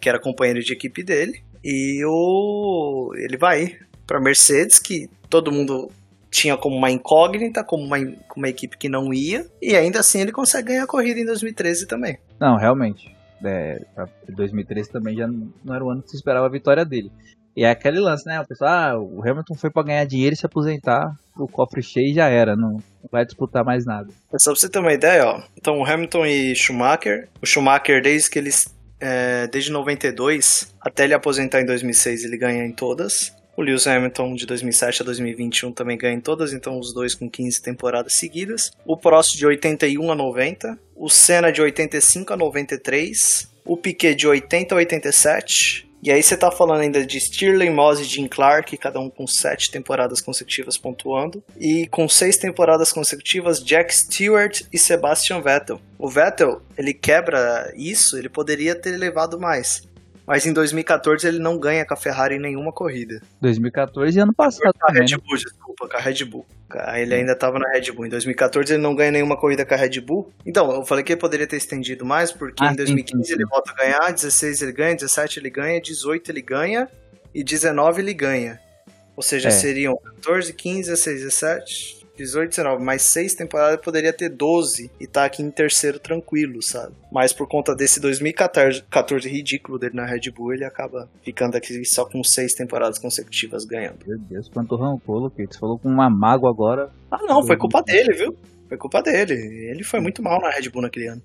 que 0.00 0.08
era 0.08 0.20
companheiro 0.20 0.60
de 0.60 0.74
equipe 0.74 1.02
dele. 1.02 1.42
E 1.64 2.04
o 2.04 3.12
ele 3.16 3.38
vai 3.38 3.78
para 4.06 4.20
Mercedes, 4.20 4.78
que 4.78 5.08
todo 5.30 5.50
mundo 5.50 5.90
tinha 6.32 6.56
como 6.56 6.74
uma 6.74 6.90
incógnita, 6.90 7.62
como 7.62 7.84
uma, 7.84 7.96
uma 8.34 8.48
equipe 8.48 8.78
que 8.78 8.88
não 8.88 9.12
ia, 9.12 9.46
e 9.60 9.76
ainda 9.76 10.00
assim 10.00 10.20
ele 10.20 10.32
consegue 10.32 10.68
ganhar 10.68 10.84
a 10.84 10.88
corrida 10.88 11.20
em 11.20 11.26
2013 11.26 11.86
também. 11.86 12.18
Não, 12.40 12.56
realmente. 12.56 13.14
É, 13.44 13.84
pra 13.94 14.08
2013 14.28 14.90
também 14.90 15.16
já 15.16 15.26
não 15.26 15.74
era 15.74 15.84
o 15.84 15.90
ano 15.90 16.02
que 16.02 16.10
se 16.10 16.16
esperava 16.16 16.46
a 16.46 16.50
vitória 16.50 16.84
dele. 16.84 17.12
E 17.54 17.64
é 17.64 17.70
aquele 17.70 18.00
lance, 18.00 18.26
né? 18.26 18.40
O 18.40 18.46
pessoal, 18.46 18.70
ah, 18.70 18.98
o 18.98 19.20
Hamilton 19.20 19.54
foi 19.54 19.70
pra 19.70 19.82
ganhar 19.82 20.04
dinheiro 20.06 20.32
e 20.32 20.36
se 20.36 20.46
aposentar, 20.46 21.14
o 21.36 21.46
cofre 21.46 21.82
cheio 21.82 22.14
já 22.14 22.28
era, 22.28 22.56
não 22.56 22.78
não 23.02 23.08
vai 23.10 23.24
disputar 23.24 23.64
mais 23.64 23.84
nada. 23.84 24.08
É 24.32 24.38
Só 24.38 24.52
pra 24.52 24.60
você 24.60 24.68
ter 24.68 24.78
uma 24.78 24.92
ideia, 24.92 25.26
ó. 25.26 25.42
Então, 25.58 25.78
o 25.78 25.84
Hamilton 25.84 26.24
e 26.24 26.54
Schumacher. 26.54 27.28
O 27.42 27.46
Schumacher, 27.46 28.00
desde 28.00 28.30
que 28.30 28.38
eles. 28.38 28.64
é, 29.00 29.48
desde 29.48 29.72
92 29.72 30.72
até 30.80 31.04
ele 31.04 31.14
aposentar 31.14 31.60
em 31.60 31.66
2006, 31.66 32.24
ele 32.24 32.38
ganha 32.38 32.64
em 32.64 32.72
todas. 32.72 33.34
O 33.56 33.62
Lewis 33.62 33.86
Hamilton, 33.86 34.34
de 34.34 34.46
2007 34.46 35.02
a 35.02 35.04
2021, 35.04 35.72
também 35.72 35.98
ganha 35.98 36.14
em 36.14 36.20
todas, 36.20 36.52
então 36.52 36.78
os 36.78 36.94
dois 36.94 37.14
com 37.14 37.28
15 37.28 37.60
temporadas 37.60 38.14
seguidas. 38.14 38.72
O 38.86 38.96
Prost, 38.96 39.36
de 39.36 39.46
81 39.46 40.10
a 40.10 40.14
90. 40.14 40.78
O 40.96 41.10
Senna, 41.10 41.52
de 41.52 41.60
85 41.60 42.32
a 42.32 42.36
93. 42.36 43.50
O 43.64 43.76
Piquet, 43.76 44.14
de 44.14 44.26
80 44.26 44.74
a 44.74 44.78
87. 44.78 45.92
E 46.02 46.10
aí 46.10 46.20
você 46.20 46.36
tá 46.36 46.50
falando 46.50 46.80
ainda 46.80 47.06
de 47.06 47.20
Stirling 47.20 47.70
Moss 47.70 48.00
e 48.00 48.04
Jim 48.04 48.26
Clark, 48.26 48.76
cada 48.76 48.98
um 48.98 49.08
com 49.08 49.24
sete 49.24 49.70
temporadas 49.70 50.20
consecutivas 50.20 50.76
pontuando. 50.76 51.44
E 51.60 51.86
com 51.86 52.08
seis 52.08 52.36
temporadas 52.36 52.92
consecutivas, 52.92 53.62
Jack 53.62 53.94
Stewart 53.94 54.62
e 54.72 54.78
Sebastian 54.78 55.40
Vettel. 55.40 55.80
O 55.96 56.08
Vettel, 56.08 56.60
ele 56.76 56.92
quebra 56.92 57.72
isso, 57.76 58.18
ele 58.18 58.28
poderia 58.28 58.74
ter 58.74 58.96
levado 58.96 59.38
mais. 59.38 59.84
Mas 60.26 60.46
em 60.46 60.52
2014 60.52 61.26
ele 61.26 61.38
não 61.38 61.58
ganha 61.58 61.84
com 61.84 61.94
a 61.94 61.96
Ferrari 61.96 62.36
em 62.36 62.40
nenhuma 62.40 62.72
corrida. 62.72 63.20
2014 63.40 64.16
e 64.16 64.20
ano 64.20 64.32
passado 64.32 64.72
Com 64.78 64.88
a 64.90 64.92
Red 64.92 65.00
né? 65.10 65.16
Bull, 65.16 65.36
desculpa, 65.36 65.88
com 65.88 65.96
a 65.96 66.00
Red 66.00 66.24
Bull. 66.24 66.46
Aí 66.74 67.02
Ele 67.02 67.14
ainda 67.16 67.32
estava 67.32 67.58
na 67.58 67.68
Red 67.70 67.90
Bull. 67.92 68.06
Em 68.06 68.08
2014 68.08 68.72
ele 68.74 68.82
não 68.82 68.94
ganha 68.94 69.10
nenhuma 69.10 69.36
corrida 69.36 69.66
com 69.66 69.74
a 69.74 69.76
Red 69.76 70.00
Bull. 70.00 70.32
Então, 70.46 70.70
eu 70.72 70.84
falei 70.84 71.04
que 71.04 71.12
ele 71.12 71.20
poderia 71.20 71.46
ter 71.46 71.56
estendido 71.56 72.04
mais, 72.06 72.32
porque 72.32 72.62
Ah, 72.64 72.68
em 72.68 72.70
sim, 72.70 72.76
2015 72.76 73.22
sim, 73.24 73.28
sim. 73.28 73.34
ele 73.34 73.44
volta 73.46 73.72
a 73.72 73.74
ganhar, 73.74 74.10
16 74.12 74.62
ele 74.62 74.72
ganha, 74.72 74.94
17 74.94 75.38
ele 75.40 75.50
ganha, 75.50 75.80
18 75.80 76.30
ele 76.30 76.40
ganha 76.42 76.88
e 77.34 77.42
19 77.44 78.00
ele 78.00 78.14
ganha. 78.14 78.60
Ou 79.16 79.22
seja, 79.22 79.48
É. 79.48 79.50
seriam 79.50 79.96
14, 79.96 80.52
15, 80.54 80.88
16, 80.88 81.20
17. 81.22 82.01
18, 82.16 82.50
19, 82.50 82.84
mais 82.84 83.02
6 83.02 83.34
temporadas 83.34 83.80
poderia 83.80 84.12
ter 84.12 84.28
12 84.28 84.90
e 85.00 85.06
tá 85.06 85.24
aqui 85.24 85.42
em 85.42 85.50
terceiro 85.50 85.98
tranquilo, 85.98 86.62
sabe? 86.62 86.94
Mas 87.10 87.32
por 87.32 87.48
conta 87.48 87.74
desse 87.74 87.98
2014 88.00 88.82
14 88.90 89.28
ridículo 89.28 89.78
dele 89.78 89.96
na 89.96 90.04
Red 90.04 90.30
Bull, 90.30 90.52
ele 90.54 90.64
acaba 90.64 91.08
ficando 91.22 91.56
aqui 91.56 91.84
só 91.84 92.04
com 92.04 92.22
6 92.22 92.54
temporadas 92.54 92.98
consecutivas 92.98 93.64
ganhando. 93.64 93.98
Meu 94.06 94.18
Deus, 94.18 94.48
quanto 94.48 94.76
rancor, 94.76 95.18
Luquete. 95.22 95.54
Você 95.54 95.60
falou 95.60 95.78
com 95.78 95.88
uma 95.88 96.10
mágoa 96.10 96.50
agora. 96.50 96.90
Ah, 97.10 97.22
não, 97.22 97.44
foi 97.46 97.56
culpa 97.56 97.82
dele, 97.82 98.12
viu? 98.14 98.36
Foi 98.68 98.76
culpa 98.76 99.02
dele. 99.02 99.34
Ele 99.34 99.82
foi 99.84 100.00
muito 100.00 100.22
mal 100.22 100.40
na 100.40 100.50
Red 100.50 100.68
Bull 100.70 100.82
naquele 100.82 101.08
ano. 101.08 101.22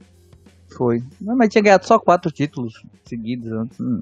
Foi. 0.76 1.02
Não, 1.20 1.36
mas 1.36 1.50
tinha 1.50 1.62
ganhado 1.62 1.86
só 1.86 1.98
quatro 1.98 2.32
títulos 2.32 2.74
seguidos 3.06 3.52
antes. 3.52 3.80
Hum, 3.80 4.02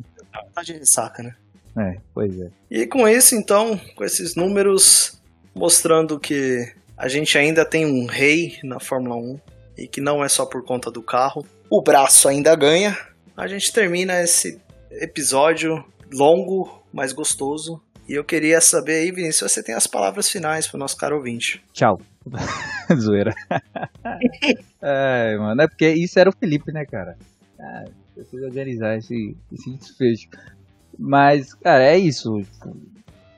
Tá 0.54 0.62
de 0.62 0.74
ressaca, 0.74 1.24
né? 1.24 1.36
é, 1.78 1.98
pois 2.14 2.38
é. 2.40 2.50
E 2.70 2.86
com 2.88 3.08
isso, 3.08 3.36
então, 3.36 3.80
com 3.96 4.04
esses 4.04 4.36
números 4.36 5.22
mostrando 5.56 6.20
que 6.20 6.74
a 6.97 7.08
gente 7.08 7.38
ainda 7.38 7.66
tem 7.66 7.86
um 7.86 8.06
rei 8.06 8.58
na 8.64 8.80
Fórmula 8.80 9.16
1 9.16 9.39
e 9.78 9.88
que 9.88 10.01
não 10.01 10.24
é 10.24 10.30
só 10.30 10.45
por 10.45 10.64
conta 10.64 10.91
do 10.91 11.01
carro, 11.01 11.45
o 11.70 11.82
braço 11.82 12.28
ainda 12.28 12.56
ganha. 12.56 12.97
A 13.36 13.47
gente 13.47 13.72
termina 13.72 14.22
esse 14.22 14.62
episódio 14.91 15.84
longo, 16.14 16.84
mas 16.93 17.12
gostoso. 17.12 17.82
E 18.08 18.14
eu 18.14 18.24
queria 18.24 18.62
saber 18.62 18.97
aí, 18.97 19.12
Vinícius, 19.12 19.51
se 19.51 19.56
você 19.56 19.64
tem 19.64 19.74
as 19.74 19.88
palavras 19.88 20.30
finais 20.30 20.68
para 20.68 20.78
o 20.78 20.80
nosso 20.80 20.95
caro 20.95 21.18
ouvinte. 21.18 21.64
Tchau. 21.74 21.99
Zoeira. 22.95 23.34
é, 24.82 25.38
mano, 25.38 25.62
é 25.62 25.68
porque 25.68 25.89
isso 25.89 26.20
era 26.20 26.30
o 26.30 26.38
Felipe, 26.38 26.72
né, 26.72 26.86
cara? 26.86 27.18
Ah, 27.60 27.86
preciso 28.14 28.45
organizar 28.45 28.95
esse, 28.97 29.36
esse 29.51 29.72
desfecho. 29.78 30.30
Mas, 30.97 31.53
cara, 31.56 31.84
é 31.84 31.97
isso. 31.97 32.32
Tipo, 32.41 32.78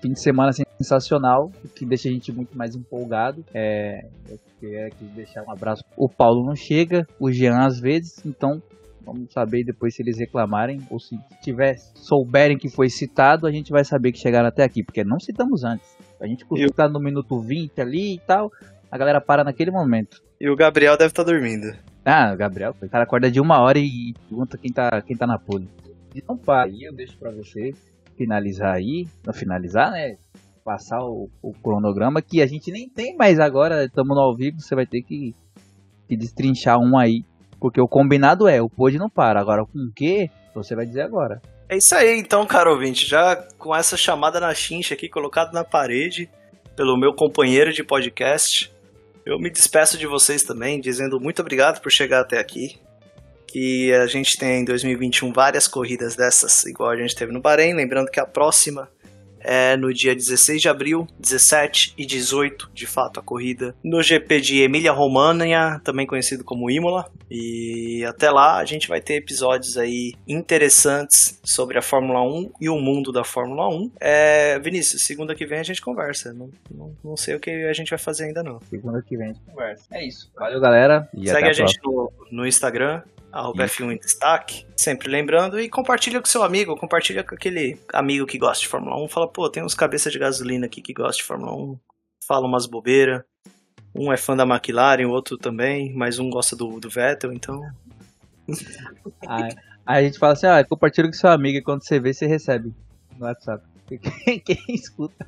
Fim 0.01 0.11
de 0.11 0.21
semana 0.21 0.51
sensacional, 0.51 1.51
o 1.63 1.67
que 1.67 1.85
deixa 1.85 2.07
a 2.07 2.11
gente 2.11 2.31
muito 2.31 2.55
mais 2.57 2.75
empolgado. 2.75 3.43
É, 3.53 4.05
eu 4.29 4.39
queria 4.59 4.87
aqui 4.87 5.03
deixar 5.15 5.43
um 5.43 5.51
abraço. 5.51 5.83
O 5.95 6.07
Paulo 6.07 6.45
não 6.45 6.55
chega, 6.55 7.07
o 7.19 7.31
Jean 7.31 7.65
às 7.65 7.79
vezes, 7.79 8.23
então 8.25 8.61
vamos 9.03 9.31
saber 9.31 9.63
depois 9.63 9.95
se 9.95 10.01
eles 10.01 10.19
reclamarem 10.19 10.81
ou 10.89 10.99
se 10.99 11.17
tiver 11.41 11.77
souberem 11.95 12.57
que 12.57 12.69
foi 12.69 12.89
citado, 12.89 13.47
a 13.47 13.51
gente 13.51 13.71
vai 13.71 13.83
saber 13.83 14.11
que 14.11 14.19
chegaram 14.19 14.47
até 14.47 14.63
aqui, 14.63 14.83
porque 14.83 15.03
não 15.03 15.19
citamos 15.19 15.63
antes. 15.63 15.97
A 16.19 16.27
gente 16.27 16.45
costuma 16.45 16.69
estar 16.69 16.89
no 16.89 16.99
minuto 16.99 17.39
20 17.39 17.79
ali 17.79 18.15
e 18.15 18.19
tal, 18.19 18.51
a 18.91 18.97
galera 18.97 19.21
para 19.21 19.43
naquele 19.43 19.71
momento. 19.71 20.21
E 20.39 20.49
o 20.49 20.55
Gabriel 20.55 20.97
deve 20.97 21.09
estar 21.09 21.23
dormindo. 21.23 21.75
Ah, 22.05 22.35
Gabriel, 22.35 22.75
o 22.81 22.89
cara 22.89 23.03
acorda 23.03 23.31
de 23.31 23.39
uma 23.39 23.59
hora 23.61 23.79
e 23.79 24.13
pergunta 24.29 24.57
quem 24.57 24.71
tá, 24.71 25.01
quem 25.01 25.17
tá 25.17 25.25
na 25.25 25.39
pole. 25.39 25.67
Então, 26.15 26.39
aí 26.47 26.83
eu 26.83 26.93
deixo 26.93 27.17
pra 27.17 27.31
você 27.31 27.73
finalizar 28.17 28.75
aí, 28.75 29.07
não 29.25 29.33
finalizar, 29.33 29.91
né? 29.91 30.17
Passar 30.65 30.99
o, 31.01 31.29
o 31.41 31.53
cronograma 31.53 32.21
que 32.21 32.41
a 32.41 32.47
gente 32.47 32.71
nem 32.71 32.89
tem 32.89 33.15
mais 33.15 33.39
agora, 33.39 33.85
estamos 33.85 34.15
no 34.15 34.21
ao 34.21 34.35
vivo, 34.35 34.59
você 34.59 34.75
vai 34.75 34.85
ter 34.85 35.01
que, 35.01 35.33
que 36.07 36.17
destrinchar 36.17 36.77
um 36.79 36.97
aí. 36.97 37.23
Porque 37.59 37.79
o 37.79 37.87
combinado 37.87 38.47
é, 38.47 38.61
o 38.61 38.69
pôde 38.69 38.97
não 38.97 39.09
para. 39.09 39.39
Agora, 39.39 39.65
com 39.65 39.79
o 39.79 39.91
quê? 39.95 40.29
Você 40.53 40.75
vai 40.75 40.85
dizer 40.85 41.01
agora. 41.01 41.41
É 41.69 41.77
isso 41.77 41.95
aí, 41.95 42.19
então, 42.19 42.45
caro 42.45 42.71
ouvinte. 42.71 43.07
Já 43.07 43.35
com 43.57 43.75
essa 43.75 43.97
chamada 43.97 44.39
na 44.39 44.53
chincha 44.53 44.93
aqui, 44.93 45.09
colocado 45.09 45.53
na 45.53 45.63
parede 45.63 46.29
pelo 46.75 46.97
meu 46.97 47.13
companheiro 47.13 47.73
de 47.73 47.83
podcast, 47.83 48.71
eu 49.25 49.39
me 49.39 49.49
despeço 49.49 49.97
de 49.97 50.05
vocês 50.05 50.43
também, 50.43 50.79
dizendo 50.79 51.19
muito 51.19 51.41
obrigado 51.41 51.81
por 51.81 51.91
chegar 51.91 52.21
até 52.21 52.39
aqui. 52.39 52.79
Que 53.57 53.91
a 53.91 54.05
gente 54.05 54.37
tem 54.37 54.61
em 54.61 54.65
2021 54.65 55.33
várias 55.33 55.67
corridas 55.67 56.15
dessas, 56.15 56.63
igual 56.65 56.91
a 56.91 56.95
gente 56.95 57.15
teve 57.15 57.31
no 57.31 57.41
Bahrein. 57.41 57.73
Lembrando 57.73 58.11
que 58.11 58.19
a 58.19 58.25
próxima 58.27 58.87
é 59.39 59.75
no 59.75 59.91
dia 59.91 60.13
16 60.13 60.61
de 60.61 60.69
abril, 60.69 61.07
17 61.19 61.95
e 61.97 62.05
18, 62.05 62.69
de 62.71 62.85
fato, 62.85 63.19
a 63.19 63.23
corrida 63.23 63.73
no 63.83 64.03
GP 64.03 64.41
de 64.41 64.61
Emília-Romagna, 64.61 65.81
também 65.83 66.05
conhecido 66.05 66.43
como 66.43 66.69
Imola. 66.69 67.09
E 67.31 68.05
até 68.07 68.29
lá 68.29 68.59
a 68.59 68.65
gente 68.65 68.87
vai 68.87 69.01
ter 69.01 69.15
episódios 69.15 69.75
aí 69.75 70.13
interessantes 70.27 71.39
sobre 71.43 71.79
a 71.79 71.81
Fórmula 71.81 72.21
1 72.21 72.51
e 72.61 72.69
o 72.69 72.77
mundo 72.77 73.11
da 73.11 73.23
Fórmula 73.23 73.67
1. 73.69 73.91
É, 73.99 74.59
Vinícius, 74.59 75.01
segunda 75.01 75.33
que 75.33 75.47
vem 75.47 75.57
a 75.57 75.63
gente 75.63 75.81
conversa. 75.81 76.31
Não, 76.31 76.51
não, 76.69 76.95
não 77.03 77.17
sei 77.17 77.33
o 77.33 77.39
que 77.39 77.49
a 77.49 77.73
gente 77.73 77.89
vai 77.89 77.97
fazer 77.97 78.25
ainda 78.25 78.43
não. 78.43 78.59
Segunda 78.69 79.01
que 79.01 79.17
vem 79.17 79.31
a 79.31 79.33
gente 79.33 79.41
conversa. 79.47 79.83
É 79.91 80.05
isso. 80.05 80.31
Valeu, 80.35 80.61
galera. 80.61 81.09
E 81.11 81.25
Segue 81.25 81.39
até 81.39 81.49
a 81.49 81.53
gente 81.53 81.79
no, 81.83 82.11
no 82.31 82.45
Instagram, 82.45 83.01
arroba 83.31 83.65
Isso. 83.65 83.83
F1 83.83 83.93
em 83.93 83.97
Destaque, 83.97 84.65
sempre 84.75 85.09
lembrando, 85.09 85.59
e 85.59 85.69
compartilha 85.69 86.19
com 86.19 86.25
seu 86.25 86.43
amigo, 86.43 86.75
compartilha 86.75 87.23
com 87.23 87.35
aquele 87.35 87.79
amigo 87.93 88.25
que 88.25 88.37
gosta 88.37 88.61
de 88.61 88.67
Fórmula 88.67 89.03
1, 89.03 89.07
fala, 89.09 89.27
pô, 89.27 89.49
tem 89.49 89.63
uns 89.63 89.73
cabeça 89.73 90.09
de 90.09 90.19
gasolina 90.19 90.65
aqui 90.65 90.81
que 90.81 90.93
gosta 90.93 91.17
de 91.17 91.23
Fórmula 91.23 91.53
1, 91.55 91.79
fala 92.25 92.47
umas 92.47 92.65
bobeiras, 92.65 93.23
um 93.95 94.11
é 94.11 94.17
fã 94.17 94.35
da 94.35 94.43
McLaren, 94.43 95.05
o 95.05 95.11
outro 95.11 95.37
também, 95.37 95.93
mas 95.93 96.19
um 96.19 96.29
gosta 96.29 96.55
do, 96.55 96.79
do 96.79 96.89
Vettel, 96.89 97.33
então... 97.33 97.61
Aí, 99.27 99.49
aí 99.85 100.05
a 100.05 100.07
gente 100.07 100.17
fala 100.17 100.31
assim, 100.31 100.47
ah, 100.47 100.63
compartilha 100.63 101.05
com 101.07 101.13
seu 101.13 101.29
amigo 101.29 101.57
e 101.57 101.61
quando 101.61 101.83
você 101.83 101.99
vê, 101.99 102.13
você 102.13 102.25
recebe 102.25 102.73
no 103.17 103.25
WhatsApp. 103.25 103.61
Quem, 104.25 104.39
quem 104.39 104.57
escuta 104.69 105.27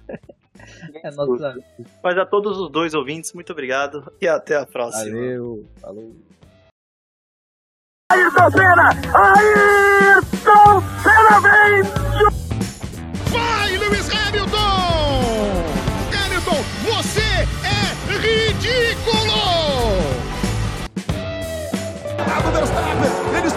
é 1.03 1.11
nosso 1.11 1.45
amigo. 1.45 1.65
Mas 2.03 2.17
a 2.17 2.25
todos 2.25 2.57
os 2.57 2.71
dois 2.71 2.93
ouvintes, 2.93 3.33
muito 3.33 3.51
obrigado, 3.51 4.11
e 4.21 4.27
até 4.27 4.55
a 4.55 4.65
próxima. 4.65 5.05
Valeu, 5.05 5.65
falou. 5.81 6.15
Ayrton 8.11 8.51
Senna! 8.51 8.89
Ayrton 9.13 10.83
Senna 11.03 11.39
vem! 11.41 11.83
Vai, 13.29 13.77
Lewis 13.77 14.09
Hamilton! 14.09 15.63
Hamilton, 16.11 16.63
você 16.85 17.47
é 17.63 17.93
ridículo! 18.17 19.39
Verstappen, 22.51 23.37
eles 23.37 23.53